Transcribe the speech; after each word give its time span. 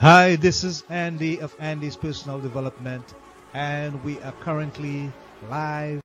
Hi, 0.00 0.36
this 0.36 0.64
is 0.64 0.84
Andy 0.90 1.40
of 1.40 1.54
Andy's 1.58 1.96
Personal 1.96 2.40
Development, 2.40 3.04
and 3.54 4.02
we 4.04 4.20
are 4.20 4.32
currently 4.32 5.12
live. 5.50 6.00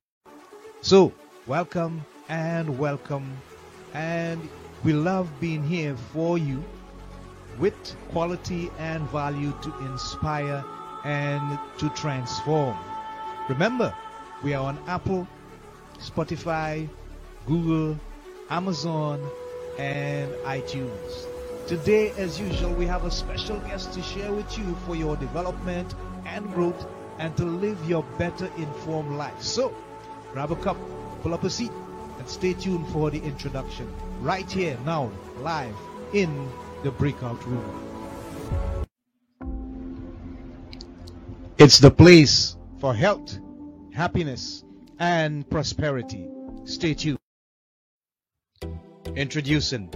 So, 0.82 1.14
welcome 1.48 2.06
and 2.30 2.80
welcome, 2.80 3.38
and 3.94 4.50
we 4.84 4.94
love 4.94 5.30
being 5.40 5.64
here 5.64 5.96
for 6.14 6.38
you 6.38 6.64
with 7.60 7.76
quality 8.12 8.72
and 8.80 9.10
value 9.12 9.54
to 9.64 9.74
inspire 9.86 10.66
and 11.06 11.60
to 11.80 11.90
transform. 11.92 12.78
Remember, 13.50 13.96
we 14.44 14.54
are 14.56 14.66
on 14.66 14.80
Apple, 14.88 15.28
Spotify, 16.00 16.90
Google, 17.48 18.00
Amazon, 18.50 19.22
and 19.80 20.32
iTunes. 20.46 21.28
Today, 21.68 22.12
as 22.12 22.40
usual, 22.40 22.74
we 22.74 22.86
have 22.86 23.06
a 23.06 23.12
special 23.12 23.58
guest 23.62 23.92
to 23.94 24.04
share 24.04 24.32
with 24.32 24.56
you 24.56 24.76
for 24.86 24.96
your 24.96 25.18
development 25.18 25.96
and 26.24 26.46
growth 26.54 26.86
and 27.18 27.36
to 27.38 27.44
live 27.44 27.84
your 27.90 28.04
better 28.20 28.52
informed 28.58 29.18
life. 29.18 29.42
So, 29.42 29.74
grab 30.32 30.52
a 30.52 30.56
cup, 30.58 30.78
pull 31.24 31.34
up 31.34 31.44
a 31.44 31.50
seat, 31.50 31.72
and 32.20 32.30
stay 32.30 32.54
tuned 32.54 32.88
for 32.90 33.10
the 33.10 33.20
introduction 33.20 33.92
right 34.22 34.50
here 34.52 34.78
now, 34.86 35.12
live 35.40 35.76
in 36.14 36.48
the 36.84 36.92
breakout 36.92 37.44
room. 37.48 37.66
It's 41.58 41.80
the 41.80 41.90
place 41.90 42.56
for 42.80 42.94
health, 42.94 43.40
happiness, 43.92 44.64
and 45.00 45.50
prosperity. 45.50 46.30
Stay 46.66 46.94
tuned. 46.94 47.18
Introducing 49.16 49.90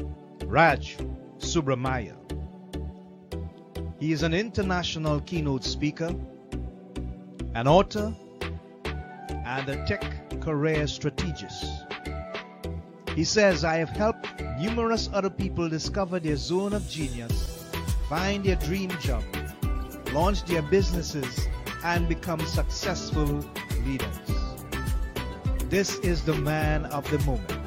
Raj 0.45 0.97
Subramaya. 1.39 2.15
He 3.99 4.11
is 4.11 4.23
an 4.23 4.33
international 4.33 5.21
keynote 5.21 5.63
speaker, 5.63 6.13
an 7.55 7.67
author, 7.67 8.13
and 9.45 9.69
a 9.69 9.85
tech 9.85 10.39
career 10.39 10.87
strategist. 10.87 11.65
He 13.15 13.23
says, 13.23 13.65
I 13.65 13.77
have 13.77 13.89
helped 13.89 14.41
numerous 14.59 15.09
other 15.11 15.29
people 15.29 15.67
discover 15.67 16.19
their 16.19 16.37
zone 16.37 16.73
of 16.73 16.87
genius, 16.87 17.69
find 18.07 18.43
their 18.45 18.55
dream 18.55 18.91
job, 19.01 19.23
launch 20.13 20.45
their 20.45 20.61
businesses, 20.61 21.47
and 21.83 22.07
become 22.07 22.39
successful 22.45 23.43
leaders. 23.85 24.19
This 25.69 25.97
is 25.99 26.23
the 26.23 26.35
man 26.35 26.85
of 26.85 27.09
the 27.11 27.19
moment. 27.19 27.59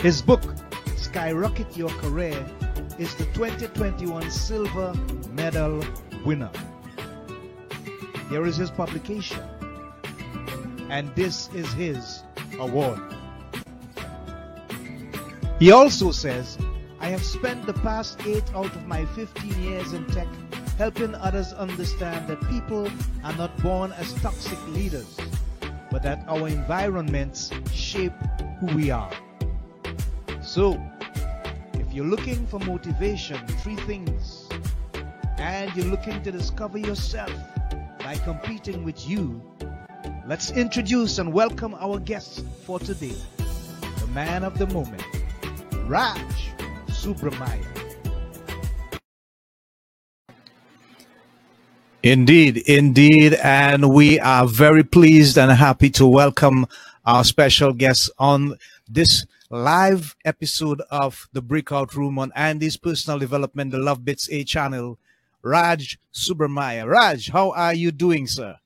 His 0.00 0.22
book, 0.22 0.42
Skyrocket 1.16 1.74
Your 1.78 1.88
Career, 1.88 2.44
is 2.98 3.14
the 3.14 3.24
2021 3.32 4.30
Silver 4.30 4.92
Medal 5.32 5.82
winner. 6.26 6.50
Here 8.28 8.44
is 8.44 8.58
his 8.58 8.70
publication, 8.70 9.40
and 10.90 11.08
this 11.14 11.48
is 11.54 11.72
his 11.72 12.22
award. 12.58 13.00
He 15.58 15.72
also 15.72 16.10
says, 16.10 16.58
I 17.00 17.08
have 17.08 17.24
spent 17.24 17.64
the 17.64 17.72
past 17.72 18.20
8 18.26 18.54
out 18.54 18.76
of 18.76 18.86
my 18.86 19.06
15 19.06 19.62
years 19.62 19.94
in 19.94 20.04
tech 20.08 20.28
helping 20.76 21.14
others 21.14 21.54
understand 21.54 22.28
that 22.28 22.46
people 22.50 22.90
are 23.24 23.34
not 23.38 23.56
born 23.62 23.90
as 23.92 24.12
toxic 24.20 24.62
leaders, 24.68 25.16
but 25.90 26.02
that 26.02 26.26
our 26.28 26.46
environments 26.46 27.50
shape 27.72 28.12
who 28.60 28.66
we 28.76 28.90
are. 28.90 29.10
So, 30.42 30.78
you're 31.96 32.04
looking 32.04 32.46
for 32.46 32.60
motivation, 32.60 33.38
three 33.62 33.74
things, 33.74 34.46
and 35.38 35.74
you're 35.74 35.86
looking 35.86 36.22
to 36.22 36.30
discover 36.30 36.76
yourself 36.76 37.32
by 38.00 38.14
competing 38.16 38.84
with 38.84 39.08
you, 39.08 39.40
let's 40.26 40.50
introduce 40.50 41.16
and 41.16 41.32
welcome 41.32 41.74
our 41.80 41.98
guest 41.98 42.44
for 42.66 42.78
today, 42.78 43.16
the 43.98 44.06
man 44.08 44.44
of 44.44 44.58
the 44.58 44.66
moment, 44.66 45.02
Raj 45.86 46.20
Subramaya. 46.88 47.64
Indeed, 52.02 52.58
indeed. 52.66 53.32
And 53.42 53.88
we 53.94 54.20
are 54.20 54.46
very 54.46 54.84
pleased 54.84 55.38
and 55.38 55.50
happy 55.50 55.88
to 55.92 56.06
welcome 56.06 56.66
our 57.06 57.24
special 57.24 57.72
guest 57.72 58.10
on 58.18 58.58
this 58.86 59.24
live 59.50 60.16
episode 60.24 60.82
of 60.90 61.28
the 61.32 61.42
Breakout 61.42 61.94
Room 61.94 62.18
on 62.18 62.32
Andy's 62.34 62.76
Personal 62.76 63.18
Development, 63.18 63.70
the 63.70 63.78
Love 63.78 64.04
Bits 64.04 64.28
A 64.30 64.44
channel, 64.44 64.98
Raj 65.42 65.98
Subramaya. 66.12 66.86
Raj, 66.88 67.30
how 67.30 67.52
are 67.52 67.74
you 67.74 67.92
doing, 67.92 68.26
sir? 68.26 68.56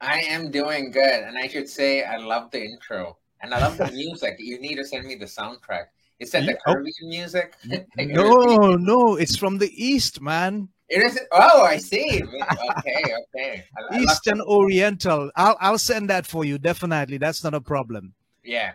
I 0.00 0.20
am 0.20 0.50
doing 0.50 0.90
good. 0.90 1.24
And 1.24 1.38
I 1.38 1.48
should 1.48 1.68
say, 1.68 2.04
I 2.04 2.18
love 2.18 2.50
the 2.50 2.62
intro 2.62 3.16
and 3.40 3.54
I 3.54 3.60
love 3.60 3.78
the 3.78 3.90
music. 3.92 4.36
You 4.38 4.60
need 4.60 4.76
to 4.76 4.84
send 4.84 5.06
me 5.06 5.14
the 5.14 5.24
soundtrack. 5.24 5.86
Is 6.18 6.30
that 6.32 6.46
the 6.46 6.56
oh. 6.66 6.72
Caribbean 6.72 7.08
music? 7.08 7.54
no, 7.98 8.76
no, 8.76 9.16
it's 9.16 9.36
from 9.36 9.58
the 9.58 9.70
East, 9.72 10.20
man. 10.20 10.68
It 10.88 11.02
is. 11.02 11.18
Oh, 11.32 11.62
I 11.62 11.78
see. 11.78 12.22
Okay, 12.22 13.02
okay. 13.34 13.64
I, 13.90 13.98
East 13.98 14.26
and 14.28 14.40
Oriental. 14.42 15.30
I'll 15.34 15.56
I'll 15.60 15.78
send 15.78 16.08
that 16.10 16.26
for 16.26 16.44
you. 16.44 16.58
Definitely, 16.58 17.18
that's 17.18 17.42
not 17.42 17.54
a 17.54 17.60
problem. 17.60 18.14
Yeah. 18.44 18.72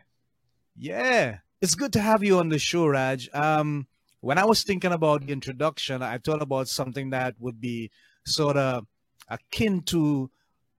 Yeah, 0.76 1.40
it's 1.62 1.76
good 1.76 1.94
to 1.94 2.00
have 2.00 2.24
you 2.24 2.40
on 2.40 2.50
the 2.50 2.60
show, 2.60 2.88
Raj. 2.88 3.30
Um, 3.34 3.88
when 4.22 4.38
I 4.38 4.46
was 4.46 4.64
thinking 4.64 4.92
about 4.92 5.26
the 5.26 5.34
introduction, 5.34 6.02
I 6.02 6.18
thought 6.18 6.42
about 6.42 6.68
something 6.68 7.10
that 7.10 7.36
would 7.40 7.60
be 7.60 7.92
sort 8.26 8.58
of 8.58 8.86
akin 9.30 9.82
to, 9.84 10.30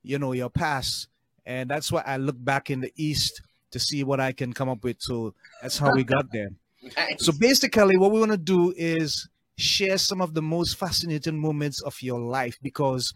you 0.03 0.19
know, 0.19 0.33
your 0.33 0.51
past, 0.51 1.09
and 1.45 1.69
that's 1.69 1.91
why 1.91 2.03
I 2.07 2.17
look 2.17 2.37
back 2.39 2.71
in 2.71 2.81
the 2.81 2.93
East 2.97 3.43
to 3.73 3.79
see 3.79 4.05
what 4.05 4.21
I 4.21 4.33
can 4.33 4.53
come 4.53 4.69
up 4.69 4.85
with. 4.85 4.97
So 5.01 5.35
that's 5.61 5.79
how 5.79 5.93
we 5.93 6.05
got 6.05 6.31
there. 6.33 6.51
nice. 6.97 7.25
So 7.25 7.33
basically, 7.33 7.97
what 7.97 8.13
we 8.13 8.21
want 8.21 8.33
to 8.33 8.39
do 8.39 8.73
is 8.77 9.29
share 9.57 9.99
some 9.99 10.21
of 10.21 10.35
the 10.35 10.43
most 10.43 10.77
fascinating 10.77 11.39
moments 11.39 11.81
of 11.83 12.01
your 12.01 12.21
life 12.21 12.59
because 12.63 13.13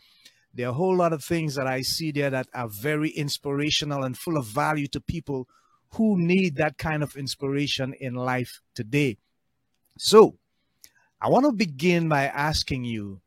there 0.54 0.66
are 0.66 0.70
a 0.70 0.74
whole 0.74 0.96
lot 0.96 1.12
of 1.12 1.22
things 1.22 1.54
that 1.54 1.66
I 1.66 1.82
see 1.82 2.12
there 2.12 2.30
that 2.30 2.48
are 2.54 2.68
very 2.68 3.10
inspirational 3.10 4.04
and 4.04 4.16
full 4.16 4.36
of 4.36 4.46
value 4.46 4.86
to 4.88 5.00
people 5.00 5.48
who 5.92 6.18
need 6.18 6.56
that 6.56 6.78
kind 6.78 7.02
of 7.02 7.16
inspiration 7.16 7.94
in 7.94 8.14
life 8.14 8.60
today. 8.74 9.18
So, 9.98 10.38
I 11.20 11.28
want 11.28 11.46
to 11.46 11.52
begin 11.52 12.08
by 12.08 12.26
asking 12.26 12.84
you 12.84 13.20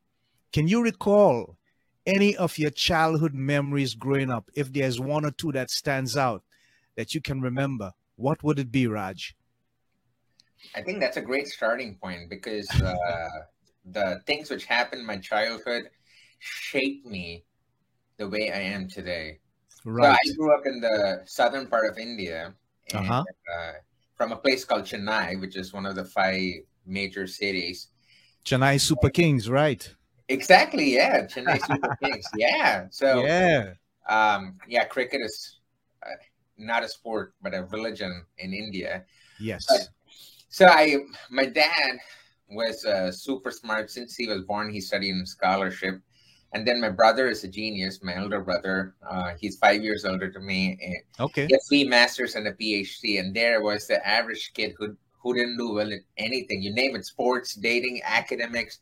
can 0.51 0.67
you 0.67 0.81
recall 0.81 1.57
any 2.05 2.35
of 2.35 2.57
your 2.57 2.71
childhood 2.71 3.33
memories 3.33 3.93
growing 3.93 4.31
up? 4.31 4.49
If 4.55 4.73
there's 4.73 4.99
one 4.99 5.25
or 5.25 5.31
two 5.31 5.51
that 5.51 5.69
stands 5.69 6.17
out 6.17 6.43
that 6.95 7.13
you 7.13 7.21
can 7.21 7.41
remember, 7.41 7.93
what 8.15 8.43
would 8.43 8.59
it 8.59 8.71
be, 8.71 8.87
Raj? 8.87 9.35
I 10.75 10.81
think 10.81 10.99
that's 10.99 11.17
a 11.17 11.21
great 11.21 11.47
starting 11.47 11.95
point 11.95 12.29
because 12.29 12.69
uh, 12.81 13.29
the 13.85 14.21
things 14.25 14.49
which 14.49 14.65
happened 14.65 15.01
in 15.01 15.07
my 15.07 15.17
childhood 15.17 15.89
shaped 16.39 17.05
me 17.05 17.45
the 18.17 18.27
way 18.27 18.51
I 18.51 18.59
am 18.59 18.87
today. 18.87 19.39
Right. 19.85 20.17
So 20.23 20.31
I 20.31 20.35
grew 20.35 20.53
up 20.53 20.65
in 20.65 20.81
the 20.81 21.21
southern 21.25 21.67
part 21.67 21.89
of 21.89 21.97
India, 21.97 22.53
and, 22.93 23.07
uh-huh. 23.07 23.23
uh, 23.23 23.71
from 24.15 24.31
a 24.31 24.35
place 24.35 24.65
called 24.65 24.83
Chennai, 24.83 25.39
which 25.39 25.55
is 25.55 25.73
one 25.73 25.85
of 25.85 25.95
the 25.95 26.05
five 26.05 26.51
major 26.85 27.27
cities. 27.27 27.89
Chennai 28.45 28.79
Super 28.79 29.09
Kings, 29.09 29.49
right? 29.49 29.93
Exactly. 30.27 30.95
Yeah, 30.95 31.25
Chennai 31.25 31.59
Super 31.65 31.97
Kings. 32.03 32.25
Yeah. 32.35 32.87
So 32.89 33.25
yeah, 33.25 33.73
um, 34.09 34.57
yeah, 34.67 34.85
cricket 34.85 35.21
is 35.21 35.59
uh, 36.05 36.15
not 36.57 36.83
a 36.83 36.87
sport 36.87 37.33
but 37.41 37.53
a 37.53 37.63
religion 37.65 38.25
in 38.37 38.53
India. 38.53 39.05
Yes. 39.39 39.65
But, 39.69 39.87
so 40.49 40.65
I, 40.65 40.97
my 41.29 41.45
dad 41.45 41.99
was 42.49 42.83
uh, 42.83 43.11
super 43.11 43.51
smart 43.51 43.91
since 43.91 44.15
he 44.15 44.27
was 44.27 44.41
born. 44.41 44.71
He 44.71 44.81
studied 44.81 45.11
in 45.11 45.25
scholarship, 45.25 46.01
and 46.53 46.67
then 46.67 46.81
my 46.81 46.89
brother 46.89 47.27
is 47.27 47.43
a 47.43 47.47
genius. 47.47 47.99
My 48.01 48.15
elder 48.15 48.41
brother, 48.41 48.95
uh, 49.07 49.33
he's 49.39 49.57
five 49.57 49.83
years 49.83 50.05
older 50.05 50.31
to 50.31 50.39
me. 50.39 51.03
Okay. 51.19 51.45
He 51.47 51.53
has 51.53 51.67
three 51.67 51.83
masters 51.83 52.35
and 52.35 52.47
a 52.47 52.53
PhD, 52.53 53.19
and 53.19 53.35
there 53.35 53.61
was 53.61 53.87
the 53.87 54.05
average 54.07 54.51
kid 54.53 54.73
who 54.77 54.95
who 55.21 55.33
didn't 55.33 55.57
do 55.57 55.73
well 55.73 55.91
at 55.91 55.99
anything. 56.17 56.61
You 56.61 56.73
name 56.73 56.95
it, 56.95 57.05
sports, 57.05 57.53
dating, 57.53 58.01
academics. 58.05 58.79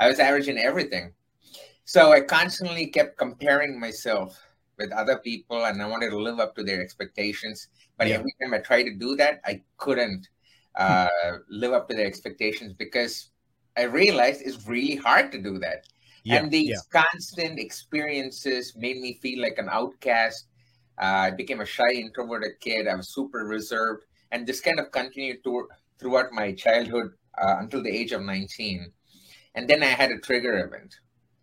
I 0.00 0.08
was 0.08 0.18
average 0.18 0.48
in 0.48 0.58
everything. 0.58 1.12
So 1.84 2.12
I 2.12 2.20
constantly 2.20 2.86
kept 2.86 3.16
comparing 3.16 3.78
myself 3.78 4.36
with 4.78 4.92
other 4.92 5.18
people, 5.18 5.64
and 5.64 5.80
I 5.80 5.86
wanted 5.86 6.10
to 6.10 6.18
live 6.18 6.40
up 6.40 6.54
to 6.56 6.64
their 6.64 6.82
expectations. 6.82 7.68
But 7.96 8.08
yeah. 8.08 8.16
every 8.16 8.34
time 8.42 8.52
I 8.52 8.58
tried 8.58 8.82
to 8.84 8.94
do 8.94 9.16
that, 9.16 9.40
I 9.44 9.62
couldn't 9.78 10.28
uh, 10.74 11.08
live 11.48 11.72
up 11.72 11.88
to 11.88 11.96
their 11.96 12.06
expectations 12.06 12.74
because 12.74 13.30
I 13.76 13.82
realized 13.82 14.42
it's 14.42 14.66
really 14.66 14.96
hard 14.96 15.32
to 15.32 15.38
do 15.38 15.58
that. 15.60 15.86
Yeah, 16.26 16.42
and 16.42 16.50
these 16.50 16.74
yeah. 16.74 16.82
constant 16.90 17.58
experiences 17.62 18.74
made 18.74 18.98
me 18.98 19.14
feel 19.22 19.40
like 19.40 19.58
an 19.58 19.68
outcast. 19.70 20.48
Uh, 21.00 21.30
I 21.30 21.30
became 21.30 21.60
a 21.62 21.66
shy, 21.66 21.92
introverted 21.94 22.58
kid. 22.60 22.88
I 22.88 22.96
was 22.96 23.14
super 23.14 23.46
reserved, 23.46 24.02
and 24.32 24.42
this 24.46 24.60
kind 24.60 24.80
of 24.80 24.90
continued 24.90 25.44
to, 25.44 25.68
throughout 25.98 26.32
my 26.32 26.52
childhood 26.52 27.12
uh, 27.38 27.56
until 27.62 27.82
the 27.82 27.94
age 27.94 28.10
of 28.12 28.22
19. 28.22 28.90
and 29.54 29.68
then 29.70 29.82
I 29.82 29.92
had 29.94 30.10
a 30.10 30.18
trigger 30.18 30.58
event. 30.66 30.92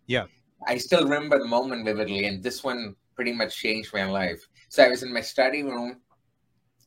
Yeah. 0.07 0.25
I 0.67 0.77
still 0.77 1.03
remember 1.03 1.39
the 1.39 1.47
moment 1.47 1.85
vividly, 1.85 2.25
and 2.25 2.43
this 2.43 2.63
one 2.63 2.95
pretty 3.15 3.31
much 3.31 3.55
changed 3.57 3.93
my 3.93 4.05
life. 4.05 4.41
So 4.69 4.83
I 4.83 4.89
was 4.89 5.01
in 5.03 5.13
my 5.13 5.21
study 5.21 5.63
room, 5.63 6.01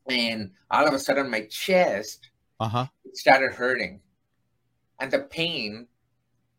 and 0.09 0.53
all 0.71 0.87
of 0.87 0.93
a 0.95 0.99
sudden 0.99 1.31
my 1.31 1.43
chest 1.51 2.31
Uh-huh. 2.61 2.87
started 3.15 3.53
hurting, 3.55 4.01
and 5.01 5.11
the 5.11 5.21
pain 5.33 5.89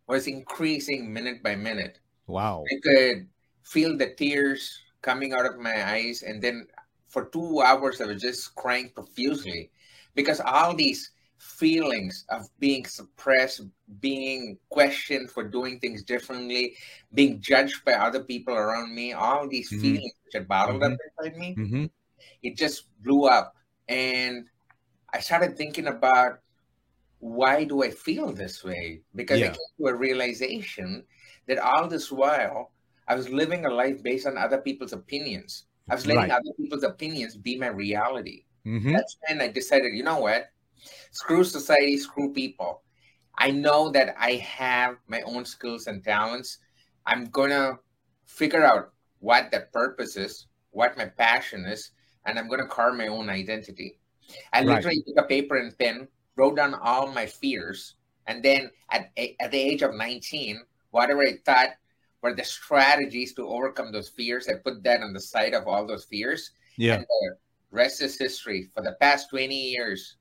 was 0.07 0.27
increasing 0.27 1.13
minute 1.13 1.43
by 1.43 1.55
minute. 1.55 1.99
Wow. 2.27 2.63
I 2.71 2.75
could 2.83 3.27
feel 3.63 3.97
the 3.97 4.13
tears 4.15 4.79
coming 5.01 5.33
out 5.33 5.45
of 5.45 5.59
my 5.59 5.91
eyes, 5.91 6.23
and 6.23 6.41
then 6.41 6.67
for 7.07 7.25
two 7.29 7.61
hours 7.61 8.01
I 8.01 8.05
was 8.05 8.21
just 8.21 8.55
crying 8.55 8.91
profusely 8.93 9.71
because 10.15 10.39
all 10.41 10.75
these 10.75 11.11
feelings 11.37 12.25
of 12.29 12.47
being 12.59 12.85
suppressed, 12.85 13.61
being 13.99 14.57
questioned 14.69 15.29
for 15.29 15.43
doing 15.43 15.79
things 15.79 16.03
differently, 16.03 16.75
being 17.13 17.39
judged 17.39 17.85
by 17.85 17.93
other 17.93 18.23
people 18.23 18.53
around 18.55 18.93
me, 18.93 19.13
all 19.13 19.47
these 19.47 19.71
Mhm. 19.71 19.81
feelings 19.81 20.13
which 20.25 20.33
had 20.33 20.47
bottled 20.47 20.81
Mhm. 20.81 20.93
up 20.93 20.99
inside 21.19 21.37
me, 21.37 21.55
Mm-hmm. 21.55 21.85
it 22.41 22.57
just 22.57 22.89
blew 23.03 23.25
up. 23.25 23.55
And 23.87 24.49
I 25.13 25.19
started 25.19 25.57
thinking 25.57 25.87
about 25.87 26.39
why 27.19 27.63
do 27.63 27.83
I 27.83 27.89
feel 27.89 28.31
this 28.33 28.63
way? 28.63 29.01
Because 29.15 29.41
I 29.41 29.47
came 29.47 29.55
to 29.79 29.87
a 29.87 29.95
realization 29.95 31.03
that 31.47 31.59
all 31.59 31.87
this 31.87 32.11
while 32.11 32.71
I 33.07 33.15
was 33.15 33.29
living 33.29 33.65
a 33.65 33.69
life 33.69 34.03
based 34.03 34.27
on 34.27 34.37
other 34.37 34.59
people's 34.59 34.93
opinions. 34.93 35.65
I 35.89 35.95
was 35.95 36.05
letting 36.05 36.21
Right. 36.23 36.31
other 36.31 36.53
people's 36.59 36.83
opinions 36.83 37.37
be 37.37 37.57
my 37.57 37.67
reality. 37.67 38.43
Mm-hmm. 38.65 38.91
That's 38.91 39.17
when 39.27 39.41
I 39.41 39.47
decided, 39.47 39.93
you 39.93 40.03
know 40.03 40.19
what? 40.19 40.51
Screw 41.11 41.43
society, 41.43 41.97
screw 41.97 42.33
people. 42.33 42.83
I 43.37 43.51
know 43.51 43.89
that 43.91 44.15
I 44.19 44.33
have 44.33 44.97
my 45.07 45.21
own 45.21 45.45
skills 45.45 45.87
and 45.87 46.03
talents. 46.03 46.57
I'm 47.05 47.25
gonna 47.25 47.79
figure 48.25 48.63
out 48.63 48.91
what 49.19 49.51
that 49.51 49.71
purpose 49.71 50.17
is, 50.17 50.47
what 50.71 50.97
my 50.97 51.05
passion 51.05 51.65
is, 51.65 51.91
and 52.25 52.37
I'm 52.37 52.49
gonna 52.49 52.67
carve 52.67 52.95
my 52.95 53.07
own 53.07 53.29
identity. 53.29 53.99
I 54.51 54.63
Right. 54.63 54.75
literally 54.75 55.03
took 55.07 55.23
a 55.23 55.27
paper 55.27 55.55
and 55.55 55.77
pen, 55.77 56.07
wrote 56.37 56.55
down 56.55 56.73
all 56.75 57.11
my 57.11 57.25
fears, 57.25 57.95
and 58.27 58.43
then 58.43 58.71
at 58.91 59.11
at 59.17 59.51
the 59.51 59.59
age 59.59 59.81
of 59.81 59.93
19, 59.93 60.61
whatever 60.91 61.23
I 61.23 61.37
thought 61.45 61.69
were 62.21 62.33
the 62.33 62.43
strategies 62.43 63.33
to 63.33 63.47
overcome 63.47 63.91
those 63.91 64.09
fears, 64.09 64.47
I 64.47 64.53
put 64.55 64.83
that 64.83 65.01
on 65.01 65.13
the 65.13 65.19
side 65.19 65.53
of 65.53 65.67
all 65.67 65.85
those 65.85 66.05
fears. 66.05 66.51
Yeah. 66.77 66.95
And 66.95 67.03
the 67.03 67.35
rest 67.71 68.01
is 68.01 68.17
history. 68.17 68.69
For 68.73 68.81
the 68.81 68.97
past 68.99 69.29
20 69.29 69.53
years, 69.53 70.17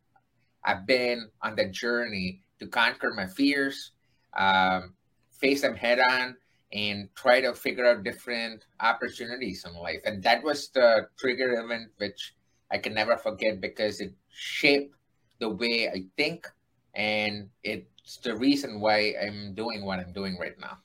I've 0.64 0.86
been 0.86 1.30
on 1.42 1.56
the 1.56 1.66
journey 1.66 2.42
to 2.58 2.66
conquer 2.66 3.12
my 3.14 3.26
fears, 3.26 3.92
um, 4.36 4.94
face 5.30 5.62
them 5.62 5.76
head 5.76 6.00
on, 6.00 6.36
and 6.72 7.08
try 7.14 7.40
to 7.40 7.54
figure 7.54 7.86
out 7.86 8.04
different 8.04 8.64
opportunities 8.80 9.64
in 9.64 9.74
life. 9.74 10.00
And 10.04 10.22
that 10.24 10.42
was 10.42 10.68
the 10.70 11.08
trigger 11.18 11.60
event, 11.60 11.90
which 11.98 12.34
I 12.70 12.78
can 12.78 12.94
never 12.94 13.16
forget 13.16 13.60
because 13.60 14.00
it 14.00 14.12
shaped 14.28 14.94
the 15.38 15.49
way 15.49 15.88
I 15.88 16.05
think. 16.17 16.47
And 16.94 17.50
it's 17.62 18.17
the 18.19 18.37
reason 18.37 18.81
why 18.81 19.15
I'm 19.21 19.55
doing 19.55 19.85
what 19.85 19.99
I'm 19.99 20.12
doing 20.12 20.38
right 20.38 20.59
now. 20.59 20.79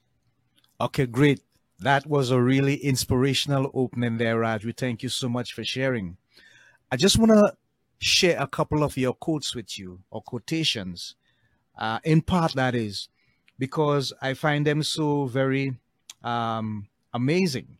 Okay, 0.80 1.06
great. 1.06 1.42
That 1.80 2.06
was 2.06 2.32
a 2.32 2.42
really 2.42 2.76
inspirational 2.76 3.72
opening 3.74 4.18
there, 4.18 4.40
Raj. 4.40 4.66
We 4.66 4.72
thank 4.72 5.04
you 5.04 5.10
so 5.10 5.30
much 5.30 5.54
for 5.54 5.64
sharing. 5.64 6.18
I 6.92 6.98
just 6.98 7.18
want 7.18 7.32
to 7.32 7.56
share 8.00 8.40
a 8.40 8.48
couple 8.48 8.84
of 8.84 8.98
your 8.98 9.14
quotes 9.14 9.56
with 9.56 9.80
you 9.80 10.00
or 10.10 10.22
quotations. 10.22 11.16
Uh, 11.78 12.00
in 12.04 12.22
part, 12.22 12.54
that 12.54 12.76
is 12.76 13.10
because 13.58 14.12
I 14.22 14.34
find 14.34 14.66
them 14.66 14.84
so 14.84 15.26
very 15.26 15.76
um, 16.24 16.88
amazing. 17.14 17.78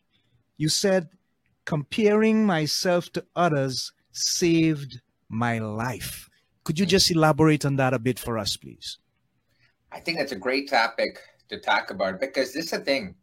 You 0.58 0.70
said, 0.70 1.10
comparing 1.66 2.46
myself 2.46 3.12
to 3.14 3.26
others 3.36 3.92
saved 4.12 5.02
my 5.30 5.60
life. 5.60 6.30
Could 6.64 6.80
you 6.80 6.86
just 6.86 7.10
elaborate 7.10 7.66
on 7.66 7.76
that 7.78 7.94
a 7.94 8.00
bit 8.00 8.20
for 8.20 8.38
us, 8.38 8.56
please? 8.56 9.00
I 9.92 10.00
think 10.00 10.18
that's 10.18 10.32
a 10.32 10.38
great 10.38 10.70
topic 10.70 11.20
to 11.50 11.60
talk 11.60 11.92
about 11.92 12.20
because 12.20 12.54
this 12.54 12.68
is 12.68 12.74
a 12.74 12.80
thing. 12.80 13.16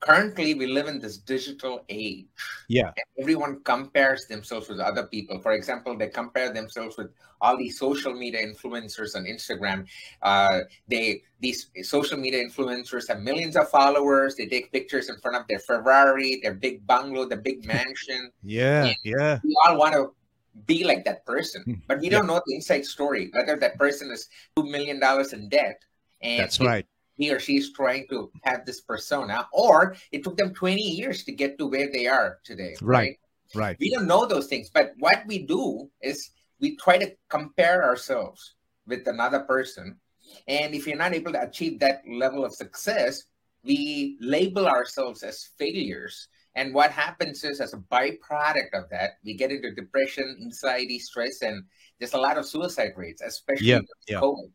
Currently, 0.00 0.54
we 0.54 0.66
live 0.66 0.88
in 0.88 1.00
this 1.00 1.16
digital 1.16 1.84
age. 1.88 2.26
Yeah. 2.68 2.88
and 2.88 3.06
everyone 3.18 3.62
compares 3.64 4.26
themselves 4.26 4.68
with 4.68 4.78
other 4.78 5.06
people. 5.06 5.40
For 5.40 5.52
example, 5.52 5.96
they 5.96 6.08
compare 6.08 6.52
themselves 6.52 6.98
with 6.98 7.10
all 7.40 7.56
these 7.56 7.78
social 7.78 8.12
media 8.12 8.46
influencers 8.46 9.16
on 9.16 9.24
Instagram. 9.24 9.86
Uh, 10.22 10.60
they 10.86 11.22
these 11.40 11.70
social 11.82 12.18
media 12.18 12.44
influencers 12.44 13.08
have 13.08 13.20
millions 13.20 13.56
of 13.56 13.68
followers. 13.70 14.36
They 14.36 14.46
take 14.46 14.70
pictures 14.70 15.08
in 15.08 15.16
front 15.18 15.36
of 15.38 15.46
their 15.48 15.60
Ferrari, 15.60 16.40
their 16.42 16.54
big 16.54 16.86
bungalow, 16.86 17.26
the 17.26 17.36
big 17.36 17.64
mansion. 17.66 18.30
Yeah, 18.42 18.92
yeah, 19.02 19.40
We 19.42 19.56
all 19.66 19.78
want 19.78 19.94
to 19.94 20.14
be 20.64 20.84
like 20.84 21.04
that 21.04 21.26
person, 21.26 21.62
Hmm, 21.62 21.74
but 21.86 22.00
we 22.00 22.08
don't 22.08 22.26
know 22.26 22.40
the 22.46 22.54
inside 22.54 22.84
story. 22.86 23.28
Whether 23.32 23.56
that 23.56 23.76
person 23.78 24.10
is 24.10 24.28
two 24.56 24.64
million 24.64 24.98
dollars 25.00 25.32
in 25.32 25.48
debt, 25.48 25.82
and 26.22 26.40
that's 26.40 26.56
he- 26.56 26.66
right. 26.66 26.86
he 27.14 27.30
or 27.30 27.38
she 27.38 27.56
is 27.56 27.72
trying 27.72 28.06
to 28.08 28.30
have 28.44 28.64
this 28.64 28.80
persona, 28.80 29.46
or 29.52 29.96
it 30.12 30.24
took 30.24 30.36
them 30.36 30.54
20 30.54 30.80
years 30.80 31.24
to 31.24 31.32
get 31.32 31.58
to 31.58 31.66
where 31.66 31.90
they 31.92 32.06
are 32.06 32.38
today. 32.44 32.76
Right. 32.80 33.18
Right. 33.54 33.76
We 33.78 33.90
don't 33.92 34.06
know 34.08 34.26
those 34.26 34.46
things, 34.48 34.70
but 34.70 34.92
what 34.98 35.22
we 35.26 35.46
do 35.46 35.90
is 36.00 36.30
we 36.58 36.76
try 36.76 36.98
to 36.98 37.12
compare 37.28 37.84
ourselves 37.84 38.54
with 38.86 39.06
another 39.06 39.40
person. 39.40 40.00
And 40.48 40.74
if 40.74 40.86
you're 40.86 40.96
not 40.96 41.14
able 41.14 41.32
to 41.32 41.42
achieve 41.42 41.78
that 41.80 42.02
level 42.08 42.44
of 42.44 42.52
success, 42.54 43.22
we 43.62 44.16
label 44.20 44.66
ourselves 44.66 45.22
as 45.22 45.50
failures. 45.58 46.28
And 46.56 46.72
what 46.72 46.90
happens 46.90 47.44
is, 47.44 47.60
as 47.60 47.74
a 47.74 47.76
byproduct 47.76 48.72
of 48.72 48.88
that, 48.90 49.18
we 49.24 49.34
get 49.34 49.52
into 49.52 49.74
depression, 49.74 50.38
anxiety, 50.42 50.98
stress, 50.98 51.42
and 51.42 51.62
there's 51.98 52.14
a 52.14 52.18
lot 52.18 52.38
of 52.38 52.46
suicide 52.46 52.92
rates, 52.96 53.22
especially 53.22 53.66
Yeah, 53.66 53.78
with 53.80 54.08
yeah. 54.08 54.20
COVID. 54.20 54.50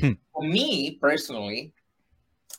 Hmm. 0.00 0.12
For 0.34 0.42
me 0.42 0.98
personally, 1.00 1.72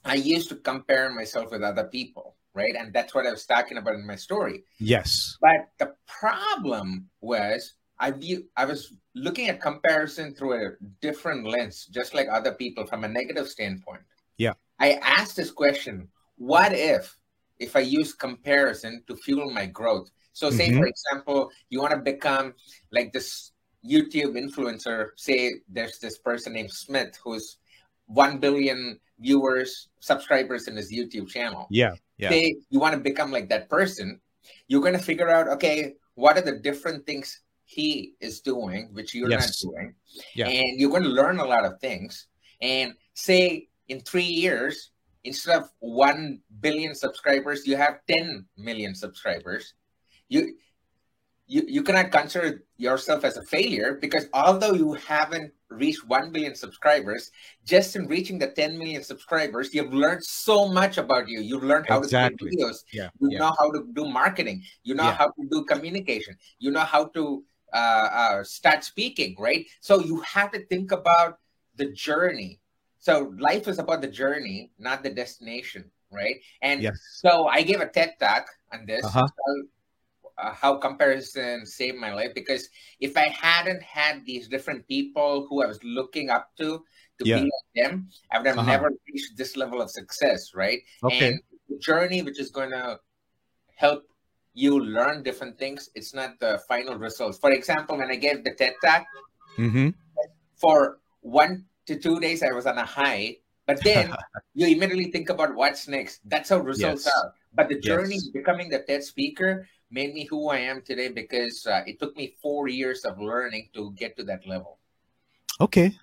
I 0.06 0.16
used 0.16 0.48
to 0.50 0.56
compare 0.56 1.12
myself 1.13 1.51
with 1.51 1.63
other 1.63 1.84
people, 1.84 2.38
right? 2.56 2.74
And 2.80 2.94
that's 2.94 3.13
what 3.13 3.28
I 3.28 3.31
was 3.31 3.45
talking 3.45 3.78
about 3.78 3.95
in 3.95 4.07
my 4.07 4.16
story. 4.16 4.63
Yes. 4.80 5.38
But 5.42 5.68
the 5.80 5.94
problem 6.07 7.09
was 7.19 7.73
I 8.00 8.12
view 8.12 8.45
I 8.56 8.66
was 8.66 8.94
looking 9.16 9.50
at 9.50 9.59
comparison 9.59 10.33
through 10.33 10.54
a 10.54 10.71
different 11.02 11.45
lens, 11.45 11.85
just 11.92 12.14
like 12.14 12.28
other 12.31 12.54
people 12.54 12.85
from 12.88 13.04
a 13.04 13.07
negative 13.07 13.50
standpoint. 13.50 14.02
Yeah. 14.38 14.54
I 14.80 14.94
asked 15.04 15.35
this 15.35 15.52
question: 15.52 16.07
What 16.38 16.71
if 16.73 17.18
if 17.59 17.76
I 17.76 17.80
use 17.81 18.14
comparison 18.14 19.04
to 19.07 19.16
fuel 19.16 19.49
my 19.52 19.66
growth? 19.66 20.09
So, 20.33 20.49
say 20.52 20.69
Mhm. 20.69 20.78
for 20.80 20.85
example, 20.87 21.52
you 21.69 21.81
want 21.81 21.94
to 21.94 21.99
become 21.99 22.54
like 22.92 23.11
this 23.14 23.52
YouTube 23.85 24.33
influencer. 24.37 25.09
Say 25.16 25.61
there's 25.68 25.97
this 25.99 26.18
person 26.19 26.54
named 26.54 26.71
Smith 26.71 27.18
who's 27.23 27.57
one 28.06 28.37
billion 28.40 28.99
viewers, 29.19 29.90
subscribers 29.99 30.68
in 30.68 30.76
his 30.76 30.92
YouTube 30.92 31.28
channel 31.30 31.68
Yeah. 31.71 31.95
Yeah. 32.18 32.30
say 32.30 32.56
you 32.69 32.80
want 32.80 32.94
to 32.94 33.02
become 33.02 33.31
like 33.31 33.49
that 33.49 33.68
person, 33.69 34.21
you're 34.68 34.81
going 34.81 34.94
to 34.94 34.99
figure 35.04 35.30
out, 35.30 35.47
okay, 35.47 35.95
what 36.16 36.37
are 36.37 36.42
the 36.42 36.59
different 36.59 37.06
things 37.06 37.42
he 37.66 38.14
is 38.21 38.40
doing, 38.42 38.94
which 38.94 39.14
you're 39.14 39.30
Yes. 39.30 39.64
not 39.64 39.71
doing. 39.71 39.95
Yeah. 40.35 40.47
And 40.47 40.80
you're 40.80 40.90
going 40.90 41.04
to 41.04 41.09
learn 41.09 41.40
a 41.40 41.45
lot 41.45 41.66
of 41.66 41.80
things. 41.81 42.28
And 42.61 42.94
say 43.14 43.68
in 43.87 43.99
three 44.02 44.23
years, 44.23 44.92
instead 45.28 45.57
of 45.57 45.69
1 45.80 46.40
billion 46.62 46.96
subscribers, 46.96 47.68
you 47.68 47.76
have 47.76 48.00
10 48.07 48.46
million 48.57 48.96
subscribers. 48.96 49.74
You, 50.30 50.56
you, 51.48 51.64
you 51.68 51.84
cannot 51.84 52.12
consider 52.12 52.64
yourself 52.78 53.24
as 53.24 53.38
a 53.38 53.44
failure 53.44 53.98
because 54.02 54.28
although 54.34 54.74
you 54.74 54.94
haven't 54.94 55.54
reached 55.69 56.07
1 56.07 56.31
billion 56.31 56.56
subscribers, 56.56 57.31
just 57.66 57.96
in 57.96 58.07
reaching 58.07 58.40
the 58.40 58.48
10 58.48 58.78
million 58.78 59.04
subscribers, 59.04 59.74
you've 59.74 59.94
learned 59.94 60.24
so 60.24 60.68
much 60.68 60.98
about 60.98 61.28
you. 61.28 61.42
You've 61.42 61.64
learned 61.64 61.88
how 61.88 62.00
Exactly. 62.00 62.38
to 62.38 62.57
do 62.57 62.64
videos. 62.64 62.84
Yeah. 62.92 63.10
You 63.19 63.30
Yeah. 63.31 63.40
know 63.40 63.54
how 63.60 63.72
to 63.72 63.88
do 63.94 64.06
marketing. 64.06 64.64
You 64.84 64.96
know 64.96 65.04
Yeah. 65.04 65.18
how 65.18 65.28
to 65.28 65.44
do 65.52 65.64
communication. 65.66 66.36
You 66.60 66.72
know 66.72 66.88
how 66.96 67.06
to 67.16 67.44
uh, 67.74 68.07
uh, 68.22 68.44
start 68.44 68.84
speaking, 68.86 69.36
right? 69.38 69.66
So 69.81 70.00
you 70.00 70.22
have 70.22 70.52
to 70.52 70.66
think 70.68 70.94
about 70.94 71.40
the 71.76 71.92
journey. 71.92 72.62
So 73.07 73.31
life 73.40 73.69
is 73.71 73.80
about 73.80 74.02
the 74.02 74.11
journey, 74.11 74.71
not 74.78 75.02
the 75.02 75.09
destination, 75.09 75.87
right? 76.11 76.35
And 76.61 76.83
Yes. 76.83 76.99
so 77.23 77.47
I 77.47 77.64
gave 77.64 77.80
a 77.80 77.87
TED 77.87 78.19
talk 78.19 78.45
on 78.73 78.85
this. 78.85 79.06
Uh-huh. 79.06 79.28
so, 79.31 79.52
uh, 80.37 80.52
how 80.54 80.76
comparison 80.78 81.66
saved 81.66 81.97
my 81.97 82.14
life 82.14 82.33
because 82.35 82.68
if 82.99 83.16
I 83.16 83.28
hadn't 83.31 83.81
had 83.81 84.26
these 84.26 84.49
different 84.49 84.85
people 84.87 85.47
who 85.47 85.64
I 85.64 85.68
was 85.68 85.80
looking 85.83 86.30
up 86.30 86.52
to 86.59 86.83
to 87.19 87.23
Yeah. 87.23 87.40
be 87.40 87.44
like 87.47 87.69
them, 87.80 88.09
I 88.30 88.37
would 88.37 88.47
have 88.52 88.59
Uh-huh. 88.59 88.76
never 88.76 88.90
reached 89.07 89.37
this 89.40 89.56
level 89.56 89.80
of 89.81 89.90
success, 89.90 90.54
right? 90.54 90.80
Okay. 91.02 91.31
And 91.31 91.40
the 91.71 91.80
journey, 91.80 92.21
which 92.28 92.40
is 92.44 92.52
going 92.52 92.71
to 92.76 92.99
help 93.76 94.04
you 94.54 94.83
learn 94.83 95.23
different 95.23 95.57
things, 95.57 95.90
it's 95.95 96.14
not 96.14 96.37
the 96.44 96.59
final 96.68 96.99
results. 96.99 97.40
For 97.40 97.52
example, 97.56 97.95
when 97.97 98.11
I 98.11 98.19
gave 98.19 98.44
the 98.44 98.52
TED 98.54 98.76
talk, 98.83 99.07
Mm-hmm. 99.57 99.90
for 100.59 100.99
one 101.21 101.66
to 101.88 101.98
two 101.98 102.20
days, 102.20 102.44
I 102.44 102.52
was 102.52 102.66
on 102.68 102.78
a 102.78 102.86
high 102.86 103.38
But 103.68 103.84
then 103.84 104.16
you 104.56 104.68
immediately 104.68 105.12
think 105.12 105.28
about 105.30 105.52
what's 105.56 105.88
next. 105.92 106.22
That's 106.24 106.48
how 106.50 106.60
results 106.64 107.04
Yes. 107.04 107.12
are. 107.16 107.34
But 107.52 107.68
the 107.68 107.80
journey 107.84 108.16
Yes. 108.16 108.32
becoming 108.32 108.70
the 108.72 108.80
TED 108.80 109.04
speaker 109.04 109.68
made 109.92 110.14
me 110.16 110.24
who 110.24 110.48
I 110.48 110.60
am 110.72 110.80
today 110.82 111.10
because 111.12 111.68
uh, 111.68 111.84
it 111.84 112.00
took 112.00 112.16
me 112.16 112.36
four 112.42 112.68
years 112.72 113.04
of 113.04 113.20
learning 113.20 113.68
to 113.76 113.92
get 114.00 114.16
to 114.18 114.24
that 114.24 114.48
level. 114.48 114.80
Okay. 115.60 116.00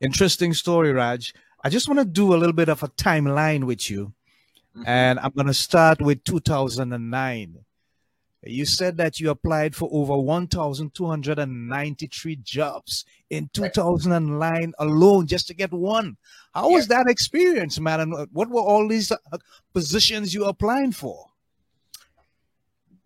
Interesting 0.00 0.52
story, 0.52 0.92
Raj. 0.92 1.32
I 1.64 1.68
just 1.72 1.88
want 1.88 2.00
to 2.00 2.04
do 2.04 2.34
a 2.34 2.38
little 2.40 2.52
bit 2.52 2.68
of 2.68 2.82
a 2.84 2.88
timeline 3.00 3.64
with 3.64 3.88
you. 3.88 4.12
Mhm. 4.76 4.84
And 4.84 5.18
I'm 5.18 5.32
going 5.32 5.48
to 5.48 5.56
start 5.56 6.00
with 6.04 6.20
2009. 6.24 7.64
You 8.46 8.64
said 8.64 8.96
that 8.98 9.18
you 9.18 9.30
applied 9.30 9.74
for 9.74 9.88
over 9.92 10.16
1,293 10.16 12.36
jobs 12.36 13.04
in 13.30 13.50
2009 13.52 14.72
alone 14.78 15.26
just 15.26 15.48
to 15.48 15.54
get 15.54 15.72
one. 15.72 16.16
How 16.54 16.70
was 16.70 16.86
that 16.88 17.06
experience, 17.08 17.80
man? 17.80 18.00
And 18.00 18.28
what 18.32 18.48
were 18.48 18.60
all 18.60 18.88
these 18.88 19.10
uh, 19.10 19.16
positions 19.74 20.32
you 20.32 20.44
applying 20.44 20.92
for? 20.92 21.26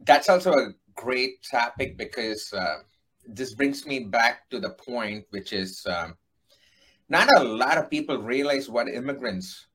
That's 0.00 0.28
also 0.28 0.52
a 0.52 0.74
great 0.94 1.42
topic 1.42 1.96
because 1.96 2.52
uh, 2.52 2.80
this 3.26 3.54
brings 3.54 3.86
me 3.86 4.00
back 4.00 4.50
to 4.50 4.60
the 4.60 4.70
point, 4.70 5.24
which 5.30 5.52
is 5.52 5.84
um, 5.86 6.16
not 7.08 7.28
a 7.38 7.44
lot 7.44 7.78
of 7.78 7.90
people 7.90 8.18
realize 8.18 8.68
what 8.68 8.88
immigrants 8.88 9.66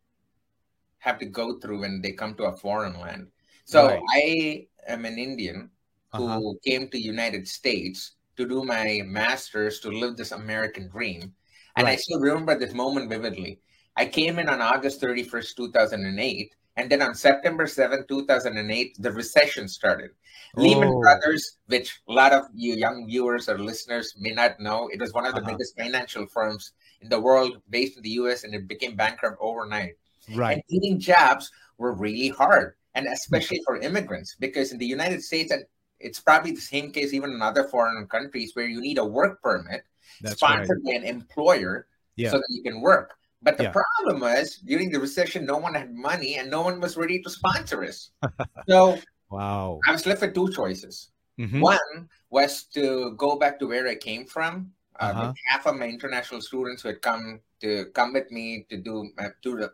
have 1.00 1.19
to 1.19 1.25
go 1.25 1.60
through 1.60 1.81
when 1.81 2.01
they 2.01 2.12
come 2.12 2.36
to 2.36 2.45
a 2.45 2.55
foreign 2.55 3.00
land. 3.00 3.27
So 3.65 3.88
Right. 3.88 4.01
I 4.13 4.67
am 4.88 5.06
an 5.06 5.18
Indian 5.18 5.70
who 6.13 6.27
Uh-huh. 6.27 6.54
came 6.63 6.88
to 6.89 6.98
United 7.00 7.48
States 7.48 8.13
to 8.38 8.48
do 8.48 8.63
my 8.63 9.01
master's 9.06 9.80
to 9.82 9.89
live 9.89 10.15
this 10.18 10.32
American 10.32 10.88
dream. 10.89 11.34
And 11.75 11.88
I 11.88 11.96
still 11.96 12.20
remember 12.20 12.58
this 12.58 12.74
moment 12.74 13.10
vividly. 13.10 13.60
I 13.98 14.06
came 14.06 14.39
in 14.39 14.48
on 14.50 14.62
August 14.62 15.00
31st, 15.01 15.56
2008. 15.56 16.56
And 16.77 16.89
then 16.92 17.01
on 17.01 17.15
September 17.15 17.65
7th, 17.65 18.08
2008, 18.10 18.98
the 19.00 19.12
recession 19.12 19.68
started. 19.68 20.12
Lehman 20.58 20.92
Oh. 20.92 21.00
Brothers, 21.00 21.58
which 21.68 22.01
a 22.08 22.12
lot 22.12 22.34
of 22.34 22.44
you 22.54 22.75
young 22.75 23.08
viewers 23.08 23.48
or 23.48 23.58
listeners 23.58 24.13
may 24.20 24.32
not 24.32 24.60
know, 24.60 24.89
it 24.92 25.00
was 25.00 25.13
one 25.13 25.25
of 25.25 25.36
the 25.36 25.42
Uh-huh. 25.42 25.51
biggest 25.51 25.75
financial 25.77 26.27
firms 26.27 26.74
in 27.00 27.08
the 27.08 27.20
world 27.20 27.62
based 27.70 27.96
in 27.96 28.04
the 28.04 28.20
US 28.20 28.44
and 28.44 28.54
it 28.54 28.68
became 28.68 28.96
bankrupt 28.96 29.38
overnight. 29.39 29.96
Right. 30.34 30.60
And 30.60 30.63
getting 30.68 31.00
jobs 31.00 31.51
were 31.77 31.94
really 31.94 32.27
hard, 32.30 32.75
and 32.96 33.08
especially 33.08 33.62
for 33.66 33.78
immigrants, 33.78 34.36
because 34.40 34.72
in 34.72 34.78
the 34.80 34.86
United 34.86 35.22
States, 35.22 35.52
and 35.52 35.64
it's 36.00 36.20
probably 36.20 36.52
the 36.52 36.62
same 36.62 36.92
case 36.92 37.14
even 37.14 37.32
in 37.32 37.42
other 37.42 37.66
foreign 37.66 38.08
countries 38.08 38.56
where 38.56 38.68
you 38.68 38.82
need 38.82 38.98
a 38.98 39.06
work 39.06 39.42
permit 39.44 39.84
That's 40.22 40.42
right. 40.42 40.66
sponsored 40.66 40.84
by 40.84 40.94
an 40.94 41.04
employer 41.04 41.88
Yeah. 42.16 42.32
so 42.32 42.38
that 42.38 42.50
you 42.50 42.64
can 42.64 42.82
work. 42.82 43.16
But 43.42 43.58
the 43.58 43.64
Yeah. 43.70 43.75
problem 43.75 44.22
was 44.22 44.58
during 44.66 44.90
the 44.92 45.00
recession, 45.00 45.46
no 45.46 45.58
one 45.58 45.75
had 45.75 45.94
money 45.94 46.36
and 46.40 46.50
no 46.50 46.62
one 46.64 46.80
was 46.82 46.98
ready 46.98 47.22
to 47.22 47.30
sponsor 47.30 47.84
us. 47.84 48.12
so 48.68 49.00
Wow. 49.30 49.80
I 49.88 49.92
was 49.92 50.06
left 50.06 50.22
with 50.22 50.34
two 50.34 50.52
choices. 50.52 51.12
Mhm. 51.40 51.60
One 51.60 52.10
was 52.30 52.64
to 52.75 53.16
go 53.18 53.36
back 53.38 53.60
to 53.60 53.68
where 53.68 53.88
I 53.88 53.96
came 53.96 54.25
from. 54.25 54.72
Uh, 55.00 55.12
Uh-huh. 55.12 55.34
half 55.52 55.68
of 55.68 55.75
my 55.75 55.88
international 55.88 56.40
students 56.40 56.82
who 56.82 56.88
had 56.88 57.02
come 57.02 57.42
to 57.60 57.92
come 57.92 58.14
with 58.14 58.32
me 58.32 58.64
to 58.70 58.78
do 58.78 59.12
uh, 59.20 59.30
to 59.44 59.70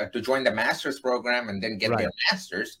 uh, 0.00 0.06
to 0.06 0.20
join 0.20 0.44
the 0.44 0.52
master's 0.52 1.00
program 1.00 1.48
and 1.48 1.62
then 1.62 1.78
get 1.78 1.90
their 1.98 2.10
masters. 2.30 2.78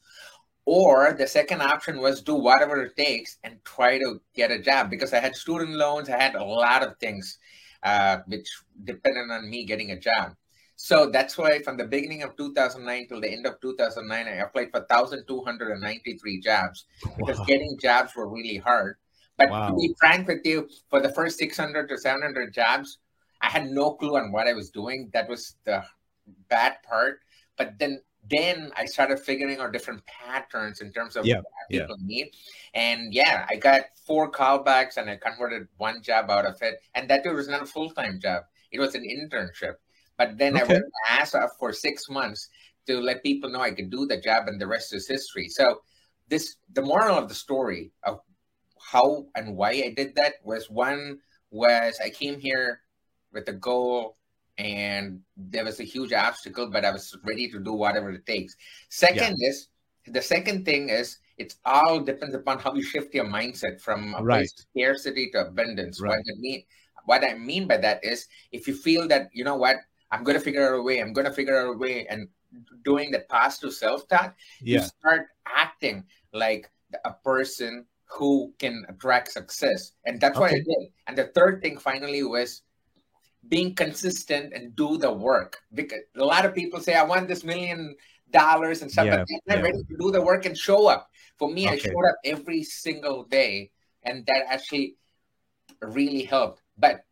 Or 0.66 1.12
the 1.12 1.26
second 1.26 1.60
option 1.60 2.00
was 2.00 2.22
do 2.22 2.34
whatever 2.34 2.80
it 2.82 2.96
takes 2.96 3.36
and 3.44 3.62
try 3.64 3.98
to 3.98 4.20
get 4.34 4.50
a 4.50 4.58
job 4.58 4.88
because 4.88 5.12
I 5.12 5.20
had 5.20 5.36
student 5.36 5.72
loans. 5.72 6.08
I 6.08 6.18
had 6.20 6.34
a 6.36 6.44
lot 6.44 6.82
of 6.82 6.96
things 6.98 7.38
uh, 7.82 8.18
which 8.26 8.48
depended 8.84 9.30
on 9.30 9.50
me 9.50 9.64
getting 9.66 9.90
a 9.90 9.98
job. 9.98 10.34
So 10.76 11.10
that's 11.10 11.36
why 11.38 11.62
from 11.62 11.76
the 11.76 11.84
beginning 11.84 12.22
of 12.22 12.34
2009 12.36 13.08
till 13.08 13.20
the 13.20 13.30
end 13.30 13.46
of 13.46 13.60
2009, 13.60 14.26
I 14.26 14.30
applied 14.40 14.70
for 14.72 14.80
1,293 14.80 16.40
jobs 16.40 16.86
because 17.16 17.38
Wow. 17.38 17.44
getting 17.44 17.78
jobs 17.78 18.16
were 18.16 18.28
really 18.28 18.56
hard. 18.56 18.96
But 19.36 19.50
to 19.68 19.74
be 19.76 19.94
frank 19.98 20.28
with 20.28 20.40
you, 20.44 20.68
for 20.90 21.00
the 21.00 21.12
first 21.12 21.38
600 21.38 21.88
to 21.88 21.98
700 21.98 22.54
jobs, 22.54 22.98
I 23.40 23.48
had 23.50 23.66
no 23.66 23.92
clue 23.94 24.16
on 24.16 24.32
what 24.32 24.48
I 24.48 24.52
was 24.54 24.70
doing. 24.70 25.10
That 25.12 25.28
was 25.28 25.56
the 25.64 25.84
bad 26.48 26.82
part. 26.82 27.20
But 27.56 27.78
then, 27.78 28.00
then 28.28 28.72
I 28.76 28.86
started 28.86 29.20
figuring 29.20 29.58
out 29.60 29.72
different 29.72 30.04
patterns 30.06 30.80
in 30.80 30.92
terms 30.92 31.16
of 31.16 31.26
Yeah, 31.26 31.36
what 31.36 31.44
yeah. 31.70 31.80
people 31.80 31.96
need. 32.00 32.30
And 32.74 33.12
yeah, 33.12 33.46
I 33.48 33.56
got 33.56 33.82
four 34.06 34.30
callbacks 34.30 34.96
and 34.96 35.08
I 35.10 35.16
converted 35.16 35.68
one 35.76 36.02
job 36.02 36.30
out 36.30 36.46
of 36.46 36.56
it. 36.62 36.80
And 36.94 37.08
that 37.10 37.24
was 37.26 37.48
not 37.48 37.62
a 37.62 37.66
full 37.66 37.90
time 37.90 38.20
job; 38.20 38.44
it 38.72 38.80
was 38.80 38.94
an 38.94 39.02
internship. 39.04 39.74
But 40.16 40.38
then 40.38 40.56
I 40.56 40.62
Okay. 40.62 40.74
worked 40.74 40.90
my 41.08 41.16
ass 41.18 41.34
off 41.34 41.50
for 41.58 41.72
six 41.72 42.08
months 42.08 42.48
to 42.86 43.00
let 43.00 43.22
people 43.22 43.50
know 43.50 43.60
I 43.60 43.72
could 43.72 43.90
do 43.90 44.06
the 44.06 44.20
job, 44.20 44.48
and 44.48 44.60
the 44.60 44.66
rest 44.66 44.94
is 44.94 45.08
history. 45.08 45.48
So 45.48 45.80
this 46.28 46.56
the 46.72 46.82
moral 46.82 47.16
of 47.18 47.28
the 47.28 47.34
story 47.34 47.92
of 48.04 48.20
how 48.80 49.26
and 49.34 49.56
why 49.56 49.70
I 49.70 49.94
did 49.96 50.14
that 50.16 50.34
was 50.44 50.70
one 50.70 51.18
was 51.50 51.98
I 52.02 52.10
came 52.10 52.38
here 52.38 52.80
with 53.32 53.46
the 53.46 53.52
goal 53.52 54.16
and 54.58 55.20
there 55.36 55.64
was 55.64 55.80
a 55.80 55.84
huge 55.84 56.12
obstacle, 56.12 56.70
but 56.70 56.84
I 56.84 56.90
was 56.90 57.16
ready 57.24 57.48
to 57.50 57.60
do 57.60 57.72
whatever 57.72 58.10
it 58.10 58.26
takes. 58.26 58.56
Second 58.88 59.36
is 59.40 59.68
the 60.06 60.22
second 60.22 60.64
thing 60.64 60.90
is 60.90 61.18
it's 61.38 61.56
all 61.64 62.00
depends 62.00 62.34
upon 62.34 62.58
how 62.58 62.74
you 62.74 62.82
shift 62.82 63.14
your 63.14 63.24
mindset 63.24 63.80
from 63.80 64.14
Right. 64.22 64.48
scarcity 64.48 65.30
to 65.32 65.46
abundance. 65.48 66.00
Right. 66.00 66.10
What 66.10 66.18
I 66.18 66.38
mean 66.38 66.64
what 67.06 67.24
I 67.24 67.34
mean 67.34 67.68
by 67.68 67.76
that 67.78 68.04
is 68.04 68.26
if 68.52 68.66
you 68.66 68.74
feel 68.74 69.06
that, 69.08 69.28
you 69.32 69.44
know 69.44 69.56
what, 69.56 69.76
I'm 70.10 70.24
gonna 70.24 70.40
figure 70.40 70.66
out 70.66 70.78
a 70.78 70.82
way, 70.82 71.00
I'm 71.00 71.12
gonna 71.12 71.32
figure 71.32 71.58
out 71.58 71.74
a 71.74 71.76
way 71.76 72.06
and 72.06 72.28
doing 72.82 73.10
that 73.12 73.28
positive 73.28 73.74
self-talk, 73.74 74.34
you 74.60 74.80
start 74.80 75.26
acting 75.46 76.04
like 76.32 76.70
a 77.04 77.12
person 77.12 77.84
who 78.06 78.54
can 78.58 78.84
attract 78.88 79.32
success. 79.32 79.92
And 80.04 80.20
that's 80.20 80.38
what 80.38 80.52
I 80.52 80.62
did. 80.62 80.92
And 81.08 81.18
the 81.18 81.28
third 81.34 81.62
thing 81.62 81.78
finally 81.78 82.22
was 82.22 82.62
being 83.48 83.74
consistent 83.74 84.52
and 84.52 84.74
do 84.76 84.96
the 84.96 85.12
work. 85.12 85.58
Because 85.72 86.00
a 86.16 86.24
lot 86.24 86.44
of 86.44 86.54
people 86.54 86.80
say, 86.80 86.94
I 86.94 87.04
want 87.04 87.28
this 87.28 87.44
million 87.44 87.94
dollars 88.30 88.82
and 88.82 88.90
stuff, 88.90 89.06
Yeah, 89.06 89.18
but 89.18 89.26
they're 89.28 89.56
not 89.56 89.64
yeah. 89.64 89.70
ready 89.70 89.82
to 89.84 89.96
do 89.98 90.10
the 90.10 90.22
work 90.22 90.46
and 90.46 90.56
show 90.56 90.88
up. 90.88 91.08
For 91.38 91.50
me, 91.50 91.68
I 91.68 91.76
showed 91.76 92.06
up 92.08 92.16
every 92.24 92.62
single 92.62 93.24
day, 93.24 93.70
and 94.02 94.24
that 94.26 94.44
actually 94.48 94.96
really 95.82 96.22
helped. 96.22 96.62
But 96.78 97.04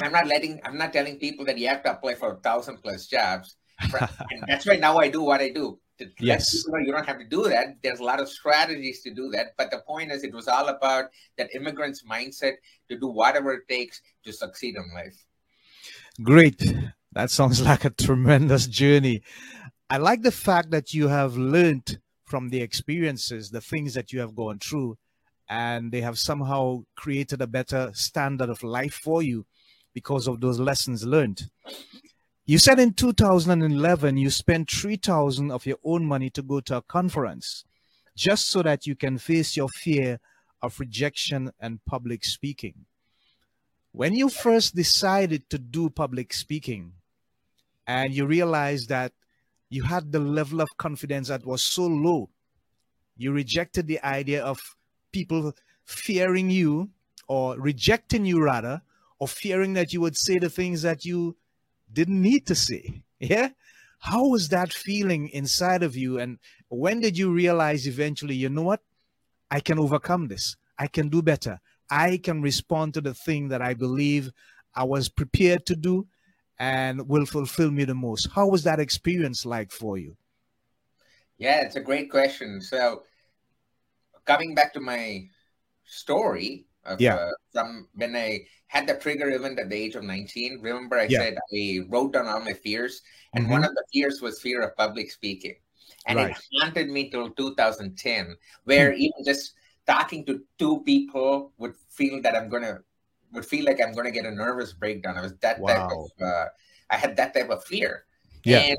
I'm 0.00 0.12
not 0.12 0.26
letting 0.26 0.60
I'm 0.64 0.78
not 0.78 0.92
telling 0.92 1.18
people 1.18 1.44
that 1.46 1.58
you 1.58 1.68
have 1.68 1.82
to 1.84 1.92
apply 1.92 2.14
for 2.14 2.32
a 2.32 2.36
thousand 2.36 2.78
plus 2.82 3.06
jobs. 3.06 3.56
and 3.92 4.44
that's 4.46 4.66
why 4.66 4.76
now 4.76 4.98
I 4.98 5.08
do 5.08 5.22
what 5.22 5.40
I 5.40 5.50
do. 5.50 5.78
To 5.98 6.08
Yes. 6.18 6.64
you 6.66 6.92
don't 6.92 7.06
have 7.06 7.18
to 7.18 7.24
do 7.24 7.48
that. 7.48 7.76
There's 7.82 8.00
a 8.00 8.04
lot 8.04 8.20
of 8.20 8.28
strategies 8.28 9.02
to 9.02 9.12
do 9.12 9.30
that. 9.30 9.54
But 9.58 9.70
the 9.70 9.80
point 9.86 10.10
is, 10.10 10.24
it 10.24 10.32
was 10.32 10.48
all 10.48 10.68
about 10.68 11.06
that 11.36 11.54
immigrant's 11.54 12.02
mindset 12.04 12.54
to 12.88 12.98
do 12.98 13.08
whatever 13.08 13.52
it 13.54 13.68
takes 13.68 14.00
to 14.24 14.32
succeed 14.32 14.76
in 14.76 14.84
life. 14.94 15.16
Great. 16.20 16.74
That 17.12 17.30
sounds 17.30 17.62
like 17.70 17.84
a 17.84 17.90
tremendous 17.90 18.66
journey. 18.66 19.22
I 19.88 19.98
like 19.98 20.22
the 20.22 20.32
fact 20.32 20.70
that 20.70 20.92
you 20.92 21.08
have 21.08 21.36
learned 21.36 22.00
from 22.24 22.48
the 22.48 22.62
experiences, 22.62 23.50
the 23.50 23.60
things 23.60 23.94
that 23.94 24.12
you 24.12 24.20
have 24.20 24.34
gone 24.34 24.58
through, 24.58 24.96
and 25.48 25.92
they 25.92 26.00
have 26.00 26.18
somehow 26.18 26.84
created 26.96 27.42
a 27.42 27.46
better 27.46 27.90
standard 27.94 28.48
of 28.48 28.62
life 28.62 28.94
for 28.94 29.22
you 29.22 29.44
because 29.92 30.26
of 30.26 30.40
those 30.40 30.58
lessons 30.58 31.04
learned. 31.04 31.50
You 32.44 32.58
said 32.58 32.80
in 32.80 32.94
2011 32.94 34.16
you 34.16 34.30
spent 34.30 34.70
3000 34.70 35.50
of 35.50 35.66
your 35.66 35.76
own 35.84 36.04
money 36.06 36.30
to 36.30 36.42
go 36.42 36.60
to 36.60 36.78
a 36.78 36.82
conference 36.82 37.64
just 38.16 38.48
so 38.48 38.62
that 38.62 38.86
you 38.86 38.96
can 38.96 39.18
face 39.18 39.56
your 39.56 39.68
fear 39.68 40.18
of 40.60 40.78
rejection 40.80 41.50
and 41.60 41.84
public 41.84 42.24
speaking. 42.24 42.86
When 43.92 44.14
you 44.14 44.30
first 44.30 44.74
decided 44.74 45.50
to 45.50 45.58
do 45.58 45.90
public 45.90 46.32
speaking 46.32 46.92
and 47.86 48.12
you 48.14 48.26
realized 48.26 48.88
that 48.88 49.12
you 49.68 49.84
had 49.84 50.12
the 50.12 50.18
level 50.18 50.60
of 50.62 50.68
confidence 50.78 51.28
that 51.28 51.44
was 51.44 51.62
so 51.62 51.86
low, 51.86 52.30
you 53.16 53.32
rejected 53.32 53.86
the 53.86 54.02
idea 54.02 54.42
of 54.42 54.58
people 55.12 55.54
fearing 55.84 56.48
you 56.48 56.88
or 57.28 57.58
rejecting 57.58 58.24
you 58.24 58.42
rather, 58.42 58.80
or 59.18 59.28
fearing 59.28 59.74
that 59.74 59.92
you 59.92 60.00
would 60.00 60.16
say 60.16 60.38
the 60.38 60.50
things 60.50 60.82
that 60.82 61.04
you 61.04 61.36
didn't 61.92 62.20
need 62.20 62.46
to 62.46 62.54
say. 62.54 63.02
Yeah. 63.20 63.50
How 64.00 64.26
was 64.26 64.48
that 64.48 64.72
feeling 64.72 65.28
inside 65.28 65.84
of 65.84 65.94
you? 65.94 66.18
And 66.18 66.40
when 66.68 66.98
did 66.98 67.16
you 67.16 67.32
realize 67.32 67.86
eventually, 67.86 68.34
you 68.34 68.48
know 68.48 68.62
what? 68.62 68.82
I 69.48 69.60
can 69.60 69.78
overcome 69.78 70.26
this. 70.26 70.56
I 70.76 70.88
can 70.88 71.08
do 71.08 71.22
better. 71.22 71.60
I 71.92 72.16
can 72.16 72.40
respond 72.40 72.94
to 72.94 73.02
the 73.02 73.12
thing 73.12 73.48
that 73.48 73.60
I 73.60 73.74
believe 73.74 74.32
I 74.74 74.84
was 74.84 75.10
prepared 75.10 75.66
to 75.66 75.76
do 75.76 76.08
and 76.58 77.06
will 77.06 77.26
fulfill 77.26 77.70
me 77.70 77.84
the 77.84 77.94
most. 77.94 78.32
How 78.34 78.48
was 78.48 78.64
that 78.64 78.80
experience 78.80 79.44
like 79.44 79.70
for 79.70 79.98
you? 79.98 80.16
Yeah, 81.36 81.60
it's 81.60 81.76
a 81.76 81.80
great 81.84 82.10
question. 82.10 82.62
So, 82.62 83.02
coming 84.24 84.54
back 84.54 84.72
to 84.72 84.80
my 84.80 85.28
story, 85.84 86.66
Of, 86.84 86.98
Yeah. 87.00 87.14
Uh, 87.14 87.30
from 87.52 87.86
when 87.94 88.16
I 88.16 88.42
had 88.66 88.88
the 88.88 88.98
trigger 88.98 89.30
event 89.30 89.60
at 89.60 89.70
the 89.70 89.76
age 89.76 89.94
of 89.94 90.02
19, 90.02 90.58
remember 90.60 90.98
I 90.98 91.06
Yeah. 91.06 91.22
said 91.22 91.38
I 91.54 91.86
wrote 91.86 92.12
down 92.14 92.26
all 92.26 92.40
my 92.40 92.54
fears, 92.54 93.02
and 93.34 93.46
Mhm. 93.46 93.50
one 93.54 93.62
of 93.62 93.70
the 93.70 93.84
fears 93.92 94.18
was 94.20 94.42
fear 94.42 94.62
of 94.66 94.74
public 94.74 95.12
speaking. 95.12 95.54
And 96.06 96.18
Right. 96.18 96.34
It 96.34 96.42
haunted 96.58 96.88
me 96.90 97.08
till 97.08 97.30
2010, 97.38 98.34
where 98.64 98.90
even 98.92 99.22
just 99.22 99.54
talking 99.86 100.24
to 100.26 100.42
two 100.58 100.82
people 100.84 101.52
would 101.58 101.74
feel 101.88 102.20
that 102.22 102.34
I'm 102.36 102.48
gonna 102.48 102.80
would 103.32 103.46
feel 103.46 103.64
like 103.64 103.80
I'm 103.80 103.92
gonna 103.94 104.10
get 104.10 104.26
a 104.26 104.30
nervous 104.30 104.72
breakdown. 104.72 105.16
I 105.16 105.22
was 105.22 105.34
that 105.38 105.56
type 105.66 105.88
Wow. 105.90 106.06
of 106.18 106.22
uh, 106.26 106.46
I 106.90 106.96
had 106.96 107.16
that 107.16 107.34
type 107.34 107.50
of 107.50 107.64
fear. 107.64 108.04
Yeah. 108.44 108.58
And 108.58 108.78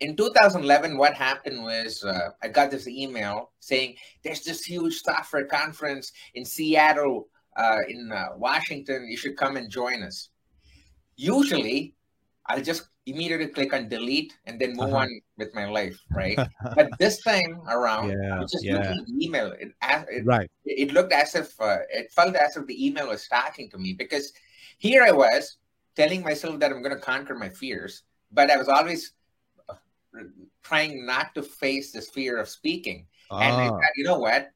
in 0.00 0.16
2011, 0.16 0.98
what 0.98 1.14
happened 1.14 1.62
was 1.62 2.04
uh, 2.04 2.30
I 2.42 2.48
got 2.48 2.70
this 2.70 2.86
email 2.86 3.52
saying 3.60 3.96
there's 4.22 4.42
this 4.42 4.64
huge 4.64 5.00
software 5.02 5.46
conference 5.46 6.12
in 6.34 6.44
Seattle, 6.44 7.28
uh, 7.56 7.78
in 7.88 8.12
uh, 8.12 8.30
Washington. 8.36 9.06
You 9.08 9.16
should 9.16 9.36
come 9.36 9.56
and 9.56 9.70
join 9.70 10.02
us. 10.02 10.30
Usually, 11.16 11.94
I'll 12.46 12.62
just 12.62 12.88
immediately 13.06 13.46
click 13.48 13.72
on 13.72 13.88
delete 13.88 14.36
and 14.46 14.60
then 14.60 14.74
move 14.76 14.92
Uh-huh. 14.92 15.04
on 15.04 15.20
with 15.38 15.54
my 15.54 15.66
life, 15.66 15.98
right? 16.14 16.38
but 16.76 16.90
this 16.98 17.22
time 17.22 17.60
around, 17.68 18.10
Yeah, 18.10 18.40
just 18.42 18.64
yeah. 18.64 18.74
looking 18.74 18.98
at 19.00 19.08
email, 19.22 19.52
it, 19.52 19.72
it, 19.82 20.24
Right. 20.26 20.50
it 20.64 20.92
looked 20.92 21.12
as 21.12 21.34
if 21.34 21.58
uh, 21.60 21.78
it 21.90 22.10
felt 22.12 22.36
as 22.36 22.56
if 22.56 22.66
the 22.66 22.86
email 22.86 23.08
was 23.08 23.26
talking 23.28 23.70
to 23.70 23.78
me 23.78 23.92
because 23.94 24.32
here 24.78 25.02
I 25.02 25.12
was 25.12 25.56
telling 25.96 26.22
myself 26.22 26.58
that 26.60 26.70
I'm 26.72 26.82
going 26.82 26.94
to 26.94 27.00
conquer 27.00 27.34
my 27.34 27.48
fears, 27.48 28.02
but 28.32 28.50
I 28.50 28.56
was 28.56 28.68
always 28.68 29.12
uh, 29.68 29.74
trying 30.62 31.06
not 31.06 31.34
to 31.34 31.42
face 31.42 31.92
this 31.92 32.10
fear 32.10 32.38
of 32.38 32.48
speaking. 32.48 33.06
And 33.40 33.60
I 33.60 33.64
Ah, 33.64 33.68
thought, 33.68 33.96
you 33.96 34.04
know 34.04 34.18
what? 34.18 34.50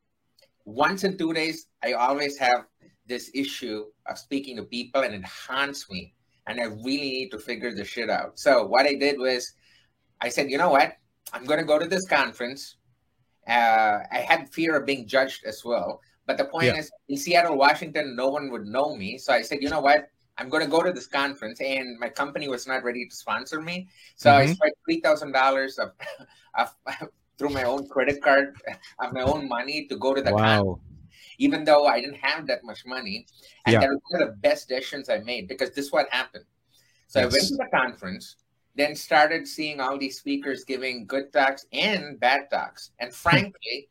Once 0.64 1.04
in 1.04 1.16
two 1.16 1.32
days, 1.32 1.66
I 1.82 1.92
always 1.92 2.36
have 2.38 2.66
this 3.06 3.30
issue 3.34 3.86
of 4.06 4.18
speaking 4.18 4.56
to 4.56 4.64
people, 4.64 5.02
and 5.02 5.14
it 5.14 5.24
haunts 5.24 5.90
me. 5.90 6.14
And 6.48 6.60
I 6.60 6.64
really 6.64 7.10
need 7.12 7.30
to 7.30 7.38
figure 7.38 7.72
this 7.74 7.88
shit 7.88 8.10
out. 8.10 8.38
So 8.38 8.66
what 8.66 8.86
I 8.86 8.94
did 8.94 9.18
was, 9.18 9.52
I 10.20 10.28
said, 10.30 10.50
you 10.50 10.58
know 10.58 10.70
what? 10.70 10.96
I'm 11.32 11.44
going 11.44 11.60
to 11.60 11.66
go 11.66 11.78
to 11.78 11.86
this 11.86 12.08
conference. 12.08 12.76
Uh, 13.46 14.00
I 14.10 14.18
had 14.26 14.48
fear 14.52 14.76
of 14.76 14.86
being 14.86 15.06
judged 15.06 15.44
as 15.44 15.64
well. 15.64 16.00
But 16.26 16.38
the 16.38 16.46
point 16.46 16.66
Yeah. 16.66 16.78
is, 16.80 16.90
in 17.08 17.16
Seattle, 17.16 17.56
Washington, 17.56 18.16
no 18.16 18.28
one 18.28 18.50
would 18.50 18.66
know 18.66 18.96
me. 18.96 19.18
So 19.18 19.32
I 19.32 19.42
said, 19.42 19.58
you 19.60 19.68
know 19.68 19.80
what? 19.80 20.08
I'm 20.38 20.48
going 20.48 20.64
to 20.64 20.70
go 20.70 20.82
to 20.82 20.92
this 20.92 21.06
conference, 21.06 21.60
and 21.60 21.98
my 21.98 22.08
company 22.08 22.48
was 22.48 22.66
not 22.66 22.84
ready 22.84 23.06
to 23.08 23.14
sponsor 23.14 23.60
me. 23.60 23.88
So 24.16 24.30
I 24.32 24.44
Mhm. 24.46 24.54
spent 24.54 24.72
three 24.84 25.00
thousand 25.00 25.32
dollars 25.32 25.78
of, 25.78 25.92
of 26.54 26.74
through 27.38 27.50
my 27.50 27.64
own 27.64 27.88
credit 27.88 28.22
card 28.22 28.54
of 29.00 29.12
my 29.12 29.22
own 29.22 29.48
money 29.48 29.86
to 29.88 29.96
go 29.96 30.14
to 30.14 30.22
the 30.22 30.30
conference, 30.30 30.64
wow. 30.66 30.80
Even 31.38 31.64
though 31.64 31.86
I 31.86 32.00
didn't 32.00 32.18
have 32.20 32.46
that 32.48 32.64
much 32.64 32.84
money. 32.84 33.26
And 33.64 33.74
Yeah. 33.74 33.80
that 33.80 33.90
was 33.90 34.00
one 34.10 34.22
of 34.22 34.28
the 34.28 34.36
best 34.36 34.68
decisions 34.68 35.08
I 35.08 35.18
made 35.18 35.48
because 35.48 35.70
this 35.70 35.86
is 35.86 35.92
what 35.92 36.08
happened. 36.10 36.44
So 37.06 37.20
I 37.20 37.26
went 37.26 37.48
to 37.48 37.56
the 37.56 37.68
conference, 37.72 38.36
then 38.74 38.94
started 38.94 39.48
seeing 39.48 39.80
all 39.80 39.96
these 39.96 40.18
speakers 40.18 40.64
giving 40.64 41.06
good 41.06 41.32
talks 41.32 41.64
and 41.72 42.20
bad 42.20 42.50
talks. 42.50 42.90
And 42.98 43.14
frankly, 43.14 43.88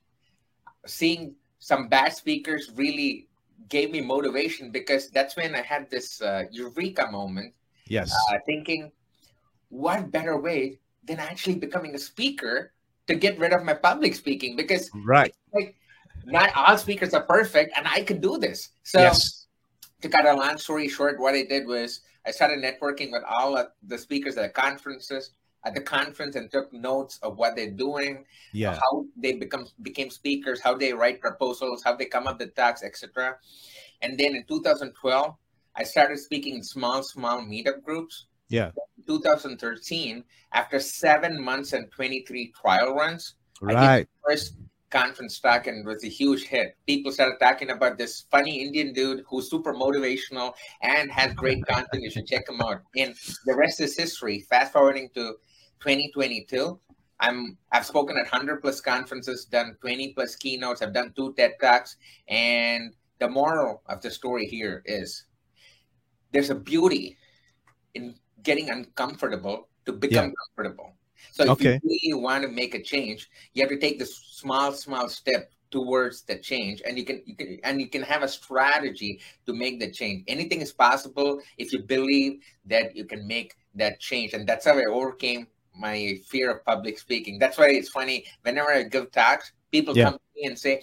seeing 0.86 1.36
some 1.60 1.88
bad 1.88 2.13
speakers 2.13 2.72
really 2.75 3.27
gave 3.70 3.92
me 3.92 4.01
motivation 4.01 4.72
because 4.72 5.10
that's 5.10 5.36
when 5.36 5.56
I 5.56 5.62
had 5.62 5.89
this 5.89 6.22
uh, 6.22 6.44
eureka 6.51 7.10
moment 7.12 7.54
Yes. 7.88 8.13
uh, 8.30 8.38
thinking, 8.46 8.92
what 9.70 10.12
better 10.12 10.38
way 10.38 10.80
than 11.06 11.20
actually 11.20 11.56
becoming 11.56 11.96
a 11.96 12.00
speaker 12.00 12.74
to 13.08 13.16
get 13.16 13.39
rid 13.39 13.54
of 13.54 13.63
my 13.63 13.74
public 13.74 14.13
speaking? 14.13 14.56
Because 14.56 14.92
right. 14.94 15.34
like 15.54 15.75
not 16.31 16.51
all 16.55 16.77
speakers 16.77 17.13
are 17.13 17.24
perfect, 17.24 17.74
and 17.77 17.88
I 17.88 18.01
could 18.03 18.22
do 18.22 18.38
this. 18.38 18.69
So 18.84 19.00
yes. 19.00 19.48
to 20.01 20.10
cut 20.10 20.25
a 20.25 20.34
long 20.34 20.57
story 20.57 20.87
short, 20.87 21.20
what 21.20 21.33
I 21.35 21.44
did 21.44 21.66
was 21.68 22.01
I 22.25 22.31
started 22.31 22.59
networking 22.59 23.11
with 23.11 23.24
all 23.27 23.57
of 23.57 23.68
the 23.83 23.98
speakers 23.98 24.37
at 24.37 24.44
the 24.44 24.50
conferences 24.61 25.31
at 25.66 25.74
the 25.75 25.81
conference 25.81 26.35
and 26.35 26.50
took 26.50 26.72
notes 26.72 27.20
of 27.22 27.37
what 27.37 27.55
they're 27.55 27.72
doing, 27.72 28.25
Yeah. 28.53 28.75
how 28.75 29.05
they 29.18 29.33
become 29.33 29.68
became 29.81 30.09
speakers, 30.09 30.61
how 30.61 30.75
they 30.75 30.94
write 30.94 31.20
proposals, 31.20 31.83
how 31.83 31.96
they 31.96 32.05
come 32.05 32.27
up 32.27 32.40
with 32.40 32.55
talks, 32.55 32.83
etc. 32.83 33.37
And 34.01 34.18
then 34.18 34.35
in 34.35 34.44
2012, 34.46 35.35
I 35.75 35.83
started 35.83 36.20
speaking 36.20 36.55
in 36.55 36.63
small, 36.63 37.03
small 37.03 37.42
meetup 37.42 37.83
groups. 37.83 38.27
Yeah. 38.50 38.72
2013, 39.07 40.24
after 40.53 40.79
seven 40.79 41.42
months 41.42 41.74
and 41.74 41.92
23 41.92 42.53
trial 42.59 42.94
runs, 42.96 43.35
I 43.61 43.68
did 43.68 43.75
Right. 43.75 44.07
the 44.07 44.31
first 44.31 44.53
conference 44.89 45.39
talk 45.39 45.67
and 45.67 45.85
was 45.85 46.03
a 46.03 46.07
huge 46.07 46.45
hit. 46.45 46.75
People 46.87 47.11
started 47.11 47.37
talking 47.39 47.71
about 47.71 47.97
this 47.97 48.25
funny 48.31 48.61
Indian 48.61 48.93
dude 48.93 49.23
who's 49.27 49.50
super 49.50 49.73
motivational 49.73 50.53
and 50.81 51.11
has 51.11 51.33
great 51.33 51.65
content. 51.65 52.03
You 52.03 52.09
should 52.09 52.27
check 52.27 52.47
him 52.47 52.61
out. 52.61 52.81
And 52.95 53.15
the 53.45 53.55
rest 53.55 53.81
is 53.81 53.97
history. 53.97 54.45
Fast 54.50 54.73
forwarding 54.73 55.09
to 55.15 55.35
2022. 55.79 56.79
I'm 57.19 57.57
I've 57.71 57.85
spoken 57.85 58.15
at 58.17 58.31
100 58.31 58.61
plus 58.61 58.79
conferences, 58.79 59.45
done 59.45 59.75
20 59.81 60.13
plus 60.13 60.35
keynotes, 60.35 60.81
I've 60.81 60.93
done 60.93 61.13
two 61.15 61.33
TED 61.33 61.53
Talks, 61.59 61.97
and 62.27 62.93
the 63.19 63.27
moral 63.27 63.81
of 63.87 64.01
the 64.01 64.11
story 64.11 64.45
here 64.45 64.83
is 64.85 65.25
there's 66.31 66.51
a 66.51 66.55
beauty 66.55 67.17
in 67.95 68.15
getting 68.43 68.69
uncomfortable 68.69 69.67
to 69.85 69.93
become 69.93 70.31
comfortable. 70.55 70.93
So 71.32 71.44
if 71.44 71.50
Okay. 71.51 71.80
you 71.84 71.90
really 72.12 72.22
want 72.22 72.44
to 72.44 72.50
make 72.50 72.75
a 72.75 72.82
change, 72.82 73.30
you 73.53 73.62
have 73.64 73.70
to 73.70 73.77
take 73.80 74.00
this 74.00 74.16
small, 74.18 74.72
small 74.72 75.10
step 75.10 75.51
towards 75.70 76.24
the 76.24 76.38
change, 76.38 76.82
and 76.86 76.98
you 76.98 77.03
can, 77.03 77.22
you 77.25 77.36
can, 77.36 77.60
and 77.64 77.82
you 77.82 77.90
can 77.90 78.01
have 78.01 78.24
a 78.24 78.27
strategy 78.27 79.20
to 79.46 79.53
make 79.53 79.80
the 79.80 79.92
change. 79.92 80.24
Anything 80.27 80.62
is 80.62 80.72
possible 80.72 81.42
if 81.58 81.74
you 81.74 81.80
believe 81.84 82.42
that 82.66 82.96
you 82.96 83.06
can 83.06 83.27
make 83.27 83.56
that 83.75 84.00
change, 84.00 84.34
and 84.34 84.48
that's 84.48 84.66
how 84.66 84.77
I 84.77 84.86
overcame 84.86 85.48
my 85.75 86.16
fear 86.25 86.51
of 86.51 86.66
public 86.66 86.98
speaking. 86.98 87.38
That's 87.38 87.58
why 87.58 87.70
it's 87.70 87.90
funny. 87.90 88.25
Whenever 88.44 88.72
I 88.72 88.84
give 88.84 89.12
talks, 89.12 89.51
people 89.72 89.94
Yeah. 89.94 90.06
come 90.06 90.14
to 90.14 90.20
me 90.36 90.48
and 90.48 90.58
say, 90.58 90.82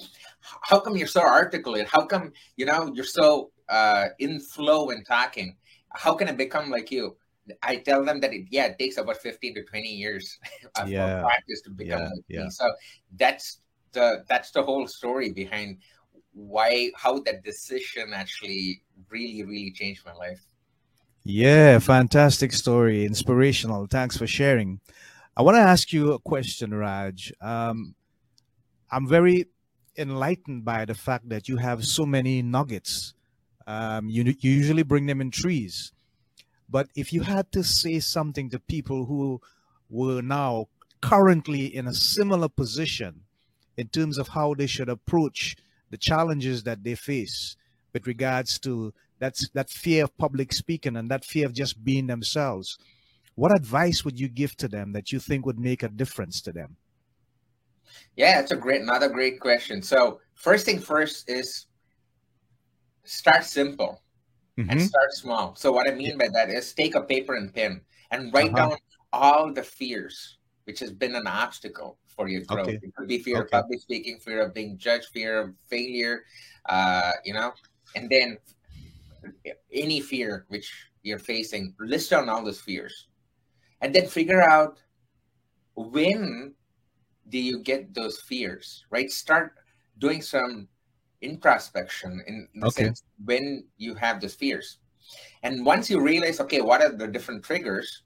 "How 0.62 0.78
come 0.80 0.96
you're 0.96 1.08
so 1.08 1.22
articulate? 1.22 1.88
How 1.88 2.04
come 2.06 2.32
you 2.56 2.66
know 2.66 2.92
you're 2.94 3.04
so 3.04 3.50
uh, 3.68 4.08
in 4.18 4.38
flow 4.40 4.90
in 4.90 5.02
talking? 5.04 5.56
How 5.90 6.14
can 6.14 6.28
I 6.28 6.32
become 6.32 6.70
like 6.70 6.90
you?" 6.90 7.16
I 7.62 7.76
tell 7.76 8.04
them 8.04 8.20
that 8.20 8.32
it, 8.32 8.46
yeah, 8.50 8.66
it 8.66 8.78
takes 8.78 8.96
about 8.96 9.18
15 9.18 9.54
to 9.54 9.64
20 9.64 9.88
years 9.88 10.38
of, 10.76 10.82
of 10.84 10.88
Yeah. 10.90 11.20
practice 11.20 11.62
to 11.62 11.70
become 11.70 12.00
Yeah, 12.00 12.08
like 12.08 12.24
yeah. 12.28 12.48
So 12.48 12.72
that's 13.16 13.60
the 13.92 14.24
that's 14.28 14.50
the 14.50 14.62
whole 14.62 14.86
story 14.88 15.32
behind 15.32 15.78
why 16.32 16.90
how 16.96 17.20
that 17.20 17.44
decision 17.44 18.12
actually 18.14 18.82
really 19.10 19.44
really 19.44 19.72
changed 19.72 20.04
my 20.04 20.12
life. 20.14 20.40
Yeah, 21.24 21.78
fantastic 21.78 22.52
story, 22.52 23.04
inspirational. 23.06 23.86
Thanks 23.86 24.16
for 24.16 24.26
sharing. 24.26 24.80
I 25.36 25.42
want 25.42 25.56
to 25.56 25.60
ask 25.60 25.92
you 25.92 26.12
a 26.12 26.18
question, 26.18 26.74
Raj. 26.74 27.32
Um, 27.40 27.94
I'm 28.90 29.08
very 29.08 29.46
enlightened 29.96 30.64
by 30.64 30.84
the 30.84 30.94
fact 30.94 31.28
that 31.30 31.48
you 31.48 31.56
have 31.56 31.84
so 31.86 32.04
many 32.06 32.42
nuggets. 32.42 33.14
Um, 33.66 34.10
you, 34.10 34.24
you 34.24 34.50
usually 34.52 34.82
bring 34.84 35.06
them 35.06 35.22
in 35.22 35.30
trees. 35.30 35.93
But 36.74 36.88
if 36.96 37.12
you 37.12 37.20
had 37.20 37.52
to 37.52 37.62
say 37.62 38.00
something 38.00 38.50
to 38.50 38.58
people 38.58 39.04
who 39.04 39.40
were 39.88 40.20
now 40.22 40.66
currently 41.00 41.66
in 41.66 41.86
a 41.86 41.94
similar 41.94 42.48
position 42.48 43.20
in 43.76 43.86
terms 43.86 44.18
of 44.18 44.26
how 44.26 44.54
they 44.54 44.66
should 44.66 44.88
approach 44.88 45.54
the 45.90 45.96
challenges 45.96 46.64
that 46.64 46.82
they 46.82 46.96
face 46.96 47.54
with 47.92 48.08
regards 48.08 48.58
to 48.58 48.92
that's 49.20 49.48
that 49.50 49.70
fear 49.70 50.02
of 50.02 50.18
public 50.18 50.52
speaking 50.52 50.96
and 50.96 51.08
that 51.12 51.24
fear 51.24 51.46
of 51.46 51.52
just 51.52 51.84
being 51.84 52.08
themselves 52.08 52.76
what 53.36 53.54
advice 53.54 54.04
would 54.04 54.18
you 54.18 54.28
give 54.28 54.56
to 54.56 54.66
them 54.66 54.94
that 54.94 55.12
you 55.12 55.20
think 55.20 55.46
would 55.46 55.60
make 55.60 55.84
a 55.84 55.88
difference 55.88 56.42
to 56.42 56.50
them 56.50 56.76
Yeah, 58.16 58.40
it's 58.40 58.50
a 58.50 58.56
great 58.56 58.82
another 58.82 59.08
great 59.08 59.38
question. 59.38 59.80
So 59.80 60.20
first 60.34 60.66
thing 60.66 60.80
first 60.80 61.30
is 61.30 61.66
start 63.04 63.44
simple 63.44 64.03
and 64.56 64.80
Mhm. 64.80 64.88
start 64.88 65.12
small. 65.12 65.56
So 65.56 65.72
what 65.72 65.88
I 65.88 65.94
mean 65.94 66.18
by 66.18 66.28
that 66.28 66.50
is 66.50 66.72
take 66.72 66.94
a 66.94 67.02
paper 67.02 67.34
and 67.36 67.52
pen 67.52 67.84
and 68.10 68.32
write 68.32 68.54
Uh-huh. 68.54 68.70
down 68.70 68.76
all 69.12 69.52
the 69.52 69.62
fears 69.62 70.38
which 70.64 70.80
has 70.80 70.92
been 70.92 71.14
an 71.14 71.26
obstacle 71.26 71.98
for 72.06 72.26
your 72.28 72.40
growth. 72.42 72.68
Okay. 72.68 72.78
It 72.82 72.94
could 72.96 73.06
be 73.08 73.18
fear 73.18 73.42
of 73.42 73.50
public 73.50 73.80
speaking, 73.80 74.18
fear 74.18 74.40
of 74.40 74.54
being 74.54 74.78
judged, 74.78 75.08
fear 75.12 75.40
of 75.40 75.54
failure, 75.68 76.24
uh, 76.66 77.12
you 77.24 77.34
know, 77.34 77.52
and 77.94 78.08
then 78.08 78.38
any 79.72 80.00
fear 80.00 80.46
which 80.48 80.72
you're 81.02 81.18
facing, 81.18 81.74
list 81.78 82.10
down 82.10 82.28
all 82.28 82.44
those 82.44 82.60
fears. 82.60 83.08
And 83.82 83.94
then 83.94 84.06
figure 84.06 84.40
out 84.40 84.78
when 85.74 86.54
do 87.28 87.38
you 87.38 87.60
get 87.62 87.94
those 87.94 88.20
fears, 88.20 88.84
right? 88.90 89.10
Start 89.10 89.54
doing 89.98 90.22
some 90.22 90.68
introspection 91.20 92.22
in 92.26 92.48
the 92.54 92.66
Okay. 92.66 92.84
sense 92.84 93.02
when 93.24 93.64
you 93.76 93.94
have 93.94 94.20
those 94.20 94.34
fears. 94.34 94.78
And 95.42 95.64
once 95.64 95.90
you 95.90 96.00
realize, 96.00 96.40
okay, 96.40 96.60
what 96.60 96.82
are 96.82 96.92
the 96.92 97.06
different 97.06 97.44
triggers? 97.44 98.02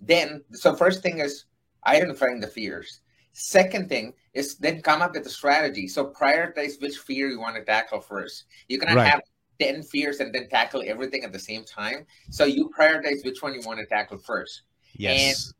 Then, 0.00 0.42
so 0.52 0.74
first 0.74 1.02
thing 1.02 1.18
is 1.18 1.44
identifying 1.86 2.40
the 2.40 2.46
fears. 2.46 3.00
Second 3.32 3.88
thing 3.88 4.14
is 4.34 4.56
then 4.56 4.82
come 4.82 5.02
up 5.02 5.12
with 5.14 5.26
a 5.26 5.30
strategy. 5.30 5.86
So 5.88 6.10
prioritize 6.12 6.80
which 6.80 6.96
fear 6.98 7.28
you 7.28 7.38
want 7.40 7.56
to 7.56 7.64
tackle 7.64 8.00
first. 8.00 8.44
You 8.68 8.78
cannot 8.78 8.96
Right. 8.96 9.08
have 9.08 9.20
10 9.60 9.82
fears 9.82 10.20
and 10.20 10.34
then 10.34 10.48
tackle 10.48 10.82
everything 10.86 11.22
at 11.22 11.32
the 11.32 11.38
same 11.38 11.64
time. 11.64 12.06
So 12.30 12.44
you 12.44 12.70
prioritize 12.76 13.24
which 13.24 13.42
one 13.42 13.54
you 13.54 13.60
want 13.66 13.78
to 13.78 13.86
tackle 13.86 14.18
first. 14.18 14.62
Yes. 14.96 15.46
And 15.46 15.54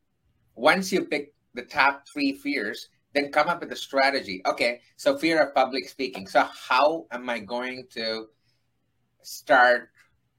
Once 0.57 0.93
you 0.93 1.05
pick 1.07 1.33
the 1.55 1.63
top 1.63 2.07
three 2.07 2.33
fears, 2.33 2.91
then 3.15 3.33
come 3.33 3.49
up 3.49 3.61
with 3.61 3.73
a 3.73 3.77
strategy. 3.77 4.43
Okay, 4.47 4.81
so 4.97 5.17
fear 5.17 5.43
of 5.43 5.55
public 5.55 5.89
speaking. 5.89 6.27
So 6.27 6.47
how 6.69 7.07
am 7.11 7.29
I 7.29 7.41
going 7.41 7.87
to 7.91 8.27
start 9.23 9.91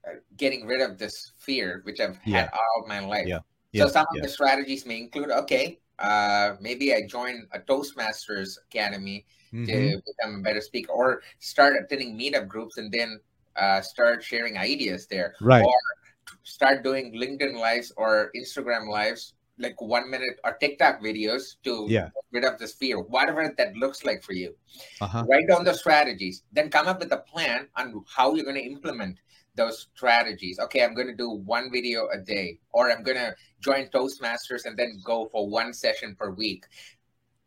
uh, 0.08 0.18
getting 0.38 0.66
rid 0.66 0.82
of 0.82 0.98
this 0.98 1.34
fear, 1.38 1.82
which 1.84 2.00
I've 2.00 2.20
Yeah. 2.26 2.44
had 2.44 2.50
all 2.54 2.88
my 2.88 3.00
life? 3.00 3.28
Yeah. 3.28 3.40
So 3.76 3.86
Yeah, 3.86 3.88
some 3.88 4.06
of 4.16 4.22
the 4.22 4.30
strategies 4.30 4.86
may 4.86 5.00
include, 5.00 5.32
okay, 5.32 5.80
uh, 6.00 6.56
maybe 6.60 6.94
I 6.94 7.04
join 7.08 7.48
a 7.54 7.60
Toastmasters 7.60 8.58
Academy 8.68 9.26
Mhm. 9.54 9.68
to 9.68 10.02
become 10.06 10.40
a 10.40 10.42
better 10.42 10.62
speaker, 10.62 10.92
or 10.92 11.22
start 11.40 11.76
attending 11.80 12.18
meetup 12.18 12.48
groups 12.48 12.78
and 12.78 12.92
then 12.92 13.20
uh, 13.56 13.82
start 13.82 14.24
sharing 14.24 14.58
ideas 14.58 15.08
there, 15.08 15.36
Right. 15.42 15.64
or 15.64 15.76
start 16.44 16.84
doing 16.84 17.14
LinkedIn 17.14 17.54
lives 17.60 17.92
or 17.98 18.32
Instagram 18.36 18.88
lives, 18.88 19.34
like 19.58 19.80
one 19.82 20.10
minute 20.10 20.40
or 20.44 20.54
TikTok 20.54 21.02
videos 21.02 21.56
to 21.64 21.86
Yeah. 21.90 22.06
get 22.06 22.24
rid 22.32 22.46
of 22.46 22.60
this 22.60 22.74
fear, 22.74 23.00
whatever 23.00 23.54
that 23.58 23.76
looks 23.76 24.04
like 24.04 24.24
for 24.24 24.34
you. 24.34 24.56
Uh-huh. 25.02 25.26
Write 25.28 25.48
down 25.48 25.64
the 25.64 25.74
strategies, 25.74 26.44
then 26.52 26.70
come 26.70 26.88
up 26.88 27.00
with 27.00 27.12
a 27.12 27.18
plan 27.18 27.68
on 27.76 28.04
how 28.08 28.34
you're 28.34 28.46
going 28.46 28.56
to 28.58 28.66
implement 28.66 29.20
those 29.56 29.88
strategies. 29.94 30.60
Okay, 30.60 30.84
I'm 30.84 30.94
going 30.94 31.08
to 31.08 31.16
do 31.16 31.30
one 31.30 31.70
video 31.72 32.08
a 32.14 32.18
day, 32.18 32.60
or 32.72 32.90
I'm 32.92 33.04
going 33.04 33.18
to 33.18 33.36
join 33.60 33.88
Toastmasters 33.90 34.66
and 34.66 34.78
then 34.78 35.00
go 35.04 35.28
for 35.32 35.48
one 35.48 35.74
session 35.74 36.16
per 36.16 36.32
week. 36.32 36.66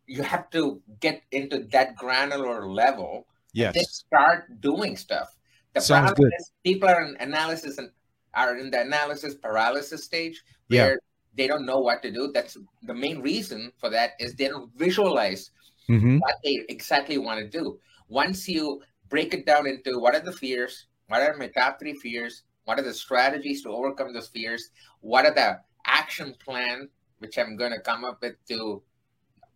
You 0.06 0.22
have 0.22 0.50
to 0.50 0.82
get 1.00 1.22
into 1.32 1.64
that 1.72 1.96
granular 1.96 2.68
level 2.68 3.26
then 3.54 3.72
Yes. 3.74 4.04
start 4.06 4.60
doing 4.60 4.96
stuff. 4.96 5.34
The 5.74 5.80
Sounds 5.80 6.10
problem 6.10 6.28
good. 6.28 6.34
is 6.40 6.52
people 6.64 6.88
are 6.88 7.02
in 7.06 7.16
analysis 7.20 7.78
and 7.78 7.90
are 8.34 8.56
in 8.58 8.70
the 8.70 8.80
analysis 8.80 9.34
paralysis 9.36 10.04
stage 10.04 10.42
Yeah. 10.68 10.96
They 11.36 11.46
don't 11.46 11.66
know 11.66 11.80
what 11.80 12.02
to 12.02 12.10
do. 12.10 12.30
That's 12.32 12.56
the 12.82 12.94
main 12.94 13.20
reason 13.20 13.72
for 13.78 13.90
that 13.90 14.12
is 14.18 14.34
they 14.34 14.48
don't 14.48 14.72
visualize 14.76 15.50
Mhm. 15.88 16.20
what 16.20 16.36
they 16.44 16.64
exactly 16.68 17.18
want 17.18 17.40
to 17.40 17.48
do. 17.48 17.78
Once 18.08 18.48
you 18.48 18.82
break 19.08 19.34
it 19.34 19.46
down 19.46 19.66
into 19.66 19.98
what 19.98 20.14
are 20.14 20.20
the 20.20 20.32
fears, 20.32 20.86
what 21.08 21.20
are 21.20 21.36
my 21.36 21.48
top 21.48 21.78
three 21.78 21.94
fears, 21.94 22.44
what 22.64 22.78
are 22.78 22.82
the 22.82 22.94
strategies 22.94 23.62
to 23.62 23.68
overcome 23.70 24.12
those 24.12 24.28
fears, 24.28 24.70
what 25.00 25.26
are 25.26 25.34
the 25.34 25.60
action 25.84 26.34
plan 26.42 26.88
which 27.18 27.38
I'm 27.38 27.56
going 27.56 27.72
to 27.72 27.80
come 27.80 28.04
up 28.04 28.20
with 28.20 28.36
to 28.48 28.82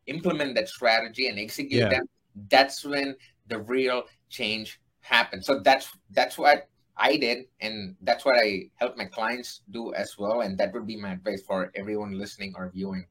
implement 0.07 0.55
that 0.55 0.69
strategy 0.69 1.29
and 1.29 1.39
execute 1.39 1.83
Yeah. 1.83 1.89
them, 1.89 2.09
that's 2.49 2.85
when 2.85 3.17
the 3.49 3.61
real 3.61 4.05
change 4.29 4.81
happens. 5.01 5.47
So 5.47 5.61
that's 5.61 5.91
that's 6.11 6.39
what 6.39 6.69
I 6.99 7.17
did, 7.17 7.47
and 7.61 7.97
that's 8.03 8.25
what 8.25 8.37
I 8.39 8.71
help 8.77 8.97
my 8.97 9.07
clients 9.07 9.63
do 9.71 9.95
as 9.95 10.19
well. 10.19 10.41
And 10.43 10.59
that 10.59 10.73
would 10.75 10.87
be 10.87 10.97
my 10.97 11.13
advice 11.13 11.43
for 11.43 11.71
everyone 11.75 12.19
listening 12.19 12.55
or 12.57 12.71
viewing. 12.71 13.07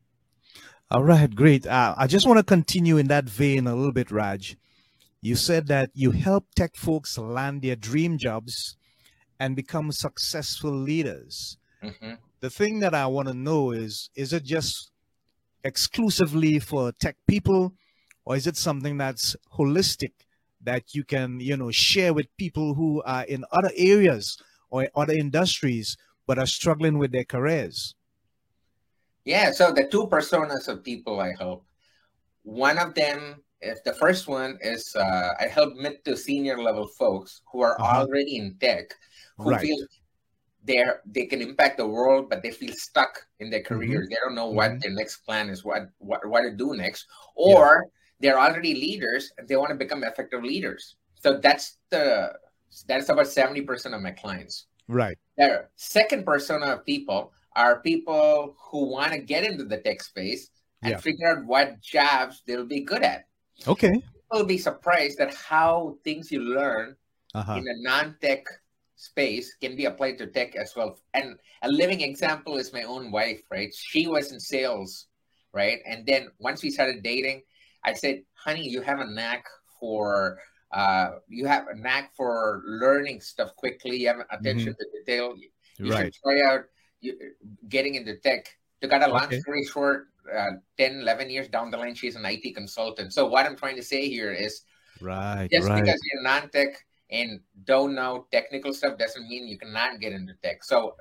All 0.89 1.03
right, 1.03 1.33
great. 1.33 1.67
Uh, 1.67 1.95
I 1.97 2.07
just 2.07 2.27
want 2.27 2.37
to 2.39 2.43
continue 2.43 2.97
in 2.97 3.07
that 3.07 3.25
vein 3.29 3.67
a 3.67 3.75
little 3.75 3.91
bit, 3.91 4.11
Raj. 4.11 4.57
You 5.21 5.35
said 5.35 5.67
that 5.67 5.91
you 5.93 6.11
help 6.11 6.45
tech 6.55 6.75
folks 6.75 7.17
land 7.17 7.61
their 7.61 7.75
dream 7.75 8.17
jobs 8.17 8.77
and 9.39 9.55
become 9.55 9.91
successful 9.91 10.71
leaders. 10.71 11.57
hmm 11.81 12.15
The 12.41 12.49
thing 12.49 12.79
that 12.81 12.93
I 12.93 13.07
want 13.07 13.27
to 13.29 13.33
know 13.33 13.71
is 13.71 14.09
is 14.15 14.33
it 14.33 14.43
just 14.43 14.91
exclusively 15.63 16.59
for 16.59 16.91
tech 16.91 17.17
people 17.27 17.73
or 18.25 18.35
is 18.35 18.47
it 18.47 18.57
something 18.57 18.97
that's 18.97 19.35
holistic 19.57 20.13
that 20.67 20.93
you 20.93 21.03
can, 21.03 21.39
you 21.39 21.55
know, 21.55 21.71
share 21.71 22.13
with 22.13 22.27
people 22.37 22.75
who 22.75 23.01
are 23.03 23.23
in 23.23 23.45
other 23.51 23.71
areas 23.75 24.37
or 24.69 24.87
other 24.95 25.13
industries 25.13 25.95
but 26.27 26.37
are 26.37 26.45
struggling 26.45 26.99
with 26.99 27.11
their 27.15 27.23
careers? 27.23 27.95
Yeah, 29.25 29.51
so 29.51 29.71
the 29.71 29.87
two 29.87 30.07
personas 30.07 30.67
of 30.67 30.83
people 30.83 31.19
I 31.19 31.33
help. 31.37 31.65
One 32.43 32.77
of 32.77 32.95
them 32.95 33.43
is 33.61 33.81
the 33.83 33.93
first 33.93 34.27
one 34.27 34.57
is 34.61 34.95
uh, 34.95 35.33
I 35.39 35.47
help 35.47 35.75
mid 35.75 36.03
to 36.05 36.15
senior 36.17 36.61
level 36.61 36.87
folks 36.99 37.41
who 37.51 37.61
are 37.61 37.79
Uh-huh. 37.79 38.07
already 38.07 38.37
in 38.37 38.57
tech, 38.59 38.93
who 39.43 39.51
Right. 39.51 39.61
feel 39.61 39.77
they're 40.63 41.01
they 41.05 41.25
can 41.25 41.41
impact 41.41 41.77
the 41.77 41.87
world, 41.87 42.29
but 42.29 42.43
they 42.43 42.51
feel 42.51 42.73
stuck 42.73 43.27
in 43.39 43.49
their 43.49 43.63
careers. 43.63 44.07
They 44.09 44.17
don't 44.23 44.35
know 44.35 44.51
what 44.51 44.71
Mhm. 44.71 44.81
their 44.81 44.91
next 44.91 45.17
plan 45.25 45.49
is, 45.49 45.63
what 45.63 45.89
what 45.99 46.27
what 46.27 46.41
to 46.43 46.51
do 46.51 46.75
next, 46.75 47.07
or 47.35 47.87
they're 48.19 48.39
already 48.39 48.73
leaders 48.73 49.31
they 49.47 49.55
want 49.55 49.69
to 49.69 49.75
become 49.75 50.03
effective 50.03 50.43
leaders. 50.43 50.95
So 51.21 51.37
that's 51.37 51.77
the 51.89 52.33
that's 52.87 53.09
about 53.09 53.27
seventy 53.27 53.61
percent 53.61 53.95
of 53.95 54.01
my 54.01 54.11
clients. 54.11 54.67
Right. 54.87 55.17
The 55.37 55.65
second 55.75 56.25
persona 56.25 56.65
of 56.77 56.85
people 56.85 57.33
are 57.55 57.81
people 57.81 58.55
who 58.69 58.85
want 58.89 59.11
to 59.13 59.19
get 59.19 59.43
into 59.43 59.63
the 59.65 59.77
tech 59.77 60.03
space 60.03 60.49
and 60.81 60.91
Yeah. 60.91 60.97
figure 60.99 61.27
out 61.27 61.45
what 61.45 61.81
jobs 61.81 62.43
they'll 62.45 62.65
be 62.65 62.81
good 62.81 63.03
at. 63.03 63.25
Okay. 63.67 64.01
You'll 64.31 64.45
be 64.45 64.57
surprised 64.57 65.19
at 65.19 65.33
how 65.33 65.97
things 66.03 66.31
you 66.31 66.41
learn 66.41 66.95
Uh-huh. 67.33 67.55
in 67.57 67.67
a 67.67 67.77
non-tech 67.81 68.45
space 68.95 69.53
can 69.61 69.75
be 69.75 69.85
applied 69.85 70.17
to 70.17 70.27
tech 70.27 70.55
as 70.55 70.73
well. 70.75 70.97
And 71.13 71.37
a 71.61 71.69
living 71.69 72.01
example 72.01 72.57
is 72.57 72.73
my 72.73 72.83
own 72.83 73.11
wife, 73.11 73.41
right? 73.51 73.73
She 73.73 74.07
was 74.07 74.31
in 74.31 74.39
sales, 74.39 75.07
right? 75.53 75.79
And 75.85 76.05
then 76.05 76.29
once 76.39 76.63
we 76.63 76.69
started 76.71 77.03
dating, 77.03 77.43
I 77.83 77.93
said, 77.93 78.23
honey, 78.33 78.67
you 78.67 78.81
have 78.81 78.99
a 78.99 79.05
knack 79.05 79.45
for 79.79 80.39
uh 80.71 81.11
you 81.29 81.45
have 81.47 81.67
a 81.67 81.75
knack 81.75 82.13
for 82.15 82.61
learning 82.65 83.21
stuff 83.21 83.55
quickly, 83.55 83.97
you 83.97 84.07
have 84.07 84.17
attention 84.31 84.75
to 84.75 84.85
detail. 84.99 85.35
You 85.37 85.49
Mm-hmm. 85.79 85.91
Right. 85.91 86.13
should 86.13 86.23
try 86.23 86.41
out 86.41 86.61
you, 87.01 87.13
getting 87.69 87.95
into 87.95 88.17
tech. 88.17 88.49
To 88.81 88.87
cut 88.87 89.03
a 89.03 89.07
long 89.07 89.25
Okay. 89.25 89.39
story 89.39 89.63
short, 89.65 90.07
uh, 90.31 90.57
10, 90.77 91.01
11 91.01 91.29
years 91.29 91.47
down 91.47 91.71
the 91.71 91.77
line, 91.77 91.93
she's 91.95 92.15
an 92.15 92.25
IT 92.25 92.53
consultant. 92.55 93.13
So 93.13 93.27
what 93.27 93.45
I'm 93.45 93.55
trying 93.55 93.75
to 93.77 93.83
say 93.83 94.09
here 94.09 94.31
is 94.33 94.61
Right. 94.99 95.47
just 95.51 95.69
right. 95.69 95.83
because 95.83 95.99
you're 96.11 96.23
non-tech 96.23 96.69
and 97.11 97.39
don't 97.65 97.93
know 97.95 98.27
technical 98.31 98.73
stuff 98.73 98.97
doesn't 98.97 99.27
mean 99.29 99.47
you 99.47 99.57
cannot 99.57 99.99
get 99.99 100.13
into 100.13 100.33
tech. 100.43 100.63
So 100.63 100.95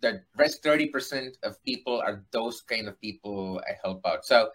the 0.00 0.22
rest 0.36 0.62
30% 0.62 1.36
of 1.42 1.62
people 1.64 2.00
are 2.00 2.24
those 2.30 2.60
kind 2.60 2.88
of 2.88 3.00
people 3.00 3.60
I 3.68 3.72
help 3.82 4.00
out. 4.06 4.24
So 4.24 4.50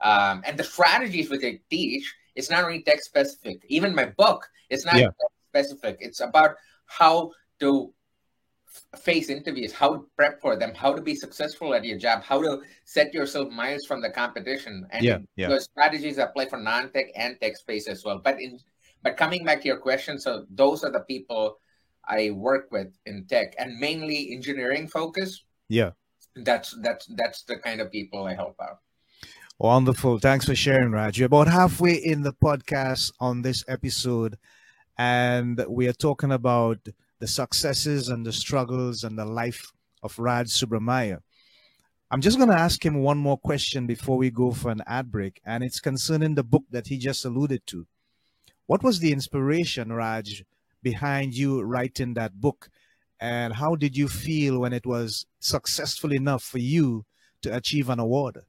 um, 0.00 0.42
and 0.46 0.58
the 0.58 0.64
strategies 0.64 1.30
which 1.30 1.44
I 1.44 1.60
teach 1.70 2.04
is 2.34 2.50
not 2.50 2.64
only 2.64 2.82
tech 2.82 3.00
specific. 3.02 3.64
Even 3.68 3.94
my 3.94 4.06
book 4.06 4.48
is 4.70 4.84
not 4.84 4.96
Yeah. 4.96 5.06
tech 5.06 5.32
specific. 5.50 5.98
It's 6.00 6.20
about 6.20 6.56
how 6.86 7.32
to 7.60 7.92
face 9.00 9.28
interviews, 9.28 9.72
how 9.72 9.94
to 9.94 10.06
prep 10.16 10.40
for 10.40 10.54
them, 10.56 10.74
how 10.74 10.92
to 10.94 11.02
be 11.02 11.14
successful 11.14 11.74
at 11.74 11.84
your 11.84 11.98
job, 11.98 12.22
how 12.22 12.40
to 12.40 12.62
set 12.84 13.12
yourself 13.12 13.50
miles 13.50 13.84
from 13.86 14.00
the 14.00 14.10
competition. 14.10 14.86
And 14.90 15.04
Yeah, 15.04 15.18
yeah. 15.36 15.48
those 15.48 15.64
strategies 15.64 16.18
apply 16.18 16.46
for 16.46 16.58
non-tech 16.58 17.06
and 17.16 17.40
tech 17.40 17.56
space 17.56 17.88
as 17.88 18.04
well. 18.04 18.18
But 18.18 18.40
in 18.40 18.60
but 19.02 19.16
coming 19.16 19.44
back 19.44 19.60
to 19.62 19.68
your 19.68 19.78
question, 19.78 20.18
so 20.18 20.44
those 20.50 20.82
are 20.82 20.90
the 20.90 21.00
people 21.00 21.60
I 22.04 22.30
work 22.30 22.70
with 22.72 22.90
in 23.06 23.26
tech 23.26 23.54
and 23.58 23.78
mainly 23.78 24.32
engineering 24.32 24.88
focus. 24.88 25.44
Yeah. 25.68 25.92
That's 26.34 26.74
that's 26.82 27.06
that's 27.14 27.42
the 27.44 27.56
kind 27.56 27.80
of 27.80 27.90
people 27.90 28.24
I 28.24 28.34
help 28.34 28.56
out. 28.60 28.78
Wonderful. 29.60 30.20
Thanks 30.20 30.44
for 30.44 30.54
sharing, 30.54 30.92
Raj. 30.92 31.18
You're 31.18 31.26
about 31.26 31.48
halfway 31.48 31.94
in 31.94 32.22
the 32.22 32.32
podcast 32.32 33.10
on 33.18 33.42
this 33.42 33.64
episode, 33.66 34.38
and 34.96 35.60
we 35.68 35.88
are 35.88 35.92
talking 35.92 36.30
about 36.30 36.78
the 37.18 37.26
successes 37.26 38.08
and 38.08 38.24
the 38.24 38.32
struggles 38.32 39.02
and 39.02 39.18
the 39.18 39.24
life 39.24 39.72
of 40.04 40.16
Raj 40.16 40.46
Subramaya. 40.46 41.18
I'm 42.08 42.20
just 42.20 42.36
going 42.36 42.50
to 42.50 42.56
ask 42.56 42.86
him 42.86 43.02
one 43.02 43.18
more 43.18 43.36
question 43.36 43.88
before 43.88 44.16
we 44.16 44.30
go 44.30 44.52
for 44.52 44.70
an 44.70 44.80
ad 44.86 45.10
break, 45.10 45.40
and 45.44 45.64
it's 45.64 45.80
concerning 45.80 46.36
the 46.36 46.44
book 46.44 46.62
that 46.70 46.86
he 46.86 46.96
just 46.96 47.24
alluded 47.24 47.66
to. 47.66 47.84
What 48.66 48.84
was 48.84 49.00
the 49.00 49.12
inspiration, 49.12 49.92
Raj, 49.92 50.44
behind 50.84 51.34
you 51.34 51.62
writing 51.62 52.14
that 52.14 52.40
book? 52.40 52.70
And 53.18 53.54
how 53.54 53.74
did 53.74 53.96
you 53.96 54.06
feel 54.06 54.60
when 54.60 54.72
it 54.72 54.86
was 54.86 55.26
successful 55.40 56.12
enough 56.12 56.44
for 56.44 56.58
you 56.58 57.06
to 57.42 57.56
achieve 57.56 57.88
an 57.88 57.98
award? 57.98 58.44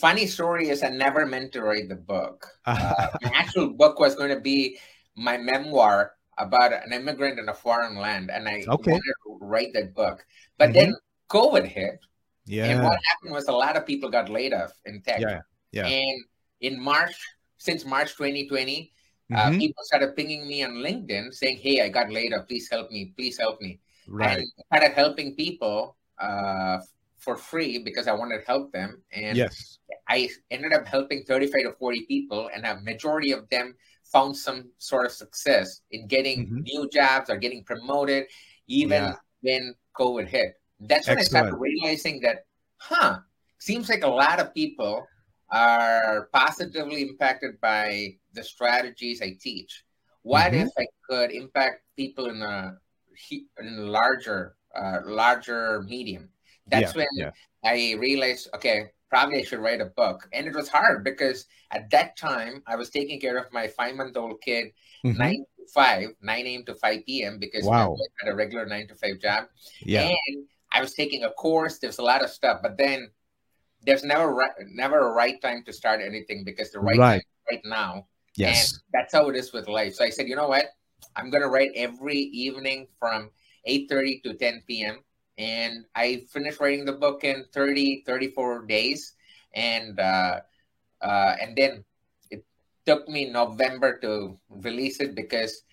Funny 0.00 0.24
story 0.26 0.72
is 0.72 0.82
I 0.82 0.88
never 0.88 1.26
meant 1.28 1.52
to 1.52 1.60
write 1.60 1.92
the 1.92 2.00
book. 2.00 2.48
Uh, 2.66 3.08
my 3.20 3.30
actual 3.36 3.68
book 3.76 4.00
was 4.00 4.16
going 4.16 4.32
to 4.32 4.40
be 4.40 4.78
my 5.14 5.36
memoir 5.36 6.16
about 6.38 6.72
an 6.72 6.92
immigrant 6.96 7.36
in 7.38 7.48
a 7.50 7.54
foreign 7.54 8.00
land, 8.00 8.30
and 8.32 8.48
I 8.48 8.64
Okay. 8.64 8.96
wanted 8.96 9.16
to 9.28 9.36
write 9.44 9.76
that 9.76 9.92
book. 9.92 10.24
But 10.56 10.72
then 10.72 10.96
COVID 11.28 11.68
hit, 11.68 12.00
Yeah. 12.48 12.72
and 12.72 12.80
what 12.80 12.96
happened 13.12 13.36
was 13.36 13.48
a 13.52 13.52
lot 13.52 13.76
of 13.76 13.84
people 13.84 14.08
got 14.08 14.32
laid 14.32 14.56
off 14.56 14.72
in 14.88 15.04
tech. 15.04 15.20
Yeah, 15.20 15.44
yeah. 15.76 15.84
And 15.92 16.18
in 16.64 16.80
March, 16.80 17.12
since 17.60 17.84
March 17.84 18.16
2020, 18.16 18.92
uh, 19.36 19.52
Mhm. 19.52 19.60
people 19.60 19.84
started 19.84 20.16
pinging 20.16 20.48
me 20.48 20.64
on 20.64 20.80
LinkedIn 20.80 21.36
saying, 21.36 21.60
"Hey, 21.60 21.84
I 21.84 21.92
got 21.92 22.08
laid 22.08 22.32
off. 22.32 22.48
Please 22.48 22.72
help 22.72 22.88
me. 22.88 23.12
Please 23.12 23.36
help 23.36 23.60
me." 23.60 23.76
Right. 24.08 24.40
And 24.40 24.48
I 24.48 24.62
started 24.72 24.92
helping 24.96 25.36
people 25.36 26.00
uh, 26.20 26.80
for 27.20 27.36
free 27.36 27.78
because 27.78 28.08
I 28.08 28.12
wanted 28.12 28.40
to 28.40 28.46
help 28.46 28.72
them. 28.72 29.02
And 29.12 29.36
Yes. 29.36 29.78
I 30.08 30.28
ended 30.50 30.72
up 30.72 30.86
helping 30.86 31.22
35 31.24 31.62
to 31.64 31.72
40 31.78 32.06
people, 32.06 32.50
and 32.54 32.64
a 32.66 32.80
majority 32.80 33.32
of 33.32 33.48
them 33.50 33.76
found 34.12 34.36
some 34.36 34.70
sort 34.78 35.06
of 35.06 35.12
success 35.12 35.82
in 35.92 36.08
getting 36.08 36.48
Mhm. 36.48 36.62
new 36.64 36.88
jobs 36.88 37.30
or 37.30 37.36
getting 37.36 37.62
promoted, 37.64 38.26
even 38.66 39.02
Yeah. 39.04 39.14
when 39.42 39.74
COVID 39.96 40.26
hit. 40.26 40.60
That's 40.80 41.06
when 41.08 41.18
I 41.18 41.22
started 41.22 41.54
realizing 41.54 42.20
that, 42.22 42.46
huh, 42.78 43.20
seems 43.58 43.88
like 43.88 44.02
a 44.02 44.08
lot 44.08 44.40
of 44.40 44.54
people 44.54 45.06
are 45.50 46.28
positively 46.32 47.02
impacted 47.02 47.60
by 47.60 48.16
the 48.32 48.42
strategies 48.42 49.20
I 49.20 49.36
teach. 49.40 49.84
What 50.22 50.52
Mhm. 50.52 50.66
if 50.66 50.70
I 50.78 50.86
could 51.08 51.30
impact 51.32 51.84
people 51.96 52.30
in 52.30 52.40
a 52.42 52.78
in 53.58 53.78
a 53.78 53.82
larger 53.82 54.56
uh, 54.74 55.00
larger 55.04 55.82
medium? 55.82 56.30
That's 56.70 56.94
Yeah, 56.94 56.98
when 57.02 57.08
yeah. 57.14 57.30
I 57.64 57.94
realized, 57.98 58.48
okay, 58.54 58.90
probably 59.08 59.38
I 59.40 59.42
should 59.44 59.58
write 59.60 59.80
a 59.80 59.86
book. 59.86 60.28
And 60.32 60.46
it 60.46 60.54
was 60.54 60.68
hard 60.68 61.04
because 61.04 61.46
at 61.70 61.90
that 61.90 62.16
time 62.16 62.62
I 62.66 62.76
was 62.76 62.90
taking 62.90 63.20
care 63.20 63.36
of 63.36 63.52
my 63.52 63.66
five 63.68 63.96
month 63.96 64.16
old 64.16 64.40
kid 64.40 64.72
Mhm. 65.04 65.18
nine 65.18 65.44
to 65.58 65.66
five, 65.74 66.08
nine 66.22 66.46
a.m. 66.46 66.64
to 66.66 66.74
five 66.74 67.04
p.m. 67.06 67.38
because 67.38 67.64
Wow. 67.64 67.90
wife 67.90 68.12
had 68.22 68.32
a 68.32 68.36
regular 68.36 68.66
nine 68.66 68.86
to 68.88 68.94
five 68.94 69.18
job. 69.18 69.48
Yeah. 69.80 70.08
And 70.08 70.46
I 70.72 70.80
was 70.80 70.94
taking 70.94 71.24
a 71.24 71.30
course. 71.32 71.78
There's 71.78 71.98
a 71.98 72.02
lot 72.02 72.22
of 72.22 72.30
stuff, 72.30 72.60
but 72.62 72.78
then 72.78 73.10
there's 73.82 74.04
never 74.04 74.32
ri- 74.34 74.66
never 74.70 75.08
a 75.08 75.12
right 75.12 75.40
time 75.40 75.64
to 75.64 75.72
start 75.72 76.00
anything 76.00 76.44
because 76.44 76.70
the 76.70 76.80
right 76.80 76.98
Right. 76.98 77.22
time 77.22 77.22
right 77.50 77.64
now. 77.64 78.06
Yes. 78.36 78.72
And 78.72 78.82
that's 78.92 79.12
how 79.12 79.28
it 79.28 79.36
is 79.36 79.52
with 79.52 79.68
life. 79.68 79.94
So 79.94 80.04
I 80.04 80.10
said, 80.10 80.28
you 80.28 80.36
know 80.36 80.48
what? 80.48 80.66
I'm 81.16 81.30
gonna 81.30 81.48
write 81.48 81.72
every 81.74 82.18
evening 82.18 82.86
from 82.98 83.30
8:30 83.66 84.20
to 84.22 84.34
10 84.34 84.62
p.m. 84.68 85.02
And 85.40 85.86
I 85.96 86.28
finished 86.28 86.60
writing 86.60 86.84
the 86.84 86.92
book 86.92 87.24
in 87.24 87.44
30, 87.52 88.04
34 88.04 88.66
days. 88.66 89.14
And 89.54 89.98
uh, 89.98 90.40
uh, 91.00 91.32
and 91.40 91.56
then 91.56 91.82
it 92.30 92.44
took 92.84 93.08
me 93.08 93.30
November 93.30 93.98
to 94.04 94.38
release 94.50 95.00
it 95.00 95.14
because 95.14 95.64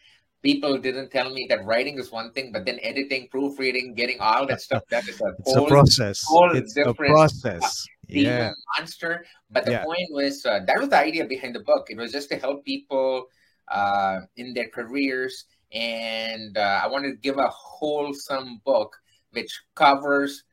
people 0.41 0.77
didn't 0.77 1.11
tell 1.11 1.29
me 1.33 1.45
that 1.49 1.65
writing 1.65 1.99
is 1.99 2.11
one 2.11 2.31
thing, 2.31 2.53
but 2.53 2.65
then 2.65 2.79
editing, 2.81 3.27
proofreading, 3.27 3.93
getting 3.93 4.21
all 4.21 4.47
that 4.47 4.61
stuff 4.61 4.83
that 4.89 5.03
is 5.09 5.19
a 5.19 5.35
It's 5.39 5.51
a 5.51 5.59
whole 5.59 5.67
process. 5.67 6.23
whole 6.25 6.55
It's 6.55 6.77
a 6.77 6.93
process. 6.93 7.85
Yeah. 8.07 8.51
monster. 8.77 9.25
But 9.51 9.65
the 9.65 9.71
Yeah. 9.71 9.83
point 9.83 10.07
was 10.11 10.45
uh, 10.45 10.63
that 10.65 10.79
was 10.79 10.87
the 10.89 10.97
idea 10.97 11.25
behind 11.25 11.55
the 11.55 11.65
book. 11.67 11.91
It 11.91 11.97
was 11.97 12.13
just 12.15 12.29
to 12.29 12.37
help 12.39 12.63
people 12.63 13.27
uh, 13.67 14.21
in 14.37 14.53
their 14.53 14.69
careers, 14.69 15.43
and 15.73 16.57
uh, 16.57 16.79
I 16.83 16.87
wanted 16.87 17.11
to 17.11 17.17
give 17.19 17.37
a 17.37 17.51
wholesome 17.51 18.61
book 18.63 18.95
which 19.37 19.61
covers 19.75 20.43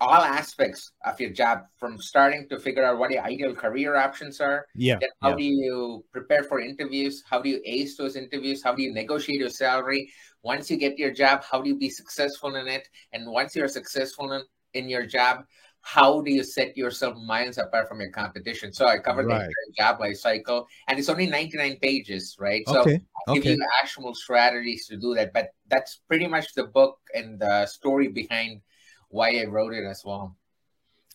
all 0.00 0.22
aspects 0.22 0.92
of 1.04 1.20
your 1.20 1.30
job 1.30 1.58
from 1.76 1.98
starting 1.98 2.48
to 2.48 2.58
figure 2.58 2.84
out 2.84 2.98
what 2.98 3.10
your 3.10 3.22
ideal 3.22 3.54
career 3.54 3.96
options 3.96 4.40
are 4.40 4.66
Yeah. 4.74 4.98
then 5.00 5.10
how 5.22 5.30
yeah. 5.30 5.36
do 5.36 5.44
you 5.44 6.04
prepare 6.12 6.44
for 6.44 6.60
interviews 6.60 7.22
how 7.30 7.40
do 7.42 7.48
you 7.48 7.60
ace 7.64 7.96
those 7.96 8.16
interviews 8.16 8.62
how 8.62 8.74
do 8.74 8.82
you 8.82 8.92
negotiate 8.94 9.40
your 9.40 9.50
salary 9.50 10.10
once 10.42 10.70
you 10.70 10.76
get 10.76 10.98
your 10.98 11.12
job 11.12 11.42
how 11.50 11.60
do 11.60 11.68
you 11.68 11.76
be 11.76 11.90
successful 11.90 12.54
in 12.56 12.66
it 12.68 12.88
and 13.12 13.30
once 13.30 13.54
you're 13.56 13.68
successful 13.68 14.32
in, 14.32 14.42
in 14.78 14.88
your 14.88 15.04
job 15.04 15.44
how 15.86 16.20
do 16.20 16.32
you 16.32 16.42
set 16.42 16.76
yourself 16.76 17.16
miles 17.16 17.58
apart 17.58 17.88
from 17.88 18.00
your 18.00 18.10
competition 18.10 18.72
so 18.72 18.86
i 18.88 18.98
covered 18.98 19.26
Right. 19.26 19.38
the 19.38 19.44
entire 19.44 19.92
job 19.92 20.00
life 20.00 20.16
cycle 20.16 20.66
and 20.88 20.98
it's 20.98 21.08
only 21.08 21.26
99 21.26 21.78
pages 21.80 22.36
right 22.40 22.66
so 22.68 22.80
Okay. 22.80 23.00
I 23.28 23.34
give 23.34 23.44
Okay. 23.44 23.54
you 23.54 23.66
actual 23.80 24.12
strategies 24.12 24.88
to 24.88 24.96
do 24.96 25.14
that 25.14 25.32
but 25.32 25.50
that's 25.68 26.00
pretty 26.08 26.26
much 26.26 26.54
the 26.54 26.64
book 26.64 26.98
and 27.14 27.38
the 27.38 27.66
story 27.66 28.08
behind 28.08 28.62
why 29.10 29.38
i 29.38 29.44
wrote 29.44 29.74
it 29.74 29.84
as 29.84 30.02
well 30.04 30.36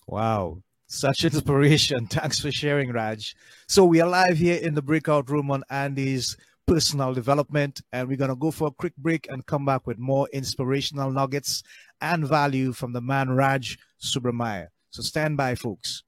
Wow. 0.07 0.61
Such 0.87 1.23
inspiration. 1.23 2.05
Thanks 2.09 2.39
for 2.39 2.51
sharing, 2.51 2.91
Raj. 2.91 3.33
So 3.67 3.85
we 3.85 4.01
are 4.01 4.09
live 4.09 4.37
here 4.37 4.59
in 4.61 4.73
the 4.73 4.81
breakout 4.81 5.29
room 5.29 5.49
on 5.51 5.63
Andy's 5.69 6.35
personal 6.67 7.13
development, 7.13 7.81
and 7.93 8.07
we're 8.09 8.17
going 8.17 8.29
to 8.29 8.35
go 8.35 8.51
for 8.51 8.67
a 8.67 8.71
quick 8.71 8.95
break 8.97 9.27
and 9.29 9.45
come 9.45 9.63
back 9.63 9.87
with 9.87 9.97
more 9.99 10.27
inspirational 10.33 11.11
nuggets 11.11 11.63
and 12.01 12.27
value 12.27 12.73
from 12.73 12.91
the 12.91 12.99
man 13.01 13.29
Raj 13.29 13.77
Subramaya. 14.01 14.67
So 14.89 15.01
stand 15.01 15.37
by, 15.37 15.55
folks. 15.55 16.03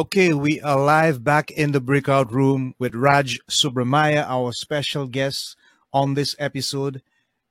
Okay, 0.00 0.32
we 0.32 0.62
are 0.62 0.80
live 0.80 1.22
back 1.22 1.50
in 1.50 1.72
the 1.72 1.80
breakout 1.80 2.32
room 2.32 2.74
with 2.78 2.94
Raj 2.94 3.38
Subramaya, 3.50 4.24
our 4.26 4.50
special 4.50 5.06
guest 5.06 5.58
on 5.92 6.14
this 6.14 6.34
episode. 6.38 7.02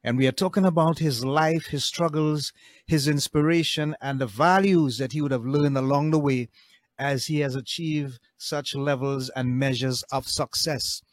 And 0.04 0.18
we 0.18 0.26
are 0.26 0.32
talking 0.32 0.66
about 0.66 0.98
his 0.98 1.24
life, 1.24 1.68
his 1.68 1.86
struggles, 1.86 2.52
his 2.88 3.08
inspiration, 3.08 3.96
and 4.02 4.18
the 4.18 4.26
values 4.26 4.98
that 4.98 5.12
he 5.12 5.22
would 5.22 5.32
have 5.32 5.46
learned 5.46 5.78
along 5.78 6.10
the 6.10 6.18
way 6.18 6.50
as 6.98 7.28
he 7.28 7.42
has 7.42 7.54
achieved 7.54 8.20
such 8.40 8.74
levels 8.74 9.30
and 9.36 9.60
measures 9.60 10.02
of 10.12 10.28
success. 10.28 11.04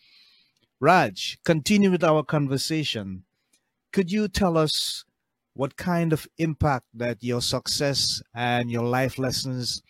Raj, 0.81 1.37
continue 1.45 1.91
with 1.91 2.03
our 2.03 2.23
conversation. 2.23 3.25
Could 3.93 4.11
you 4.11 4.27
tell 4.29 4.57
us 4.57 5.05
what 5.53 5.77
kind 5.77 6.15
of 6.15 6.27
impact 6.39 6.87
that 6.95 7.23
your 7.23 7.43
success 7.43 8.23
and 8.35 8.71
your 8.71 8.85
life 8.85 9.19
lessons 9.19 9.83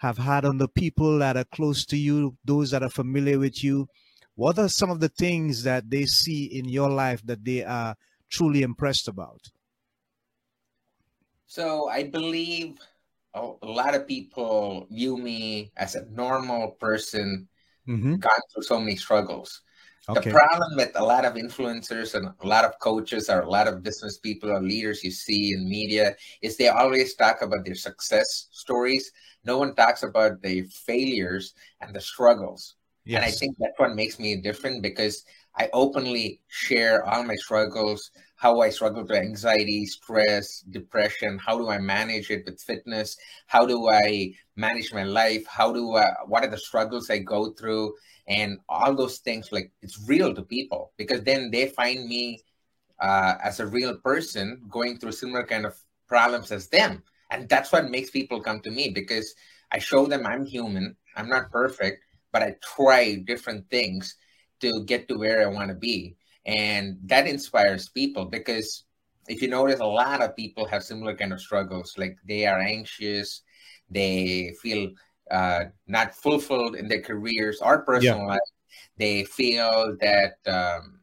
have 0.00 0.18
had 0.18 0.44
on 0.44 0.58
the 0.58 0.68
people 0.68 1.18
that 1.18 1.36
are 1.36 1.44
close 1.44 1.84
to 1.86 1.96
you, 1.96 2.36
those 2.44 2.70
that 2.70 2.82
are 2.82 2.90
familiar 2.90 3.38
with 3.38 3.62
you? 3.62 3.86
What 4.34 4.58
are 4.58 4.68
some 4.68 4.90
of 4.90 5.00
the 5.00 5.10
things 5.10 5.62
that 5.64 5.90
they 5.90 6.06
see 6.06 6.46
in 6.46 6.68
your 6.68 6.90
life 6.90 7.20
that 7.26 7.44
they 7.44 7.64
are 7.64 7.94
truly 8.30 8.62
impressed 8.62 9.08
about? 9.08 9.40
So 11.46 11.88
I 11.88 12.04
believe 12.04 12.78
a, 13.34 13.42
lot 13.62 13.94
of 13.94 14.08
people 14.08 14.86
view 14.90 15.16
me 15.18 15.72
as 15.76 15.94
a 15.94 16.06
normal 16.06 16.72
person, 16.72 17.48
Mm-hmm. 17.88 18.16
gone 18.16 18.40
through 18.52 18.62
so 18.62 18.78
many 18.78 18.96
struggles. 18.96 19.62
Okay. 20.08 20.30
The 20.30 20.34
problem 20.34 20.76
with 20.76 20.92
a 20.96 21.04
lot 21.04 21.24
of 21.24 21.34
influencers 21.34 22.14
and 22.14 22.30
a 22.40 22.46
lot 22.46 22.64
of 22.64 22.72
coaches 22.80 23.28
or 23.28 23.42
a 23.42 23.50
lot 23.50 23.68
of 23.68 23.82
business 23.82 24.18
people 24.18 24.50
or 24.50 24.60
leaders 24.60 25.04
you 25.04 25.10
see 25.10 25.52
in 25.52 25.68
media 25.68 26.16
is 26.42 26.56
they 26.56 26.68
always 26.68 27.14
talk 27.14 27.42
about 27.42 27.64
their 27.64 27.74
success 27.74 28.48
stories. 28.50 29.12
No 29.44 29.58
one 29.58 29.74
talks 29.74 30.02
about 30.02 30.42
their 30.42 30.64
failures 30.64 31.54
and 31.80 31.94
the 31.94 32.00
struggles. 32.00 32.76
And 33.06 33.24
I 33.24 33.30
think 33.30 33.56
that's 33.58 33.78
what 33.78 33.94
makes 33.94 34.18
me 34.18 34.36
different 34.36 34.82
because 34.82 35.24
I 35.56 35.68
openly 35.72 36.40
share 36.48 37.04
all 37.04 37.24
my 37.24 37.34
struggles, 37.34 38.10
how 38.36 38.60
I 38.60 38.70
struggle 38.70 39.02
with 39.02 39.12
anxiety, 39.12 39.84
stress, 39.84 40.60
depression, 40.70 41.38
how 41.38 41.58
do 41.58 41.68
I 41.68 41.78
manage 41.78 42.30
it 42.30 42.44
with 42.46 42.60
fitness, 42.62 43.16
how 43.46 43.66
do 43.66 43.88
I 43.88 44.32
manage 44.56 44.92
my 44.92 45.04
life, 45.04 45.44
how 45.46 45.72
do 45.72 45.96
I, 45.96 46.12
what 46.26 46.44
are 46.44 46.50
the 46.50 46.58
struggles 46.58 47.10
I 47.10 47.18
go 47.18 47.50
through, 47.52 47.94
and 48.30 48.58
all 48.68 48.94
those 48.94 49.18
things. 49.18 49.50
Like 49.52 49.72
it's 49.82 50.08
real 50.08 50.32
to 50.34 50.42
people 50.42 50.92
because 50.96 51.22
then 51.24 51.50
they 51.50 51.66
find 51.66 52.08
me 52.08 52.40
uh, 53.02 53.34
as 53.42 53.60
a 53.60 53.66
real 53.66 53.96
person 53.98 54.62
going 54.70 54.98
through 54.98 55.12
similar 55.12 55.44
kind 55.44 55.66
of 55.66 55.76
problems 56.08 56.52
as 56.52 56.68
them, 56.68 57.02
and 57.30 57.48
that's 57.48 57.72
what 57.72 57.90
makes 57.90 58.10
people 58.10 58.40
come 58.40 58.60
to 58.60 58.70
me 58.70 58.90
because 58.90 59.34
I 59.72 59.78
show 59.78 60.06
them 60.06 60.26
I'm 60.26 60.46
human, 60.46 60.96
I'm 61.16 61.28
not 61.28 61.50
perfect, 61.50 62.04
but 62.32 62.42
I 62.42 62.54
try 62.62 63.16
different 63.16 63.68
things 63.68 64.16
to 64.60 64.84
get 64.84 65.08
to 65.08 65.18
where 65.18 65.42
I 65.42 65.50
want 65.50 65.70
to 65.70 65.74
be. 65.74 66.16
And 66.46 66.98
that 67.04 67.26
inspires 67.26 67.88
people 67.88 68.26
because 68.26 68.84
if 69.28 69.42
you 69.42 69.48
notice, 69.48 69.80
a 69.80 69.86
lot 69.86 70.22
of 70.22 70.36
people 70.36 70.66
have 70.66 70.82
similar 70.82 71.14
kind 71.14 71.32
of 71.32 71.40
struggles. 71.40 71.94
Like 71.98 72.16
they 72.26 72.46
are 72.46 72.60
anxious, 72.60 73.42
they 73.90 74.54
feel 74.62 74.90
uh, 75.30 75.64
not 75.86 76.14
fulfilled 76.14 76.76
in 76.76 76.88
their 76.88 77.02
careers 77.02 77.60
or 77.60 77.82
personal 77.82 78.26
life. 78.26 78.50
They 78.96 79.24
feel 79.24 79.96
that 80.00 80.34
um, 80.46 81.00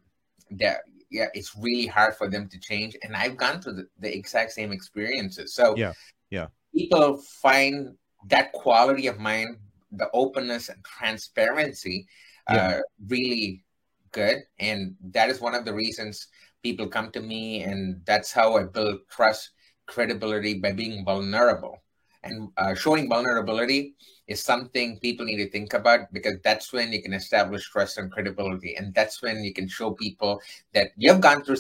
that 0.52 0.82
yeah, 1.10 1.28
it's 1.34 1.56
really 1.56 1.88
hard 1.88 2.16
for 2.16 2.30
them 2.30 2.50
to 2.50 2.60
change. 2.60 2.96
And 3.04 3.16
I've 3.16 3.38
gone 3.38 3.62
through 3.62 3.74
the, 3.74 3.88
the 4.00 4.14
exact 4.16 4.52
same 4.52 4.72
experiences. 4.72 5.54
So 5.54 5.76
Yeah, 5.78 5.94
yeah. 6.30 6.48
people 6.76 7.18
find 7.18 7.96
that 8.28 8.52
quality 8.52 9.08
of 9.08 9.18
mind, 9.20 9.58
the 9.92 10.10
openness 10.14 10.70
and 10.70 10.84
transparency, 10.84 12.08
Yeah. 12.50 12.68
uh, 12.68 12.82
really 13.08 13.64
good. 14.12 14.44
And 14.60 14.96
that 15.12 15.30
is 15.30 15.40
one 15.40 15.56
of 15.56 15.64
the 15.64 15.74
reasons 15.74 16.28
people 16.64 16.88
come 16.88 17.12
to 17.12 17.22
me. 17.22 17.64
And 17.64 18.02
that's 18.06 18.32
how 18.32 18.58
I 18.58 18.64
build 18.64 19.00
trust, 19.10 19.52
credibility 19.86 20.60
by 20.60 20.74
being 20.74 21.06
vulnerable. 21.06 21.84
And 22.24 22.50
uh, 22.58 22.76
showing 22.76 23.10
vulnerability 23.10 23.96
is 24.28 24.44
something 24.44 25.00
people 25.00 25.26
need 25.26 25.38
to 25.38 25.50
think 25.50 25.74
about 25.74 26.12
because 26.12 26.36
that's 26.44 26.74
when 26.74 26.92
you 26.92 27.02
can 27.02 27.14
establish 27.14 27.70
trust 27.70 27.98
and 27.98 28.12
credibility. 28.12 28.76
And 28.76 28.94
that's 28.94 29.22
when 29.22 29.44
you 29.44 29.54
can 29.54 29.68
show 29.68 29.92
people 29.92 30.42
that 30.74 30.90
you've 30.98 31.22
gone 31.22 31.44
through 31.44 31.58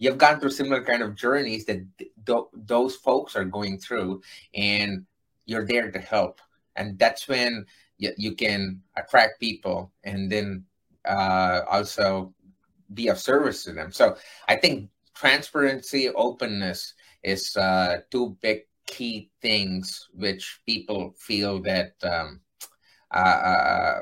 you've 0.00 0.18
gone 0.18 0.40
through 0.40 0.50
similar 0.50 0.82
kind 0.82 1.02
of 1.02 1.14
journeys 1.14 1.66
that 1.66 1.84
th- 1.98 2.10
th- 2.26 2.50
those 2.54 2.96
folks 2.96 3.36
are 3.36 3.44
going 3.44 3.78
through 3.78 4.20
and 4.54 5.04
you're 5.44 5.66
there 5.66 5.90
to 5.92 6.00
help 6.00 6.40
and 6.74 6.98
that's 6.98 7.28
when 7.28 7.64
you, 7.98 8.10
you 8.16 8.34
can 8.34 8.80
attract 8.96 9.38
people 9.38 9.92
and 10.02 10.32
then 10.32 10.64
uh, 11.04 11.60
also 11.70 12.34
be 12.94 13.08
of 13.08 13.18
service 13.18 13.62
to 13.62 13.72
them 13.72 13.92
so 13.92 14.16
i 14.48 14.56
think 14.56 14.88
transparency 15.14 16.08
openness 16.08 16.94
is 17.22 17.56
uh, 17.56 17.98
two 18.10 18.36
big 18.40 18.62
key 18.86 19.30
things 19.40 20.08
which 20.12 20.60
people 20.66 21.14
feel 21.18 21.60
that 21.62 21.92
um, 22.02 22.40
uh, 23.12 24.00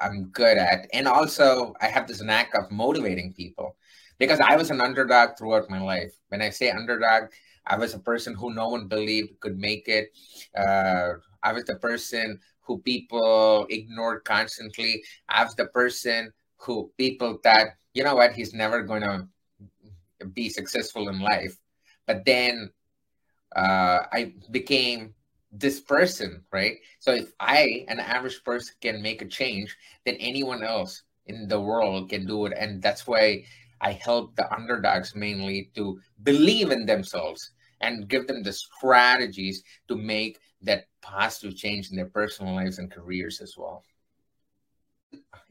i'm 0.00 0.24
good 0.26 0.58
at 0.58 0.86
and 0.92 1.08
also 1.08 1.74
i 1.80 1.86
have 1.86 2.06
this 2.06 2.22
knack 2.22 2.52
of 2.54 2.70
motivating 2.70 3.32
people 3.32 3.76
because 4.18 4.40
I 4.40 4.56
was 4.56 4.70
an 4.70 4.80
underdog 4.80 5.38
throughout 5.38 5.70
my 5.70 5.80
life. 5.80 6.12
When 6.28 6.42
I 6.42 6.50
say 6.50 6.70
underdog, 6.70 7.30
I 7.66 7.76
was 7.76 7.94
a 7.94 7.98
person 7.98 8.34
who 8.34 8.52
no 8.52 8.68
one 8.68 8.88
believed 8.88 9.40
could 9.40 9.58
make 9.58 9.88
it. 9.88 10.10
Uh, 10.56 11.14
I 11.42 11.52
was 11.52 11.64
the 11.64 11.76
person 11.76 12.40
who 12.60 12.78
people 12.78 13.66
ignored 13.70 14.24
constantly. 14.24 15.02
I 15.28 15.44
was 15.44 15.54
the 15.54 15.66
person 15.66 16.32
who 16.56 16.90
people 16.98 17.38
thought, 17.42 17.68
you 17.94 18.02
know 18.04 18.16
what, 18.16 18.32
he's 18.32 18.52
never 18.52 18.82
going 18.82 19.02
to 19.02 19.28
be 20.34 20.48
successful 20.48 21.08
in 21.08 21.20
life. 21.20 21.56
But 22.06 22.24
then 22.24 22.70
uh, 23.58 24.06
I 24.12 24.34
became 24.52 25.14
this 25.50 25.80
person, 25.80 26.44
right? 26.52 26.76
So 27.00 27.12
if 27.12 27.32
I, 27.40 27.84
an 27.88 27.98
average 27.98 28.44
person, 28.44 28.74
can 28.80 29.02
make 29.02 29.20
a 29.20 29.26
change, 29.26 29.76
then 30.04 30.14
anyone 30.20 30.62
else 30.62 31.02
in 31.26 31.48
the 31.48 31.60
world 31.60 32.08
can 32.10 32.24
do 32.24 32.46
it. 32.46 32.52
And 32.56 32.80
that's 32.80 33.06
why 33.06 33.44
I 33.80 33.92
help 33.92 34.36
the 34.36 34.46
underdogs 34.54 35.16
mainly 35.16 35.70
to 35.74 35.98
believe 36.22 36.70
in 36.70 36.86
themselves 36.86 37.50
and 37.80 38.08
give 38.08 38.28
them 38.28 38.42
the 38.42 38.52
strategies 38.52 39.62
to 39.88 39.96
make 39.96 40.38
that 40.62 40.84
positive 41.02 41.56
change 41.56 41.90
in 41.90 41.96
their 41.96 42.10
personal 42.10 42.54
lives 42.54 42.78
and 42.78 42.90
careers 42.90 43.40
as 43.40 43.54
well. 43.56 43.82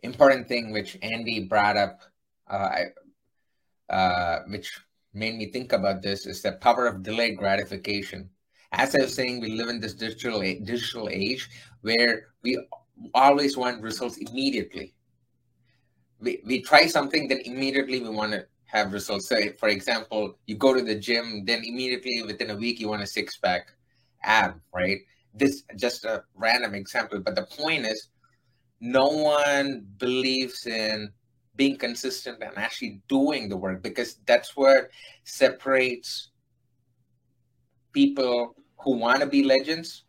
Important 0.04 0.48
thing 0.48 0.72
which 0.72 0.98
Andy 1.02 1.42
brought 1.42 1.76
up, 1.76 2.00
uh, 2.50 2.70
uh, 3.90 4.40
which 4.48 4.80
made 5.18 5.36
me 5.36 5.48
think 5.52 5.74
about 5.74 6.02
this, 6.02 6.26
is 6.26 6.42
the 6.42 6.54
power 6.54 6.86
of 6.86 7.04
delayed 7.04 7.38
gratification. 7.38 8.30
As 8.72 8.96
I 8.96 9.04
was 9.04 9.16
saying, 9.16 9.42
we 9.42 9.52
live 9.52 9.70
in 9.70 9.80
this 9.80 9.94
digital 9.94 10.42
digital 10.42 11.10
age 11.10 11.50
where 11.82 12.28
we 12.44 12.58
always 13.14 13.58
want 13.58 13.82
results 13.82 14.18
immediately. 14.18 14.94
We, 16.20 16.42
we 16.46 16.62
try 16.62 16.88
something 16.88 17.28
then 17.28 17.42
immediately 17.46 18.02
we 18.02 18.10
want 18.10 18.32
to 18.34 18.46
have 18.66 18.92
results. 18.92 19.30
So 19.30 19.38
for 19.60 19.70
example 19.70 20.38
you 20.48 20.56
go 20.56 20.74
to 20.74 20.82
the 20.82 20.96
gym 20.96 21.46
then 21.46 21.64
immediately 21.64 22.24
within 22.26 22.50
a 22.50 22.56
week 22.56 22.80
you 22.80 22.90
want 22.90 23.04
a 23.04 23.08
six 23.08 23.38
pack 23.38 23.74
ab 24.24 24.60
right? 24.74 25.00
This 25.34 25.64
just 25.76 26.06
a 26.06 26.24
random 26.36 26.74
example 26.74 27.20
but 27.20 27.36
the 27.36 27.44
point 27.44 27.86
is 27.86 28.10
no 28.82 29.08
one 29.08 29.86
believes 29.98 30.66
in 30.66 31.12
being 31.58 31.78
consistent 31.78 32.42
and 32.42 32.58
actually 32.58 33.02
doing 33.10 33.50
the 33.50 33.58
work 33.58 33.84
because 33.84 34.20
that's 34.26 34.56
what 34.56 34.90
separates 35.26 36.30
people 37.92 38.56
who 38.78 38.96
want 38.96 39.20
to 39.20 39.26
be 39.26 39.44
legends 39.44 40.06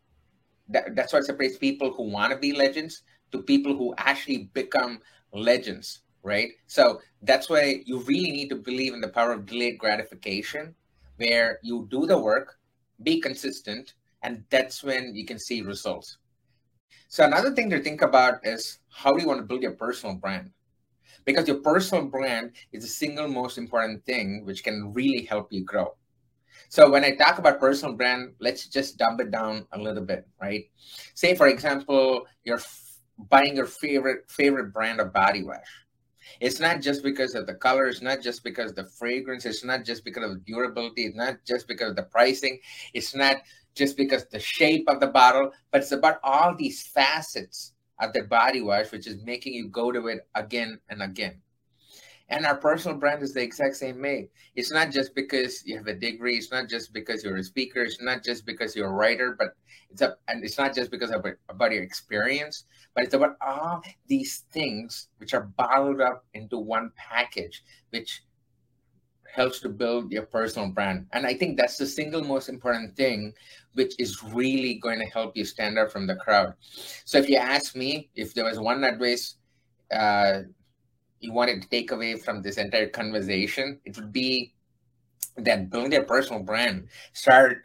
that, 0.69 0.95
that's 0.95 1.11
what 1.11 1.25
separates 1.25 1.57
people 1.57 1.91
who 1.91 2.03
want 2.03 2.31
to 2.31 2.37
be 2.37 2.53
legends 2.53 3.01
to 3.31 3.41
people 3.41 3.75
who 3.75 3.93
actually 3.97 4.49
become 4.53 4.99
legends, 5.33 6.01
right? 6.23 6.49
So 6.67 7.01
that's 7.23 7.49
why 7.49 7.81
you 7.85 7.99
really 8.01 8.31
need 8.31 8.49
to 8.49 8.55
believe 8.55 8.93
in 8.93 9.01
the 9.01 9.09
power 9.09 9.33
of 9.33 9.45
delayed 9.45 9.77
gratification, 9.77 10.75
where 11.17 11.59
you 11.63 11.87
do 11.91 12.05
the 12.05 12.17
work, 12.17 12.57
be 13.03 13.19
consistent, 13.19 13.93
and 14.23 14.43
that's 14.49 14.83
when 14.83 15.15
you 15.15 15.25
can 15.25 15.39
see 15.39 15.61
results. 15.61 16.17
So 17.07 17.23
another 17.23 17.51
thing 17.53 17.69
to 17.71 17.81
think 17.81 18.01
about 18.01 18.45
is 18.45 18.79
how 18.89 19.13
do 19.13 19.21
you 19.21 19.27
want 19.27 19.39
to 19.39 19.45
build 19.45 19.63
your 19.63 19.71
personal 19.71 20.15
brand? 20.15 20.51
Because 21.25 21.47
your 21.47 21.57
personal 21.57 22.05
brand 22.05 22.51
is 22.71 22.83
the 22.83 22.89
single 22.89 23.27
most 23.27 23.57
important 23.57 24.05
thing 24.05 24.45
which 24.45 24.63
can 24.63 24.93
really 24.93 25.23
help 25.23 25.51
you 25.51 25.63
grow. 25.63 25.95
So 26.69 26.89
when 26.89 27.03
I 27.03 27.15
talk 27.15 27.39
about 27.39 27.59
personal 27.59 27.95
brand, 27.95 28.33
let's 28.39 28.67
just 28.67 28.97
dumb 28.97 29.19
it 29.19 29.31
down 29.31 29.65
a 29.71 29.79
little 29.79 30.03
bit, 30.03 30.27
right? 30.41 30.65
Say 31.15 31.35
for 31.35 31.47
example, 31.47 32.27
you're 32.43 32.61
buying 33.29 33.55
your 33.55 33.65
favorite 33.65 34.29
favorite 34.29 34.73
brand 34.73 34.99
of 34.99 35.13
body 35.13 35.43
wash. 35.43 35.85
It's 36.39 36.59
not 36.59 36.81
just 36.81 37.03
because 37.03 37.33
of 37.33 37.47
the 37.47 37.55
color, 37.55 37.85
it's 37.85 38.01
not 38.01 38.21
just 38.21 38.43
because 38.43 38.73
the 38.73 38.85
fragrance, 38.85 39.45
it's 39.45 39.63
not 39.63 39.83
just 39.83 40.05
because 40.05 40.31
of 40.31 40.45
durability, 40.45 41.05
it's 41.05 41.15
not 41.15 41.37
just 41.45 41.67
because 41.67 41.91
of 41.91 41.95
the 41.95 42.03
pricing, 42.03 42.59
it's 42.93 43.15
not 43.15 43.37
just 43.75 43.97
because 43.97 44.25
the 44.27 44.39
shape 44.39 44.85
of 44.87 44.99
the 44.99 45.07
bottle, 45.07 45.51
but 45.71 45.81
it's 45.81 45.91
about 45.91 46.19
all 46.23 46.55
these 46.55 46.83
facets 46.83 47.73
of 47.99 48.13
the 48.13 48.23
body 48.23 48.61
wash, 48.61 48.91
which 48.91 49.07
is 49.07 49.23
making 49.23 49.53
you 49.53 49.67
go 49.67 49.91
to 49.91 50.07
it 50.07 50.27
again 50.35 50.79
and 50.89 51.01
again. 51.01 51.41
And 52.29 52.45
our 52.45 52.57
personal 52.57 52.97
brand 52.97 53.23
is 53.23 53.33
the 53.33 53.41
exact 53.41 53.75
same 53.75 54.01
way. 54.01 54.29
It's 54.55 54.71
not 54.71 54.91
just 54.91 55.15
because 55.15 55.63
you 55.65 55.77
have 55.77 55.87
a 55.87 55.95
degree. 55.95 56.37
It's 56.37 56.51
not 56.51 56.69
just 56.69 56.93
because 56.93 57.23
you're 57.23 57.37
a 57.37 57.43
speaker. 57.43 57.81
It's 57.81 58.01
not 58.01 58.23
just 58.23 58.45
because 58.45 58.75
you're 58.75 58.89
a 58.89 58.93
writer. 58.93 59.35
But 59.37 59.55
it's 59.89 60.03
up, 60.03 60.19
and 60.27 60.43
it's 60.43 60.57
not 60.57 60.75
just 60.75 60.91
because 60.91 61.09
of 61.09 61.25
about 61.49 61.71
your 61.71 61.81
experience. 61.81 62.65
But 62.93 63.05
it's 63.05 63.15
about 63.15 63.35
all 63.41 63.83
these 64.07 64.45
things 64.51 65.07
which 65.17 65.33
are 65.33 65.41
bottled 65.57 66.01
up 66.01 66.23
into 66.35 66.59
one 66.59 66.91
package, 66.95 67.63
which 67.89 68.21
helps 69.33 69.59
to 69.61 69.69
build 69.69 70.11
your 70.11 70.23
personal 70.23 70.69
brand. 70.69 71.07
And 71.13 71.25
I 71.25 71.33
think 71.33 71.57
that's 71.57 71.77
the 71.77 71.85
single 71.85 72.23
most 72.23 72.49
important 72.49 72.95
thing, 72.95 73.33
which 73.73 73.93
is 73.99 74.23
really 74.23 74.75
going 74.75 74.99
to 74.99 75.05
help 75.05 75.37
you 75.37 75.45
stand 75.45 75.77
out 75.77 75.91
from 75.91 76.07
the 76.07 76.15
crowd. 76.15 76.53
So 77.05 77.17
if 77.17 77.29
you 77.29 77.37
ask 77.37 77.75
me, 77.75 78.09
if 78.15 78.33
there 78.33 78.45
was 78.45 78.59
one 78.59 78.83
advice. 78.83 79.35
Uh, 79.91 80.41
you 81.19 81.33
wanted 81.33 81.61
to 81.61 81.69
take 81.69 81.91
away 81.91 82.15
from 82.15 82.41
this 82.41 82.57
entire 82.57 82.87
conversation, 82.87 83.79
it 83.85 83.95
would 83.97 84.11
be 84.11 84.53
that 85.37 85.69
building 85.69 85.95
a 85.95 86.03
personal 86.03 86.43
brand, 86.43 86.87
start 87.13 87.63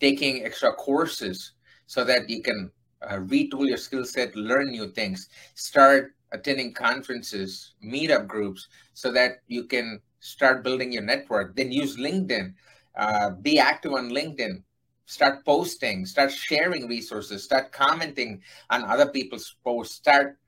taking 0.00 0.44
extra 0.44 0.72
courses 0.72 1.52
so 1.86 2.04
that 2.04 2.28
you 2.28 2.42
can 2.42 2.70
uh, 3.02 3.16
retool 3.16 3.66
your 3.66 3.76
skill 3.76 4.04
set, 4.04 4.34
learn 4.36 4.70
new 4.70 4.90
things, 4.92 5.28
start 5.54 6.14
attending 6.32 6.72
conferences, 6.72 7.74
meetup 7.84 8.26
groups, 8.26 8.68
so 8.94 9.12
that 9.12 9.42
you 9.48 9.64
can 9.64 10.00
start 10.22 10.62
building 10.62 10.92
your 10.92 11.02
network. 11.02 11.56
Then 11.56 11.72
use 11.72 11.98
LinkedIn, 11.98 12.54
uh, 12.96 13.30
be 13.42 13.58
active 13.58 13.92
on 13.92 14.10
LinkedIn, 14.10 14.62
start 15.04 15.44
posting, 15.44 16.06
start 16.06 16.30
sharing 16.30 16.86
resources, 16.86 17.42
start 17.42 17.72
commenting 17.72 18.40
on 18.70 18.84
other 18.84 19.10
people's 19.10 19.56
posts, 19.64 19.96
start 19.96 20.38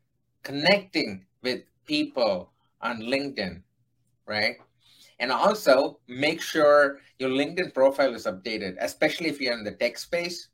connecting 0.42 1.26
with 1.42 1.62
people 1.86 2.52
on 2.80 3.02
LinkedIn, 3.02 3.62
right? 4.26 4.56
And 5.18 5.32
also 5.32 5.98
make 6.06 6.40
sure 6.40 7.00
your 7.18 7.30
LinkedIn 7.30 7.74
profile 7.74 8.14
is 8.14 8.26
updated, 8.26 8.76
especially 8.80 9.28
if 9.28 9.40
you're 9.40 9.58
in 9.58 9.64
the 9.64 9.72
tech 9.72 9.98
space. 9.98 10.48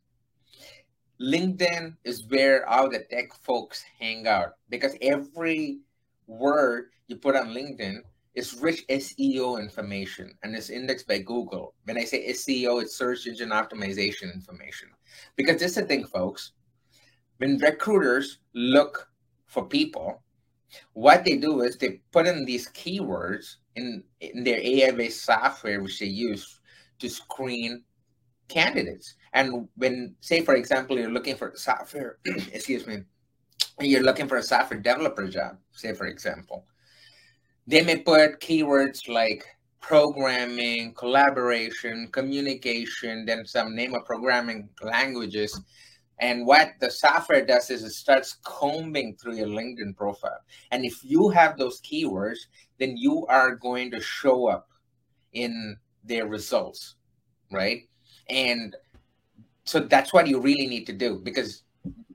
LinkedIn 1.20 1.96
is 2.04 2.24
where 2.28 2.66
all 2.66 2.88
the 2.88 3.04
tech 3.10 3.34
folks 3.34 3.84
hang 4.00 4.26
out 4.26 4.54
because 4.70 4.96
every 5.02 5.80
word 6.26 6.88
you 7.08 7.16
put 7.16 7.36
on 7.36 7.48
LinkedIn 7.48 8.00
is 8.34 8.60
rich 8.60 8.86
SEO 8.88 9.60
information 9.60 10.32
and 10.42 10.54
it's 10.54 10.70
indexed 10.70 11.08
by 11.08 11.18
Google. 11.18 11.74
When 11.84 11.98
I 11.98 12.04
say 12.04 12.30
SEO, 12.30 12.82
it's 12.82 12.96
search 12.96 13.26
engine 13.26 13.50
optimization 13.50 14.32
information. 14.32 14.88
Because 15.36 15.58
this 15.58 15.72
is 15.72 15.76
the 15.76 15.82
thing, 15.82 16.04
folks. 16.04 16.52
When 17.38 17.58
recruiters 17.58 18.38
look 18.54 19.08
for 19.46 19.66
people, 19.66 20.22
what 20.92 21.24
they 21.24 21.36
do 21.36 21.62
is 21.62 21.76
they 21.76 22.00
put 22.12 22.26
in 22.26 22.44
these 22.44 22.68
keywords 22.68 23.56
in, 23.74 24.04
in 24.20 24.44
their 24.44 24.60
AI-based 24.60 25.24
software, 25.24 25.82
which 25.82 25.98
they 25.98 26.06
use 26.06 26.60
to 27.00 27.08
screen 27.08 27.82
candidates. 28.48 29.14
And 29.32 29.68
when, 29.76 30.14
say, 30.20 30.42
for 30.42 30.54
example, 30.54 30.98
you're 30.98 31.10
looking 31.10 31.36
for 31.36 31.52
software, 31.56 32.18
excuse 32.24 32.86
me, 32.86 33.02
you're 33.80 34.02
looking 34.02 34.28
for 34.28 34.36
a 34.36 34.42
software 34.42 34.78
developer 34.78 35.26
job, 35.26 35.56
say, 35.72 35.94
for 35.94 36.06
example, 36.06 36.66
they 37.70 37.82
may 37.82 37.96
put 37.96 38.40
keywords 38.40 39.08
like 39.08 39.46
programming, 39.80 40.92
collaboration, 40.94 42.08
communication, 42.10 43.24
then 43.24 43.46
some 43.46 43.76
name 43.76 43.94
of 43.94 44.04
programming 44.04 44.68
languages. 44.82 45.60
And 46.18 46.46
what 46.46 46.72
the 46.80 46.90
software 46.90 47.46
does 47.46 47.70
is 47.70 47.84
it 47.84 47.92
starts 47.92 48.38
combing 48.44 49.16
through 49.16 49.36
your 49.36 49.46
LinkedIn 49.46 49.96
profile. 49.96 50.40
And 50.72 50.84
if 50.84 51.04
you 51.04 51.28
have 51.28 51.56
those 51.56 51.80
keywords, 51.82 52.38
then 52.78 52.96
you 52.96 53.24
are 53.26 53.54
going 53.54 53.92
to 53.92 54.00
show 54.00 54.48
up 54.48 54.68
in 55.32 55.76
their 56.02 56.26
results, 56.26 56.96
right? 57.52 57.82
And 58.28 58.74
so 59.64 59.78
that's 59.78 60.12
what 60.12 60.26
you 60.26 60.40
really 60.40 60.66
need 60.66 60.86
to 60.86 60.92
do 60.92 61.20
because 61.22 61.62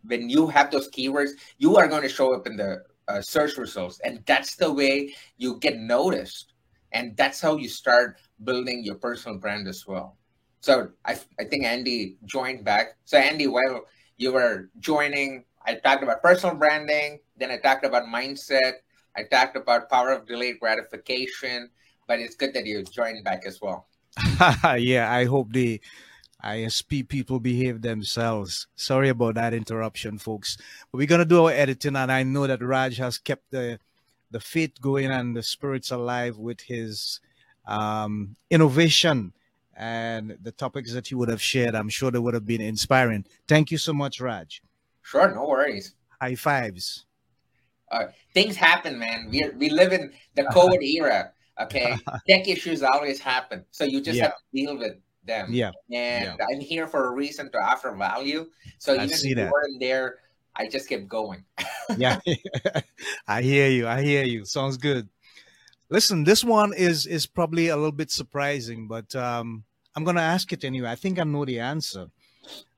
when 0.03 0.29
you 0.29 0.47
have 0.47 0.69
those 0.69 0.89
keywords, 0.91 1.31
you 1.59 1.77
are 1.77 1.87
going 1.87 2.03
to 2.03 2.09
show 2.09 2.35
up 2.35 2.45
in 2.45 2.57
the 2.57 2.83
uh, 3.07 3.21
search 3.21 3.57
results. 3.57 3.99
And 4.03 4.23
that's 4.25 4.55
the 4.55 4.71
way 4.71 5.13
you 5.37 5.57
get 5.59 5.77
noticed. 5.77 6.53
And 6.91 7.15
that's 7.17 7.41
how 7.41 7.57
you 7.57 7.69
start 7.69 8.19
building 8.43 8.83
your 8.83 8.95
personal 8.95 9.37
brand 9.37 9.67
as 9.67 9.85
well. 9.87 10.17
So 10.61 10.89
I, 11.05 11.19
I 11.39 11.43
think 11.43 11.65
Andy 11.65 12.17
joined 12.25 12.63
back. 12.63 12.97
So, 13.05 13.17
Andy, 13.17 13.47
while 13.47 13.85
you 14.17 14.31
were 14.31 14.69
joining, 14.79 15.45
I 15.65 15.75
talked 15.75 16.03
about 16.03 16.23
personal 16.23 16.55
branding, 16.55 17.19
then 17.37 17.51
I 17.51 17.57
talked 17.57 17.85
about 17.85 18.03
mindset, 18.05 18.81
I 19.15 19.23
talked 19.23 19.55
about 19.55 19.89
power 19.89 20.11
of 20.11 20.25
delayed 20.25 20.59
gratification, 20.59 21.69
but 22.07 22.19
it's 22.19 22.35
good 22.35 22.53
that 22.53 22.65
you 22.65 22.83
joined 22.83 23.23
back 23.23 23.45
as 23.45 23.61
well. 23.61 23.87
yeah, 24.77 25.11
I 25.11 25.25
hope 25.25 25.51
the 25.51 25.81
ISP 26.45 27.07
people 27.07 27.39
behave 27.39 27.81
themselves. 27.81 28.67
Sorry 28.75 29.09
about 29.09 29.35
that 29.35 29.53
interruption, 29.53 30.17
folks. 30.17 30.57
But 30.91 30.99
we're 30.99 31.07
gonna 31.07 31.25
do 31.25 31.45
our 31.45 31.51
editing, 31.51 31.95
and 31.95 32.11
I 32.11 32.23
know 32.23 32.45
that 32.45 32.61
Raj 32.61 32.97
has 32.97 33.17
kept 33.17 33.49
the 33.51 33.79
the 34.31 34.39
faith 34.39 34.79
going 34.81 35.11
and 35.11 35.35
the 35.35 35.43
spirits 35.43 35.91
alive 35.91 36.37
with 36.37 36.61
his 36.61 37.19
um, 37.65 38.35
innovation 38.49 39.33
and 39.75 40.37
the 40.41 40.51
topics 40.51 40.93
that 40.93 41.07
he 41.07 41.15
would 41.15 41.29
have 41.29 41.41
shared. 41.41 41.75
I'm 41.75 41.89
sure 41.89 42.11
they 42.11 42.19
would 42.19 42.33
have 42.33 42.45
been 42.45 42.61
inspiring. 42.61 43.25
Thank 43.47 43.71
you 43.71 43.77
so 43.77 43.93
much, 43.93 44.21
Raj. 44.21 44.61
Sure, 45.01 45.33
no 45.33 45.47
worries. 45.47 45.95
High 46.21 46.35
fives. 46.35 47.05
Uh, 47.91 48.05
things 48.33 48.55
happen, 48.55 48.97
man. 48.99 49.29
We 49.31 49.49
we 49.57 49.69
live 49.69 49.93
in 49.93 50.11
the 50.35 50.43
COVID 50.43 50.81
era. 50.95 51.31
Okay, 51.59 51.97
tech 52.27 52.47
issues 52.47 52.83
always 52.83 53.19
happen, 53.19 53.65
so 53.71 53.83
you 53.83 54.01
just 54.01 54.17
yeah. 54.17 54.25
have 54.25 54.33
to 54.33 54.43
deal 54.53 54.77
with 54.77 54.95
them. 55.25 55.47
Yeah. 55.51 55.71
And 55.91 56.35
yeah. 56.39 56.45
I'm 56.51 56.59
here 56.59 56.87
for 56.87 57.07
a 57.07 57.11
reason 57.11 57.51
to 57.51 57.57
offer 57.57 57.91
value. 57.95 58.47
So 58.77 58.93
even 58.93 59.09
if 59.09 59.23
you 59.23 59.35
weren't 59.35 59.79
there, 59.79 60.19
I 60.55 60.67
just 60.67 60.87
kept 60.87 61.07
going. 61.07 61.43
yeah. 61.97 62.19
I 63.27 63.41
hear 63.41 63.69
you. 63.69 63.87
I 63.87 64.01
hear 64.01 64.23
you. 64.23 64.45
Sounds 64.45 64.77
good. 64.77 65.09
Listen, 65.89 66.23
this 66.23 66.43
one 66.43 66.73
is 66.73 67.05
is 67.05 67.27
probably 67.27 67.67
a 67.67 67.75
little 67.75 67.91
bit 67.91 68.09
surprising, 68.09 68.87
but 68.87 69.15
um, 69.15 69.65
I'm 69.95 70.03
gonna 70.03 70.21
ask 70.21 70.51
it 70.51 70.63
anyway. 70.63 70.89
I 70.89 70.95
think 70.95 71.19
I 71.19 71.23
know 71.23 71.45
the 71.45 71.59
answer. 71.59 72.07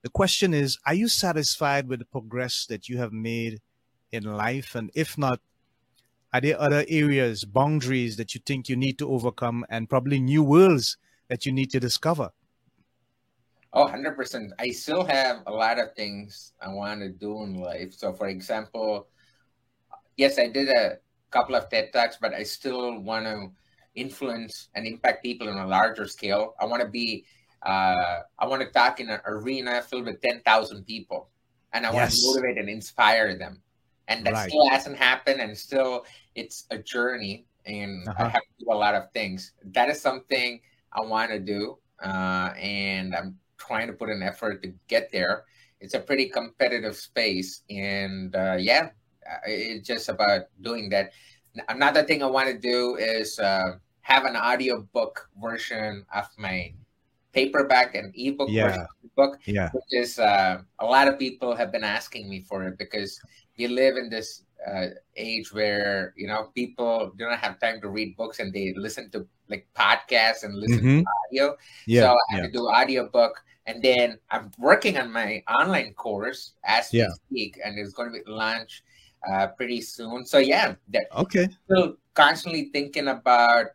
The 0.02 0.10
question 0.10 0.54
is, 0.54 0.78
are 0.86 0.94
you 0.94 1.08
satisfied 1.08 1.88
with 1.88 2.00
the 2.00 2.06
progress 2.06 2.66
that 2.68 2.90
you 2.90 2.98
have 2.98 3.14
made 3.14 3.62
in 4.12 4.24
life? 4.24 4.76
And 4.76 4.92
if 4.94 5.18
not, 5.18 5.40
are 6.34 6.42
there 6.42 6.60
other 6.60 6.86
areas, 6.88 7.46
boundaries 7.46 8.18
that 8.18 8.36
you 8.36 8.42
think 8.46 8.70
you 8.70 8.76
need 8.76 8.98
to 9.00 9.10
overcome 9.10 9.66
and 9.70 9.90
probably 9.90 10.20
new 10.20 10.44
worlds 10.44 10.98
that 11.30 11.46
you 11.46 11.52
need 11.52 11.72
to 11.72 11.80
discover? 11.80 12.32
Oh, 13.74 13.86
100%. 13.86 14.50
I 14.60 14.70
still 14.70 15.04
have 15.06 15.44
a 15.46 15.52
lot 15.52 15.80
of 15.80 15.94
things 15.94 16.54
I 16.62 16.70
want 16.70 17.02
to 17.02 17.10
do 17.10 17.44
in 17.44 17.56
life. 17.56 17.94
So, 17.94 18.14
for 18.14 18.28
example, 18.28 19.08
yes, 20.16 20.40
I 20.40 20.48
did 20.48 20.70
a 20.70 20.98
couple 21.32 21.56
of 21.56 21.70
TED 21.70 21.92
Talks, 21.94 22.18
but 22.20 22.34
I 22.34 22.44
still 22.44 23.00
want 23.00 23.26
to 23.26 23.52
influence 23.96 24.70
and 24.76 24.88
impact 24.88 25.24
people 25.24 25.50
on 25.50 25.58
a 25.58 25.68
larger 25.68 26.08
scale. 26.08 26.56
I 26.60 26.66
want 26.66 26.82
to 26.82 26.88
be, 26.88 27.26
uh, 27.64 28.22
I 28.40 28.48
want 28.48 28.62
to 28.62 28.70
talk 28.70 29.00
in 29.00 29.10
an 29.10 29.20
arena 29.26 29.82
filled 29.82 30.06
with 30.06 30.22
10,000 30.22 30.86
people, 30.86 31.30
and 31.74 31.86
I 31.86 31.92
want 31.92 32.10
to 32.10 32.18
motivate 32.26 32.58
and 32.58 32.70
inspire 32.70 33.38
them. 33.38 33.62
And 34.08 34.26
that 34.26 34.34
right. 34.34 34.50
still 34.50 34.70
hasn't 34.70 34.96
happened, 34.96 35.42
and 35.42 35.58
still 35.58 36.06
it's 36.36 36.66
a 36.72 36.78
journey, 36.78 37.46
and 37.66 38.08
uh-huh. 38.08 38.24
I 38.24 38.30
have 38.30 38.42
to 38.42 38.66
do 38.66 38.72
a 38.72 38.74
lot 38.74 38.96
of 38.96 39.12
things. 39.12 39.52
That 39.66 39.90
is 39.90 40.00
something 40.00 40.62
I 40.94 41.02
want 41.02 41.32
to 41.32 41.40
do, 41.40 41.78
uh, 42.02 42.54
and 42.56 43.14
I'm 43.14 43.38
trying 43.58 43.88
to 43.88 43.94
put 43.94 44.10
an 44.10 44.24
effort 44.24 44.64
to 44.64 44.74
get 44.88 45.12
there. 45.12 45.44
It's 45.80 45.94
a 45.94 46.00
pretty 46.00 46.30
competitive 46.30 46.96
space, 46.96 47.62
and 47.70 48.36
uh, 48.36 48.58
yeah, 48.60 48.90
uh, 49.26 49.38
it's 49.46 49.88
just 49.88 50.10
about 50.10 50.50
doing 50.62 50.90
that. 50.90 51.12
Another 51.70 52.04
thing 52.04 52.24
I 52.24 52.28
want 52.28 52.50
to 52.50 52.58
do 52.58 52.96
is 52.96 53.38
uh, 53.40 53.78
have 54.02 54.26
an 54.26 54.36
audiobook 54.36 55.30
version 55.40 56.06
of 56.14 56.26
my 56.38 56.74
paperback 57.34 57.94
and 57.94 58.14
ebook 58.16 58.50
yeah. 58.50 58.86
book, 59.16 59.38
yeah. 59.46 59.70
which 59.72 59.92
is 59.92 60.18
uh, 60.18 60.62
a 60.80 60.86
lot 60.86 61.08
of 61.08 61.20
people 61.20 61.56
have 61.56 61.72
been 61.72 61.84
asking 61.84 62.30
me 62.30 62.42
for 62.42 62.64
it 62.64 62.78
because 62.78 63.20
we 63.58 63.68
live 63.68 63.98
in 63.98 64.10
this 64.10 64.44
uh, 64.66 64.88
age 65.16 65.54
where 65.54 66.14
you 66.18 66.28
know 66.28 66.50
people 66.56 67.12
do 67.18 67.26
not 67.26 67.40
have 67.40 67.60
time 67.60 67.80
to 67.82 67.90
read 67.90 68.18
books 68.18 68.40
and 68.40 68.52
they 68.54 68.74
listen 68.76 69.10
to 69.12 69.28
like 69.50 69.68
podcasts 69.76 70.44
and 70.44 70.56
listen 70.56 70.80
mm-hmm. 70.80 71.00
to 71.00 71.06
audio. 71.28 71.58
Yeah, 71.86 72.02
so 72.02 72.08
I 72.08 72.18
yeah. 72.32 72.36
have 72.38 72.46
to 72.46 72.52
do 72.52 72.68
audio 72.68 73.10
book, 73.10 73.44
and 73.66 73.82
then 73.82 74.20
I'm 74.30 74.52
working 74.58 74.98
on 74.98 75.12
my 75.12 75.44
online 75.48 75.94
course 75.94 76.54
as 76.66 76.94
yeah. 76.94 77.08
we 77.30 77.40
speak, 77.40 77.60
and 77.64 77.78
it's 77.78 77.94
going 77.94 78.12
to 78.12 78.20
be 78.20 78.30
launched 78.30 78.84
uh, 79.32 79.48
pretty 79.48 79.82
soon. 79.82 80.26
So 80.26 80.38
yeah, 80.38 80.76
okay. 81.16 81.48
Still 81.66 81.98
constantly 82.14 82.70
thinking 82.74 83.10
about 83.10 83.68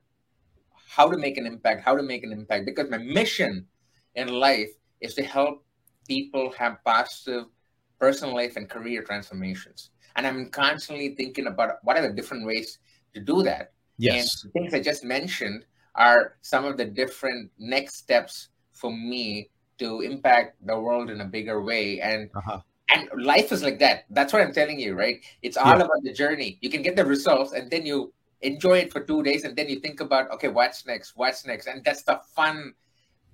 how 0.89 1.11
to 1.11 1.17
make 1.17 1.39
an 1.39 1.47
impact, 1.47 1.85
how 1.85 1.97
to 1.97 2.03
make 2.03 2.25
an 2.25 2.33
impact, 2.33 2.67
because 2.67 2.91
my 2.91 2.99
mission 2.99 3.67
in 4.15 4.29
life 4.29 4.69
is 5.01 5.15
to 5.15 5.23
help 5.23 5.65
people 6.07 6.53
have 6.53 6.83
positive 6.85 7.47
personal 7.99 8.35
life 8.35 8.57
and 8.57 8.69
career 8.69 9.03
transformations. 9.03 9.91
And 10.17 10.27
I'm 10.27 10.51
constantly 10.51 11.15
thinking 11.15 11.47
about 11.47 11.77
what 11.83 11.97
are 11.97 12.07
the 12.07 12.13
different 12.13 12.45
ways 12.45 12.79
to 13.15 13.21
do 13.21 13.43
that. 13.45 13.73
Yes. 14.03 14.43
And 14.45 14.53
things 14.53 14.75
I 14.75 14.81
just 14.81 15.05
mentioned 15.05 15.65
are 15.95 16.37
some 16.41 16.65
of 16.65 16.77
the 16.77 16.85
different 16.85 17.51
next 17.59 17.97
steps 17.97 18.49
for 18.73 18.91
me 18.91 19.51
to 19.79 20.01
impact 20.01 20.57
the 20.67 20.79
world 20.79 21.11
in 21.11 21.21
a 21.21 21.25
bigger 21.25 21.63
way. 21.63 22.01
And 22.01 22.31
uh-huh. 22.35 22.61
and 22.95 23.09
life 23.23 23.53
is 23.53 23.63
like 23.63 23.79
that. 23.79 24.05
That's 24.11 24.33
what 24.33 24.43
I'm 24.43 24.53
telling 24.53 24.81
you, 24.81 24.95
right? 24.95 25.23
It's 25.43 25.57
all 25.57 25.79
yeah. 25.79 25.85
about 25.85 26.03
the 26.03 26.13
journey. 26.13 26.59
You 26.61 26.71
can 26.71 26.83
get 26.83 26.97
the 26.97 27.05
results 27.05 27.53
and 27.53 27.71
then 27.71 27.87
you 27.87 28.13
enjoy 28.41 28.79
it 28.79 28.93
for 28.93 29.01
two 29.01 29.23
days 29.23 29.45
and 29.45 29.55
then 29.55 29.69
you 29.69 29.79
think 29.79 30.01
about 30.01 30.31
okay, 30.33 30.49
what's 30.49 30.87
next? 30.87 31.13
What's 31.17 31.47
next? 31.47 31.67
And 31.67 31.85
that's 31.85 32.03
the 32.03 32.21
fun 32.35 32.75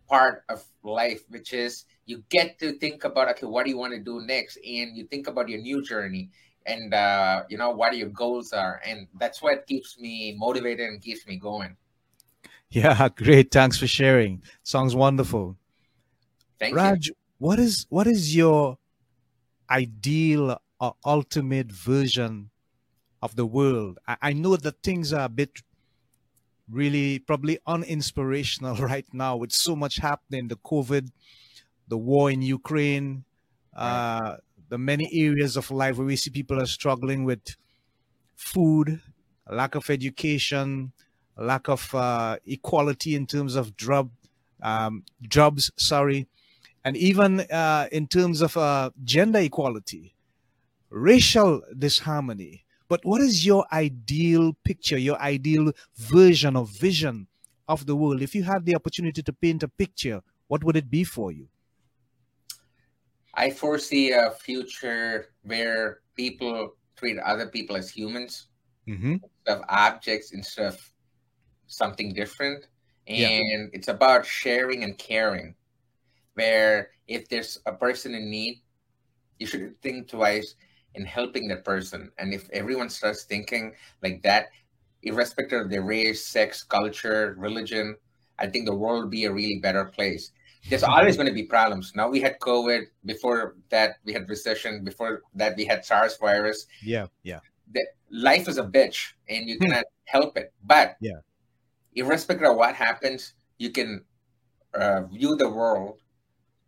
part 0.08 0.44
of 0.48 0.64
life, 0.82 1.24
which 1.28 1.52
is 1.52 1.84
you 2.06 2.24
get 2.30 2.58
to 2.58 2.72
think 2.78 3.04
about 3.04 3.28
okay, 3.28 3.46
what 3.46 3.64
do 3.64 3.70
you 3.70 3.78
want 3.78 3.94
to 3.94 4.00
do 4.00 4.20
next? 4.20 4.56
And 4.56 4.96
you 4.96 5.06
think 5.06 5.28
about 5.28 5.48
your 5.48 5.60
new 5.60 5.82
journey 5.82 6.30
and 6.68 6.94
uh, 6.94 7.42
you 7.48 7.56
know 7.56 7.70
what 7.70 7.96
your 7.96 8.08
goals 8.08 8.52
are 8.52 8.80
and 8.84 9.06
that's 9.18 9.42
what 9.42 9.66
keeps 9.66 9.98
me 9.98 10.34
motivated 10.38 10.88
and 10.88 11.02
keeps 11.02 11.26
me 11.26 11.36
going. 11.36 11.76
Yeah 12.70 13.08
great. 13.16 13.50
Thanks 13.50 13.78
for 13.78 13.86
sharing. 13.86 14.42
Sounds 14.62 14.94
wonderful. 14.94 15.56
Thank 16.58 16.76
Raj, 16.76 17.08
you. 17.08 17.14
what 17.38 17.58
is 17.58 17.86
what 17.88 18.06
is 18.06 18.36
your 18.36 18.78
ideal 19.70 20.60
or 20.80 20.94
ultimate 21.04 21.72
version 21.72 22.50
of 23.22 23.34
the 23.36 23.46
world? 23.46 23.98
I, 24.06 24.16
I 24.22 24.32
know 24.32 24.56
that 24.56 24.82
things 24.82 25.12
are 25.12 25.24
a 25.24 25.28
bit 25.28 25.62
really 26.70 27.18
probably 27.18 27.58
uninspirational 27.66 28.78
right 28.92 29.06
now 29.12 29.36
with 29.36 29.52
so 29.52 29.74
much 29.74 29.96
happening 29.96 30.48
the 30.48 30.56
COVID, 30.56 31.08
the 31.88 31.96
war 31.96 32.30
in 32.30 32.42
Ukraine, 32.42 33.24
uh, 33.74 34.36
the 34.68 34.78
many 34.78 35.08
areas 35.12 35.56
of 35.56 35.70
life 35.70 35.96
where 35.98 36.06
we 36.06 36.16
see 36.16 36.30
people 36.30 36.60
are 36.60 36.66
struggling 36.66 37.24
with 37.24 37.56
food, 38.36 39.00
lack 39.50 39.74
of 39.74 39.90
education, 39.90 40.92
lack 41.36 41.68
of 41.68 41.94
uh, 41.94 42.36
equality 42.46 43.14
in 43.14 43.26
terms 43.26 43.54
of 43.56 43.72
um, 44.62 45.04
jobs, 45.22 45.70
sorry, 45.76 46.26
and 46.84 46.96
even 46.96 47.40
uh, 47.40 47.88
in 47.92 48.06
terms 48.06 48.40
of 48.40 48.56
uh, 48.56 48.90
gender 49.04 49.40
equality, 49.40 50.14
racial 50.90 51.62
disharmony. 51.78 52.64
But 52.88 53.04
what 53.04 53.20
is 53.20 53.46
your 53.46 53.66
ideal 53.72 54.54
picture, 54.64 54.98
your 54.98 55.20
ideal 55.20 55.72
version 55.96 56.56
or 56.56 56.66
vision 56.66 57.28
of 57.68 57.86
the 57.86 57.96
world? 57.96 58.22
If 58.22 58.34
you 58.34 58.44
had 58.44 58.64
the 58.64 58.76
opportunity 58.76 59.22
to 59.22 59.32
paint 59.32 59.62
a 59.62 59.68
picture, 59.68 60.22
what 60.48 60.64
would 60.64 60.76
it 60.76 60.90
be 60.90 61.04
for 61.04 61.32
you? 61.32 61.48
I 63.38 63.50
foresee 63.52 64.12
a 64.12 64.32
future 64.32 65.26
where 65.42 66.00
people 66.16 66.76
treat 66.96 67.18
other 67.20 67.48
people 67.48 67.76
as 67.76 67.90
humans 67.90 68.48
Mm-hmm. 68.88 69.16
instead 69.22 69.58
of 69.58 69.64
objects 69.68 70.32
instead 70.32 70.66
of 70.66 70.92
something 71.66 72.14
different. 72.14 72.66
And 73.08 73.16
Yeah. 73.16 73.40
it's 73.72 73.88
about 73.88 74.26
sharing 74.26 74.84
and 74.84 74.98
caring. 74.98 75.56
Where 76.34 76.90
if 77.08 77.28
there's 77.28 77.58
a 77.66 77.72
person 77.72 78.14
in 78.14 78.30
need, 78.30 78.62
you 79.38 79.46
should 79.46 79.80
think 79.82 80.08
twice 80.08 80.54
in 80.94 81.04
helping 81.06 81.48
that 81.48 81.64
person. 81.64 82.12
And 82.18 82.34
if 82.34 82.48
everyone 82.50 82.90
starts 82.90 83.24
thinking 83.24 83.74
like 84.02 84.22
that, 84.22 84.48
irrespective 85.02 85.62
of 85.62 85.70
their 85.70 85.82
race, 85.82 86.26
sex, 86.26 86.64
culture, 86.64 87.34
religion, 87.38 87.96
I 88.38 88.48
think 88.48 88.66
the 88.66 88.74
world 88.76 89.04
will 89.04 89.10
be 89.10 89.24
a 89.26 89.32
really 89.32 89.60
better 89.60 89.84
place. 89.86 90.32
There's 90.68 90.82
always 90.82 91.16
going 91.16 91.28
to 91.28 91.34
be 91.34 91.44
problems. 91.44 91.92
Now 91.94 92.08
we 92.08 92.20
had 92.20 92.38
COVID. 92.40 92.86
Before 93.04 93.56
that, 93.70 93.96
we 94.04 94.12
had 94.12 94.28
recession. 94.28 94.84
Before 94.84 95.22
that, 95.34 95.56
we 95.56 95.64
had 95.64 95.84
SARS 95.84 96.16
virus 96.18 96.66
Yeah, 96.82 97.06
yeah, 97.22 97.40
that 97.74 97.86
life 98.10 98.48
is 98.48 98.58
a 98.58 98.64
bitch 98.64 99.12
and 99.28 99.48
you 99.48 99.56
Hmm. 99.56 99.66
cannot 99.66 99.84
help 100.04 100.36
it. 100.36 100.52
But 100.64 100.96
Yeah. 101.00 101.20
irrespective 101.94 102.48
of 102.48 102.56
what 102.56 102.74
happens, 102.74 103.34
you 103.58 103.70
can 103.70 104.04
uh, 104.74 105.02
view 105.08 105.34
the 105.36 105.48
world 105.48 106.00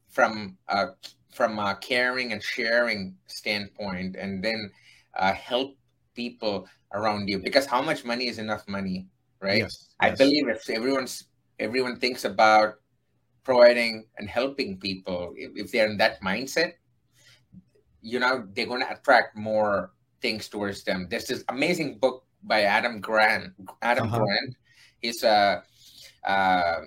from 0.09 0.57
a 0.69 0.89
from 1.31 1.59
a 1.61 1.77
caring 1.77 2.33
and 2.33 2.43
sharing 2.43 3.15
standpoint, 3.27 4.17
and 4.17 4.43
then 4.43 4.71
uh, 5.15 5.33
help 5.33 5.77
people 6.15 6.67
around 6.93 7.29
you. 7.29 7.39
Because 7.39 7.67
how 7.67 7.81
much 7.81 8.05
money 8.05 8.27
is 8.27 8.39
enough 8.39 8.67
money, 8.67 9.07
right? 9.41 9.59
yes. 9.59 9.95
I 10.01 10.09
yes. 10.09 10.19
believe 10.19 10.49
if 10.49 10.69
everyone's 10.69 11.29
everyone 11.61 12.01
thinks 12.01 12.25
about 12.25 12.80
providing 13.51 14.07
and 14.19 14.29
helping 14.31 14.79
people, 14.79 15.35
if, 15.37 15.51
if 15.57 15.67
they're 15.73 15.91
in 15.91 15.99
that 15.99 16.23
mindset, 16.23 16.75
you 18.03 18.19
know, 18.23 18.47
they're 18.55 18.67
going 18.71 18.81
to 18.87 18.93
attract 18.95 19.37
more 19.37 19.91
things 20.23 20.49
towards 20.49 20.85
them. 20.85 21.07
There's 21.11 21.27
this 21.27 21.43
amazing 21.49 21.99
book 21.99 22.25
by 22.43 22.63
Adam 22.63 23.01
Grant. 23.01 23.53
Adam 23.83 24.07
Uh-huh. 24.07 24.19
Grant. 24.23 24.55
He's 25.03 25.25
a 25.25 25.63
uh, 26.25 26.81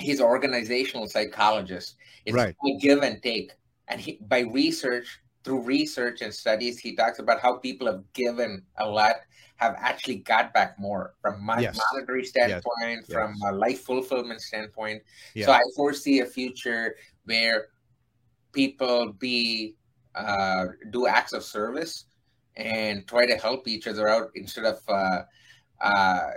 he's 0.00 0.20
an 0.20 0.26
organizational 0.26 1.06
psychologist. 1.06 1.96
It's 2.24 2.34
Right. 2.34 2.56
a 2.64 2.70
give 2.80 3.02
and 3.04 3.22
take, 3.22 3.52
and 3.88 4.00
he, 4.00 4.18
by 4.28 4.40
research 4.40 5.06
through 5.44 5.62
research 5.62 6.20
and 6.24 6.32
studies, 6.32 6.78
he 6.78 6.96
talks 6.96 7.18
about 7.20 7.40
how 7.40 7.56
people 7.60 7.86
have 7.86 8.02
given 8.12 8.64
a 8.76 8.86
lot 8.88 9.16
have 9.58 9.74
actually 9.76 10.16
got 10.16 10.54
back 10.54 10.78
more 10.78 11.14
from 11.20 11.42
my 11.44 11.60
Yes. 11.60 11.76
monetary 11.76 12.24
standpoint, 12.24 13.04
Yes. 13.06 13.12
from 13.12 13.34
a 13.46 13.52
life 13.52 13.82
fulfillment 13.82 14.40
standpoint. 14.40 15.02
So 15.36 15.52
I 15.52 15.60
foresee 15.74 16.20
a 16.20 16.26
future 16.26 16.96
where 17.24 17.68
people 18.52 19.12
be 19.12 19.74
uh, 20.14 20.66
do 20.90 21.06
acts 21.06 21.32
of 21.32 21.44
service 21.44 22.06
and 22.56 23.06
try 23.06 23.26
to 23.26 23.36
help 23.36 23.68
each 23.68 23.86
other 23.86 24.08
out 24.08 24.30
instead 24.34 24.64
of 24.64 24.80
uh, 24.88 25.22
uh, 25.80 26.30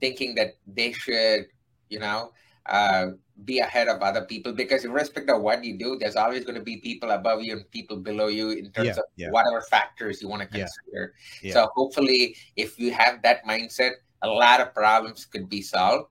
thinking 0.00 0.34
that 0.34 0.54
they 0.66 0.92
should, 0.92 1.46
you 1.88 1.98
know, 1.98 2.32
uh, 2.66 3.06
be 3.44 3.58
ahead 3.60 3.88
of 3.88 4.00
other 4.02 4.24
people. 4.24 4.52
Because 4.52 4.84
irrespective 4.84 5.36
of 5.36 5.42
what 5.42 5.64
you 5.64 5.78
do, 5.78 5.96
there's 5.98 6.16
always 6.16 6.44
going 6.44 6.56
to 6.58 6.64
be 6.64 6.78
people 6.78 7.10
above 7.10 7.42
you 7.42 7.52
and 7.52 7.70
people 7.70 7.96
below 7.96 8.28
you 8.28 8.50
in 8.50 8.70
terms 8.72 8.86
Yeah, 8.86 8.92
of 8.92 9.04
yeah. 9.16 9.30
whatever 9.30 9.60
factors 9.62 10.22
you 10.22 10.28
want 10.28 10.42
to 10.42 10.48
consider. 10.48 11.14
yeah. 11.42 11.52
So 11.52 11.68
hopefully, 11.74 12.36
if 12.56 12.78
you 12.78 12.92
have 12.92 13.22
that 13.22 13.44
mindset, 13.44 13.92
a 14.22 14.28
lot 14.28 14.60
of 14.60 14.74
problems 14.74 15.24
could 15.24 15.48
be 15.48 15.62
solved 15.62 16.06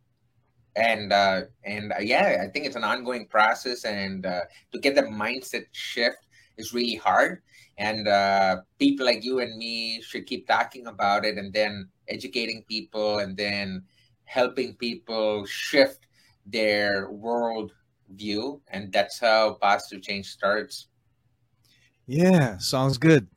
and 0.75 1.11
uh, 1.11 1.41
and 1.63 1.91
uh, 1.91 1.99
yeah, 2.01 2.43
I 2.43 2.47
think 2.47 2.65
it's 2.65 2.75
an 2.75 2.83
ongoing 2.83 3.27
process, 3.27 3.83
and 3.83 4.25
uh, 4.25 4.41
to 4.71 4.79
get 4.79 4.95
the 4.95 5.03
mindset 5.03 5.65
shift 5.71 6.17
is 6.57 6.73
really 6.73 6.95
hard. 6.95 7.41
And 7.77 8.07
uh, 8.07 8.61
people 8.79 9.05
like 9.05 9.23
you 9.23 9.39
and 9.39 9.57
me 9.57 10.01
should 10.01 10.27
keep 10.27 10.47
talking 10.47 10.87
about 10.87 11.25
it, 11.25 11.37
and 11.37 11.51
then 11.51 11.89
educating 12.07 12.63
people, 12.67 13.19
and 13.19 13.35
then 13.35 13.83
helping 14.23 14.75
people 14.75 15.45
shift 15.45 16.07
their 16.45 17.09
world 17.09 17.71
view, 18.09 18.61
and 18.67 18.91
that's 18.91 19.19
how 19.19 19.53
positive 19.61 20.01
change 20.01 20.27
starts. 20.27 20.87
Yeah, 22.07 22.57
sounds 22.57 22.97
good. 22.97 23.27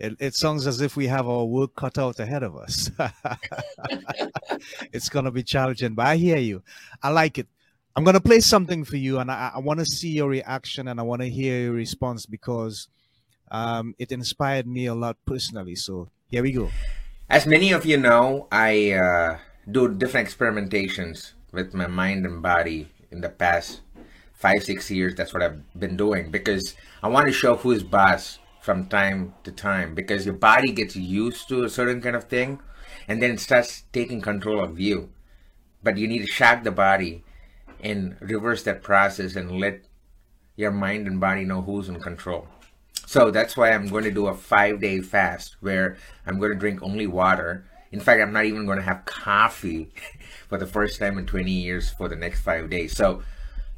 It, 0.00 0.16
it 0.18 0.34
sounds 0.34 0.66
as 0.66 0.80
if 0.80 0.96
we 0.96 1.06
have 1.06 1.28
our 1.28 1.44
work 1.44 1.76
cut 1.76 1.98
out 1.98 2.18
ahead 2.18 2.42
of 2.42 2.56
us. 2.56 2.90
it's 4.92 5.08
going 5.08 5.24
to 5.24 5.30
be 5.30 5.42
challenging, 5.42 5.94
but 5.94 6.06
I 6.06 6.16
hear 6.16 6.38
you. 6.38 6.62
I 7.02 7.10
like 7.10 7.38
it. 7.38 7.46
I'm 7.96 8.02
going 8.02 8.14
to 8.14 8.20
play 8.20 8.40
something 8.40 8.84
for 8.84 8.96
you, 8.96 9.20
and 9.20 9.30
I, 9.30 9.52
I 9.54 9.58
want 9.60 9.78
to 9.78 9.86
see 9.86 10.10
your 10.10 10.28
reaction 10.28 10.88
and 10.88 10.98
I 10.98 11.04
want 11.04 11.22
to 11.22 11.28
hear 11.28 11.60
your 11.60 11.72
response 11.74 12.26
because 12.26 12.88
um, 13.52 13.94
it 13.98 14.10
inspired 14.10 14.66
me 14.66 14.86
a 14.86 14.94
lot 14.94 15.16
personally. 15.26 15.76
So 15.76 16.08
here 16.28 16.42
we 16.42 16.50
go. 16.50 16.70
As 17.30 17.46
many 17.46 17.72
of 17.72 17.86
you 17.86 17.96
know, 17.96 18.48
I 18.50 18.92
uh, 18.92 19.38
do 19.70 19.94
different 19.94 20.28
experimentations 20.28 21.32
with 21.54 21.72
my 21.74 21.86
mind 21.86 22.26
and 22.26 22.42
body 22.42 22.90
in 23.10 23.20
the 23.20 23.28
past 23.28 23.80
five, 24.32 24.62
six 24.62 24.90
years. 24.90 25.14
That's 25.14 25.32
what 25.32 25.42
I've 25.42 25.62
been 25.78 25.96
doing 25.96 26.30
because 26.30 26.74
I 27.02 27.08
want 27.08 27.26
to 27.26 27.32
show 27.32 27.56
who's 27.56 27.82
boss 27.82 28.38
from 28.60 28.86
time 28.86 29.34
to 29.44 29.52
time 29.52 29.94
because 29.94 30.26
your 30.26 30.34
body 30.34 30.72
gets 30.72 30.96
used 30.96 31.48
to 31.48 31.64
a 31.64 31.70
certain 31.70 32.00
kind 32.00 32.16
of 32.16 32.24
thing 32.24 32.60
and 33.08 33.22
then 33.22 33.30
it 33.30 33.40
starts 33.40 33.84
taking 33.92 34.20
control 34.20 34.62
of 34.62 34.80
you. 34.80 35.10
But 35.82 35.98
you 35.98 36.08
need 36.08 36.20
to 36.20 36.26
shock 36.26 36.64
the 36.64 36.70
body 36.70 37.24
and 37.80 38.16
reverse 38.20 38.62
that 38.64 38.82
process 38.82 39.36
and 39.36 39.60
let 39.60 39.82
your 40.56 40.70
mind 40.70 41.06
and 41.06 41.20
body 41.20 41.44
know 41.44 41.60
who's 41.62 41.88
in 41.88 42.00
control. 42.00 42.48
So 43.06 43.30
that's 43.30 43.56
why 43.56 43.72
I'm 43.72 43.88
going 43.88 44.04
to 44.04 44.10
do 44.10 44.26
a 44.26 44.34
five 44.34 44.80
day 44.80 45.00
fast 45.00 45.56
where 45.60 45.96
I'm 46.26 46.38
going 46.38 46.52
to 46.52 46.58
drink 46.58 46.82
only 46.82 47.06
water. 47.06 47.66
In 47.92 48.00
fact, 48.00 48.20
I'm 48.20 48.32
not 48.32 48.46
even 48.46 48.66
going 48.66 48.78
to 48.78 48.84
have 48.84 49.04
coffee 49.04 49.92
for 50.54 50.58
the 50.58 50.70
first 50.70 51.00
time 51.00 51.18
in 51.18 51.26
20 51.26 51.50
years 51.50 51.90
for 51.90 52.08
the 52.08 52.14
next 52.14 52.42
five 52.42 52.70
days. 52.70 52.94
So 52.96 53.24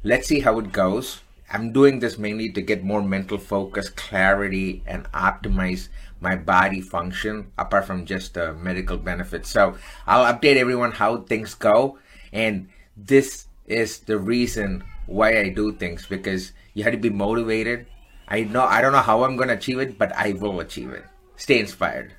let's 0.03 0.27
see 0.27 0.41
how 0.41 0.59
it 0.59 0.71
goes. 0.71 1.21
I'm 1.49 1.73
doing 1.73 1.97
this 1.97 2.19
mainly 2.19 2.51
to 2.51 2.61
get 2.61 2.83
more 2.83 3.01
mental 3.01 3.39
focus, 3.39 3.89
clarity, 3.89 4.83
and 4.85 5.11
optimize 5.11 5.89
my 6.21 6.35
body 6.35 6.81
function 6.81 7.49
apart 7.57 7.85
from 7.85 8.05
just 8.05 8.35
the 8.35 8.53
medical 8.53 8.95
benefits. 8.95 9.49
So 9.49 9.75
I'll 10.05 10.31
update 10.31 10.57
everyone 10.57 10.91
how 10.91 11.25
things 11.25 11.55
go. 11.55 11.97
And 12.31 12.69
this 12.95 13.47
is 13.65 13.97
the 14.05 14.19
reason 14.19 14.83
why 15.07 15.39
I 15.39 15.49
do 15.49 15.73
things 15.73 16.05
because 16.05 16.51
you 16.75 16.83
have 16.83 16.93
to 16.93 16.99
be 16.99 17.09
motivated. 17.09 17.87
I 18.27 18.43
know 18.43 18.61
I 18.61 18.81
don't 18.81 18.91
know 18.91 19.01
how 19.01 19.23
I'm 19.23 19.35
going 19.35 19.49
to 19.49 19.55
achieve 19.55 19.79
it, 19.79 19.97
but 19.97 20.13
I 20.13 20.33
will 20.33 20.59
achieve 20.59 20.91
it. 20.91 21.05
Stay 21.37 21.59
inspired. 21.59 22.13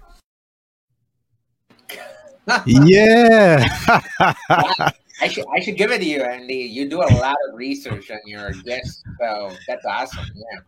Yeah. 2.67 3.67
I 5.21 5.29
should 5.29 5.45
I 5.55 5.61
should 5.61 5.77
give 5.77 5.91
it 5.91 5.99
to 5.99 6.05
you, 6.05 6.23
Andy. 6.23 6.57
You 6.57 6.89
do 6.89 7.01
a 7.03 7.11
lot 7.19 7.37
of 7.49 7.55
research 7.55 8.11
on 8.11 8.21
your 8.25 8.53
guests, 8.65 9.03
so 9.21 9.51
that's 9.67 9.85
awesome. 9.85 10.27
Yeah. 10.35 10.61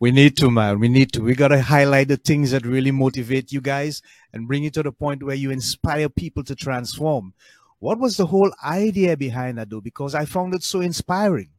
we 0.00 0.10
need 0.10 0.36
to, 0.38 0.50
man. 0.50 0.78
We 0.78 0.88
need 0.88 1.12
to. 1.14 1.22
We 1.22 1.34
got 1.34 1.48
to 1.48 1.62
highlight 1.62 2.08
the 2.08 2.16
things 2.16 2.50
that 2.50 2.66
really 2.66 2.90
motivate 2.90 3.52
you 3.52 3.60
guys 3.60 4.02
and 4.32 4.46
bring 4.46 4.64
it 4.64 4.74
to 4.74 4.82
the 4.82 4.92
point 4.92 5.22
where 5.22 5.34
you 5.34 5.50
inspire 5.50 6.08
people 6.08 6.44
to 6.44 6.54
transform. 6.54 7.32
What 7.78 7.98
was 7.98 8.16
the 8.16 8.26
whole 8.26 8.52
idea 8.64 9.16
behind 9.16 9.58
that, 9.58 9.70
though? 9.70 9.80
Because 9.80 10.14
I 10.14 10.24
found 10.26 10.54
it 10.54 10.62
so 10.62 10.80
inspiring. 10.80 11.50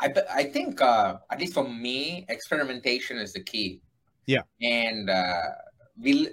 I 0.00 0.12
I 0.32 0.44
think 0.44 0.80
uh, 0.80 1.18
at 1.30 1.40
least 1.40 1.54
for 1.54 1.68
me, 1.68 2.24
experimentation 2.28 3.18
is 3.18 3.32
the 3.32 3.42
key. 3.42 3.80
Yeah. 4.26 4.42
And 4.62 5.10
uh, 5.10 5.42
we 6.00 6.30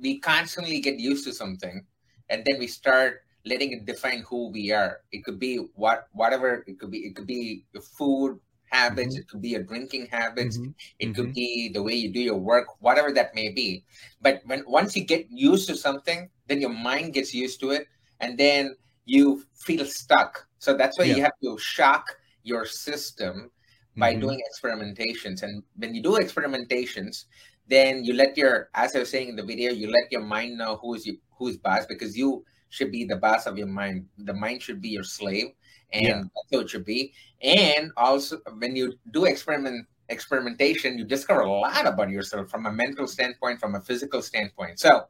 we 0.00 0.18
constantly 0.18 0.80
get 0.80 0.98
used 0.98 1.24
to 1.26 1.32
something, 1.32 1.84
and 2.28 2.44
then 2.44 2.58
we 2.58 2.66
start 2.66 3.22
letting 3.44 3.72
it 3.72 3.86
define 3.86 4.24
who 4.28 4.50
we 4.50 4.72
are. 4.72 5.00
It 5.12 5.24
could 5.24 5.38
be 5.38 5.56
what 5.74 6.08
whatever 6.12 6.64
it 6.66 6.78
could 6.78 6.90
be. 6.90 6.98
It 6.98 7.16
could 7.16 7.26
be 7.26 7.64
your 7.72 7.82
food 7.82 8.40
habits. 8.70 9.14
Mm-hmm. 9.14 9.20
It 9.20 9.28
could 9.28 9.42
be 9.42 9.48
your 9.48 9.62
drinking 9.62 10.06
habits. 10.10 10.58
Mm-hmm. 10.58 10.70
It 10.98 11.06
mm-hmm. 11.06 11.14
could 11.14 11.34
be 11.34 11.70
the 11.72 11.82
way 11.82 11.94
you 11.94 12.12
do 12.12 12.20
your 12.20 12.36
work, 12.36 12.66
whatever 12.80 13.12
that 13.12 13.34
may 13.34 13.48
be. 13.50 13.84
But 14.20 14.42
when 14.44 14.64
once 14.66 14.96
you 14.96 15.04
get 15.04 15.26
used 15.30 15.68
to 15.68 15.76
something, 15.76 16.28
then 16.46 16.60
your 16.60 16.72
mind 16.72 17.14
gets 17.14 17.34
used 17.34 17.60
to 17.60 17.70
it, 17.70 17.86
and 18.20 18.38
then 18.38 18.76
you 19.04 19.44
feel 19.54 19.84
stuck. 19.86 20.46
So 20.58 20.76
that's 20.76 20.98
why 20.98 21.06
yeah. 21.06 21.16
you 21.16 21.22
have 21.22 21.38
to 21.42 21.58
shock 21.58 22.04
your 22.42 22.66
system 22.66 23.50
by 23.96 24.12
mm-hmm. 24.12 24.20
doing 24.20 24.40
experimentations. 24.52 25.42
And 25.42 25.62
when 25.76 25.94
you 25.94 26.02
do 26.02 26.12
experimentations, 26.12 27.24
then 27.68 28.04
you 28.04 28.14
let 28.14 28.36
your, 28.36 28.70
as 28.74 28.96
I 28.96 29.00
was 29.00 29.10
saying 29.10 29.28
in 29.28 29.36
the 29.36 29.42
video, 29.42 29.72
you 29.72 29.90
let 29.90 30.10
your 30.10 30.22
mind 30.22 30.56
know 30.56 30.76
who's 30.76 31.06
you, 31.06 31.18
who's 31.30 31.56
boss 31.56 31.86
because 31.86 32.16
you 32.16 32.44
should 32.70 32.90
be 32.90 33.04
the 33.04 33.16
boss 33.16 33.46
of 33.46 33.56
your 33.56 33.66
mind. 33.66 34.06
The 34.18 34.34
mind 34.34 34.62
should 34.62 34.80
be 34.80 34.88
your 34.88 35.04
slave, 35.04 35.52
and 35.92 36.02
yeah. 36.02 36.14
that's 36.16 36.50
what 36.50 36.64
it 36.64 36.70
should 36.70 36.84
be. 36.84 37.12
And 37.42 37.92
also, 37.96 38.38
when 38.58 38.74
you 38.74 38.94
do 39.12 39.26
experiment 39.26 39.86
experimentation, 40.08 40.98
you 40.98 41.04
discover 41.04 41.40
a 41.40 41.50
lot 41.50 41.86
about 41.86 42.08
yourself 42.10 42.48
from 42.48 42.66
a 42.66 42.72
mental 42.72 43.06
standpoint, 43.06 43.60
from 43.60 43.74
a 43.74 43.80
physical 43.80 44.22
standpoint. 44.22 44.80
So, 44.80 45.04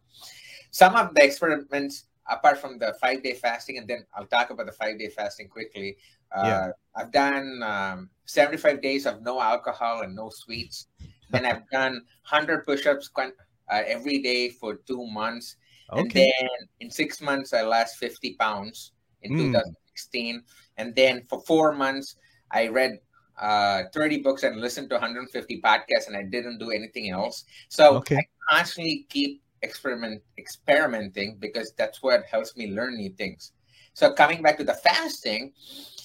some 0.70 0.96
of 0.96 1.14
the 1.14 1.24
experiments, 1.24 2.04
apart 2.28 2.58
from 2.58 2.78
the 2.78 2.94
five 3.00 3.22
day 3.22 3.34
fasting, 3.34 3.78
and 3.78 3.88
then 3.88 4.04
I'll 4.14 4.26
talk 4.26 4.50
about 4.50 4.66
the 4.66 4.72
five 4.72 4.98
day 4.98 5.08
fasting 5.08 5.48
quickly. 5.48 5.96
Uh, 6.36 6.42
yeah. 6.44 6.70
I've 6.94 7.12
done 7.12 7.62
um, 7.62 8.10
75 8.26 8.82
days 8.82 9.06
of 9.06 9.22
no 9.22 9.40
alcohol 9.40 10.02
and 10.02 10.14
no 10.14 10.28
sweets. 10.28 10.88
Then 11.30 11.46
I've 11.46 11.68
done 11.70 11.92
100 12.28 12.66
push 12.66 12.86
ups 12.86 13.10
uh, 13.16 13.28
every 13.70 14.18
day 14.20 14.50
for 14.50 14.76
two 14.86 15.06
months. 15.06 15.56
Okay. 15.92 16.02
And 16.02 16.12
then 16.12 16.48
in 16.80 16.90
six 16.90 17.20
months, 17.20 17.52
I 17.52 17.62
lost 17.62 17.96
50 17.96 18.34
pounds 18.34 18.92
in 19.22 19.32
mm. 19.32 19.38
2016. 19.52 20.42
And 20.76 20.94
then 20.94 21.24
for 21.28 21.40
four 21.42 21.74
months, 21.74 22.16
I 22.50 22.68
read 22.68 22.98
uh, 23.40 23.84
30 23.94 24.22
books 24.22 24.42
and 24.42 24.60
listened 24.60 24.90
to 24.90 24.96
150 24.96 25.60
podcasts, 25.60 26.08
and 26.08 26.16
I 26.16 26.24
didn't 26.24 26.58
do 26.58 26.70
anything 26.70 27.10
else. 27.10 27.44
So 27.68 27.96
okay. 27.96 28.16
I 28.16 28.56
constantly 28.56 29.06
keep 29.08 29.42
experiment 29.62 30.22
experimenting 30.38 31.36
because 31.38 31.72
that's 31.76 32.02
what 32.02 32.24
helps 32.30 32.56
me 32.56 32.70
learn 32.70 32.96
new 32.96 33.10
things. 33.10 33.52
So 33.94 34.12
coming 34.12 34.42
back 34.42 34.58
to 34.58 34.64
the 34.64 34.74
fasting, 34.74 35.52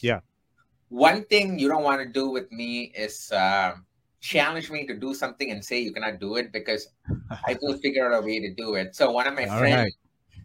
yeah, 0.01 0.19
one 0.89 1.25
thing 1.25 1.57
you 1.57 1.67
don't 1.67 1.83
want 1.83 2.01
to 2.01 2.07
do 2.07 2.29
with 2.29 2.51
me 2.51 2.91
is 2.95 3.31
uh, 3.31 3.73
challenge 4.23 4.71
me 4.71 4.87
to 4.87 4.95
do 4.95 5.13
something 5.13 5.51
and 5.51 5.63
say 5.63 5.79
you 5.79 5.91
cannot 5.91 6.19
do 6.19 6.37
it 6.37 6.51
because 6.51 6.87
I 7.45 7.57
will 7.61 7.77
figure 7.77 8.07
out 8.07 8.23
a 8.23 8.25
way 8.25 8.39
to 8.39 8.53
do 8.53 8.75
it. 8.75 8.95
So 8.95 9.11
one 9.11 9.27
of 9.27 9.35
my 9.35 9.45
All 9.45 9.59
friends 9.59 9.75
right. 9.75 9.93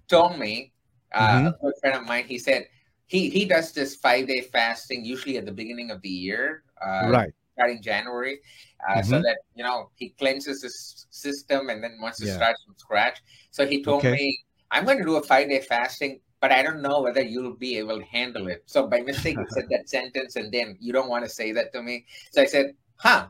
told 0.08 0.38
me, 0.38 0.72
uh, 1.14 1.28
mm-hmm. 1.28 1.66
a 1.66 1.72
friend 1.80 1.96
of 1.96 2.04
mine, 2.06 2.24
he 2.26 2.38
said 2.38 2.66
he 3.06 3.30
he 3.30 3.46
does 3.46 3.72
this 3.72 3.94
five 3.96 4.26
day 4.26 4.42
fasting 4.42 5.04
usually 5.04 5.38
at 5.38 5.46
the 5.46 5.52
beginning 5.52 5.90
of 5.90 6.02
the 6.02 6.10
year, 6.10 6.64
uh, 6.84 7.08
right? 7.08 7.32
Starting 7.54 7.80
January, 7.80 8.40
uh, 8.86 8.98
mm-hmm. 8.98 9.08
so 9.08 9.22
that 9.22 9.38
you 9.54 9.64
know 9.64 9.90
he 9.94 10.10
cleanses 10.10 10.62
his 10.62 11.06
system 11.10 11.70
and 11.70 11.82
then 11.82 11.96
wants 12.02 12.18
to 12.18 12.26
yeah. 12.26 12.36
start 12.36 12.56
from 12.66 12.74
scratch. 12.76 13.22
So 13.52 13.64
he 13.64 13.82
told 13.82 14.00
okay. 14.00 14.12
me, 14.12 14.38
"I'm 14.70 14.84
going 14.84 14.98
to 14.98 15.04
do 15.04 15.16
a 15.16 15.22
five 15.22 15.48
day 15.48 15.60
fasting." 15.60 16.20
But 16.40 16.52
I 16.52 16.62
don't 16.62 16.82
know 16.82 17.00
whether 17.00 17.20
you'll 17.20 17.56
be 17.56 17.78
able 17.78 17.98
to 17.98 18.04
handle 18.04 18.46
it. 18.46 18.62
So 18.66 18.86
by 18.86 19.00
mistake, 19.00 19.36
you 19.36 19.46
said 19.48 19.66
that 19.70 19.88
sentence, 19.88 20.36
and 20.36 20.52
then 20.52 20.76
you 20.78 20.92
don't 20.92 21.08
want 21.08 21.24
to 21.24 21.30
say 21.30 21.50
that 21.50 21.72
to 21.72 21.82
me. 21.82 22.04
So 22.32 22.42
I 22.42 22.46
said, 22.46 22.74
"Huh? 22.96 23.26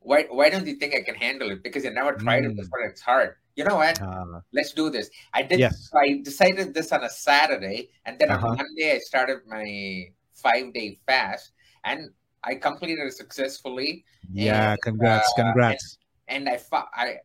Why? 0.00 0.26
Why 0.30 0.50
don't 0.50 0.66
you 0.66 0.76
think 0.76 0.94
I 0.94 1.02
can 1.02 1.14
handle 1.14 1.50
it? 1.50 1.62
Because 1.62 1.84
you 1.84 1.90
never 1.90 2.14
tried 2.14 2.44
mm. 2.44 2.50
it 2.50 2.56
before. 2.56 2.80
It's 2.80 3.00
hard." 3.00 3.36
you 3.60 3.64
know 3.64 3.76
what? 3.76 4.00
Uh, 4.00 4.40
Let's 4.52 4.72
do 4.72 4.90
this. 4.90 5.10
I 5.34 5.42
did. 5.42 5.58
Yes. 5.58 5.90
I 5.94 6.20
decided 6.22 6.72
this 6.72 6.92
on 6.92 7.04
a 7.04 7.10
Saturday, 7.10 7.90
and 8.06 8.18
then 8.18 8.30
uh-huh. 8.30 8.48
on 8.48 8.56
Monday 8.56 8.94
I 8.94 8.98
started 8.98 9.40
my 9.46 10.06
five 10.34 10.72
day 10.72 10.98
fast, 11.06 11.52
and 11.84 12.10
I 12.42 12.54
completed 12.54 13.06
it 13.06 13.12
successfully. 13.12 14.04
Yeah, 14.32 14.72
and, 14.72 14.80
congrats, 14.82 15.30
uh, 15.36 15.42
congrats. 15.42 15.98
And, 16.28 16.48
and 16.48 16.60
I, 16.72 16.82
I, 16.94 17.16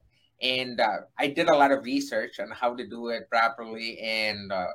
and 0.41 0.79
uh, 0.81 0.97
I 1.17 1.27
did 1.27 1.47
a 1.49 1.55
lot 1.55 1.71
of 1.71 1.85
research 1.85 2.39
on 2.39 2.51
how 2.51 2.75
to 2.75 2.85
do 2.85 3.09
it 3.09 3.29
properly, 3.29 3.99
and 3.99 4.51
uh, 4.51 4.67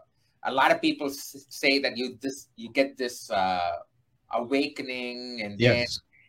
a 0.44 0.52
lot 0.52 0.70
of 0.70 0.80
people 0.80 1.10
say 1.10 1.78
that 1.80 1.96
you 1.96 2.16
this 2.22 2.48
you 2.56 2.70
get 2.70 2.96
this 2.96 3.30
uh, 3.30 3.76
awakening, 4.32 5.42
and 5.42 5.60
yes. 5.60 5.76
then 5.76 5.86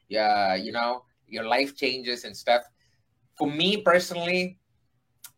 yeah, 0.09 0.55
you 0.55 0.74
know 0.74 1.03
your 1.32 1.45
life 1.45 1.75
changes 1.75 2.25
and 2.25 2.36
stuff. 2.36 2.63
For 3.38 3.49
me 3.49 3.77
personally, 3.77 4.59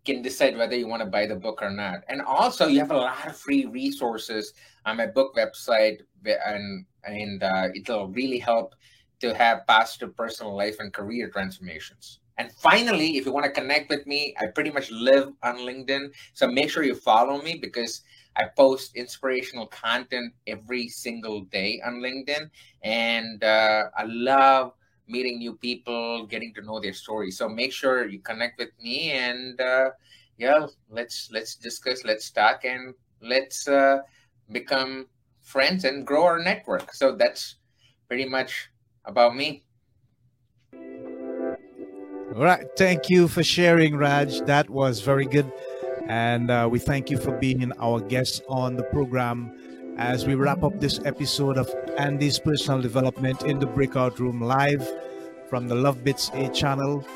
can 0.05 0.23
decide 0.23 0.57
whether 0.57 0.77
you 0.77 0.89
want 0.89 1.01
to 1.01 1.07
buy 1.07 1.27
the 1.27 1.37
book 1.37 1.61
or 1.63 1.71
not. 1.71 2.03
And 2.09 2.23
also, 2.23 2.67
you 2.67 2.79
have 2.79 2.91
a 2.91 2.97
lot 2.97 3.27
of 3.27 3.37
free 3.37 3.67
resources 3.67 4.55
on 4.87 4.97
my 4.97 5.07
book 5.07 5.37
website, 5.37 6.01
and 6.25 6.87
and 7.05 7.43
uh, 7.43 7.69
it'll 7.75 8.09
really 8.09 8.39
help 8.39 8.75
to 9.21 9.35
have 9.35 9.67
positive 9.67 10.17
personal 10.17 10.57
life 10.57 10.77
and 10.79 10.93
career 10.93 11.29
transformations. 11.29 12.21
And 12.39 12.51
finally, 12.53 13.19
if 13.19 13.27
you 13.27 13.33
want 13.33 13.45
to 13.45 13.53
connect 13.53 13.91
with 13.91 14.07
me, 14.07 14.35
I 14.41 14.47
pretty 14.47 14.71
much 14.71 14.91
live 14.91 15.29
on 15.43 15.59
LinkedIn, 15.59 16.11
so 16.33 16.47
make 16.47 16.71
sure 16.71 16.83
you 16.83 16.95
follow 16.95 17.43
me 17.43 17.59
because 17.61 18.03
I 18.37 18.45
post 18.57 18.97
inspirational 18.97 19.67
content 19.67 20.35
every 20.47 20.89
single 20.89 21.43
day 21.43 21.81
on 21.85 22.01
LinkedIn, 22.01 22.51
and 22.83 23.43
uh, 23.43 23.91
I 23.97 24.05
love 24.05 24.73
meeting 25.09 25.39
new 25.39 25.55
people, 25.55 26.27
getting 26.27 26.55
to 26.55 26.63
know 26.63 26.81
their 26.81 26.93
story. 26.95 27.31
So 27.31 27.49
make 27.49 27.73
sure 27.73 28.09
you 28.09 28.21
connect 28.21 28.59
with 28.59 28.71
me, 28.81 29.13
and 29.13 29.61
uh, 29.61 29.91
yeah, 30.39 30.67
let's 30.89 31.29
let's 31.33 31.55
discuss, 31.57 32.05
let's 32.05 32.31
talk, 32.31 32.65
and 32.65 32.95
let's 33.21 33.69
uh, 33.69 33.99
become 34.53 35.07
friends 35.43 35.85
and 35.85 36.07
grow 36.07 36.25
our 36.25 36.39
network. 36.39 36.95
So 36.95 37.17
that's 37.17 37.57
pretty 38.09 38.29
much 38.29 38.71
about 39.05 39.35
me. 39.35 39.65
All 42.35 42.45
right. 42.45 42.65
Thank 42.79 43.11
you 43.11 43.27
for 43.27 43.43
sharing, 43.43 43.97
Raj. 43.97 44.41
That 44.43 44.71
was 44.71 45.01
very 45.01 45.27
good. 45.27 45.51
And 46.11 46.51
uh, 46.51 46.69
we 46.69 46.81
thank 46.81 47.09
you 47.09 47.19
for 47.19 47.39
being 47.39 47.73
our 47.79 48.01
guest 48.01 48.43
on 48.49 48.75
the 48.75 48.83
program 48.83 49.95
as 49.97 50.27
we 50.27 50.35
wrap 50.35 50.65
up 50.65 50.81
this 50.81 50.99
episode 51.05 51.57
of 51.57 51.73
Andy's 51.99 52.37
Personal 52.37 52.83
Development 52.83 53.41
in 53.45 53.61
the 53.61 53.67
Breakout 53.67 54.19
Room 54.19 54.41
live 54.41 54.85
from 55.49 55.69
the 55.69 55.77
Love 55.77 56.03
Bits 56.03 56.29
A 56.35 56.49
channel. 56.49 57.07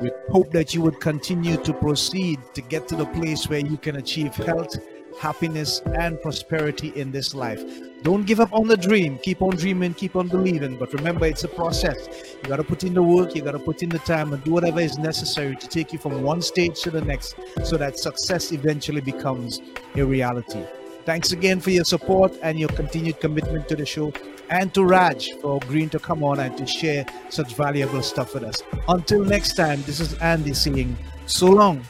We 0.00 0.10
hope 0.28 0.50
that 0.50 0.74
you 0.74 0.82
would 0.82 1.00
continue 1.00 1.56
to 1.64 1.72
proceed 1.72 2.38
to 2.52 2.60
get 2.60 2.86
to 2.88 2.96
the 2.96 3.06
place 3.06 3.48
where 3.48 3.60
you 3.60 3.78
can 3.78 3.96
achieve 3.96 4.34
health, 4.34 4.76
happiness, 5.18 5.80
and 5.98 6.20
prosperity 6.20 6.92
in 6.96 7.10
this 7.10 7.34
life. 7.34 7.62
Don't 8.02 8.26
give 8.26 8.40
up 8.40 8.52
on 8.52 8.68
the 8.68 8.76
dream. 8.76 9.18
Keep 9.18 9.42
on 9.42 9.56
dreaming, 9.56 9.94
keep 9.94 10.16
on 10.16 10.28
believing. 10.28 10.76
But 10.76 10.92
remember, 10.92 11.26
it's 11.26 11.44
a 11.44 11.48
process. 11.48 12.36
You 12.42 12.48
got 12.48 12.56
to 12.56 12.64
put 12.64 12.84
in 12.84 12.94
the 12.94 13.02
work, 13.02 13.34
you 13.34 13.42
got 13.42 13.52
to 13.52 13.58
put 13.58 13.82
in 13.82 13.88
the 13.88 13.98
time, 14.00 14.32
and 14.32 14.42
do 14.44 14.52
whatever 14.52 14.80
is 14.80 14.98
necessary 14.98 15.56
to 15.56 15.68
take 15.68 15.92
you 15.92 15.98
from 15.98 16.22
one 16.22 16.42
stage 16.42 16.80
to 16.82 16.90
the 16.90 17.00
next 17.00 17.36
so 17.64 17.76
that 17.76 17.98
success 17.98 18.52
eventually 18.52 19.00
becomes 19.00 19.60
a 19.96 20.04
reality. 20.04 20.64
Thanks 21.04 21.32
again 21.32 21.60
for 21.60 21.70
your 21.70 21.84
support 21.84 22.36
and 22.42 22.58
your 22.58 22.68
continued 22.70 23.20
commitment 23.20 23.68
to 23.68 23.76
the 23.76 23.86
show, 23.86 24.12
and 24.50 24.74
to 24.74 24.84
Raj 24.84 25.30
for 25.40 25.56
agreeing 25.56 25.88
to 25.90 25.98
come 25.98 26.22
on 26.22 26.40
and 26.40 26.56
to 26.58 26.66
share 26.66 27.06
such 27.28 27.54
valuable 27.54 28.02
stuff 28.02 28.34
with 28.34 28.42
us. 28.42 28.62
Until 28.88 29.24
next 29.24 29.54
time, 29.54 29.82
this 29.82 30.00
is 30.00 30.14
Andy 30.14 30.52
saying 30.52 30.96
so 31.26 31.46
long, 31.46 31.82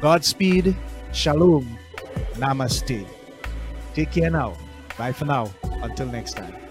Godspeed, 0.00 0.74
Shalom, 1.12 1.78
Namaste. 2.36 3.06
Take 3.94 4.12
care 4.12 4.30
now. 4.30 4.56
Bye 4.98 5.12
for 5.12 5.24
now. 5.24 5.52
Until 5.82 6.06
next 6.06 6.34
time. 6.34 6.63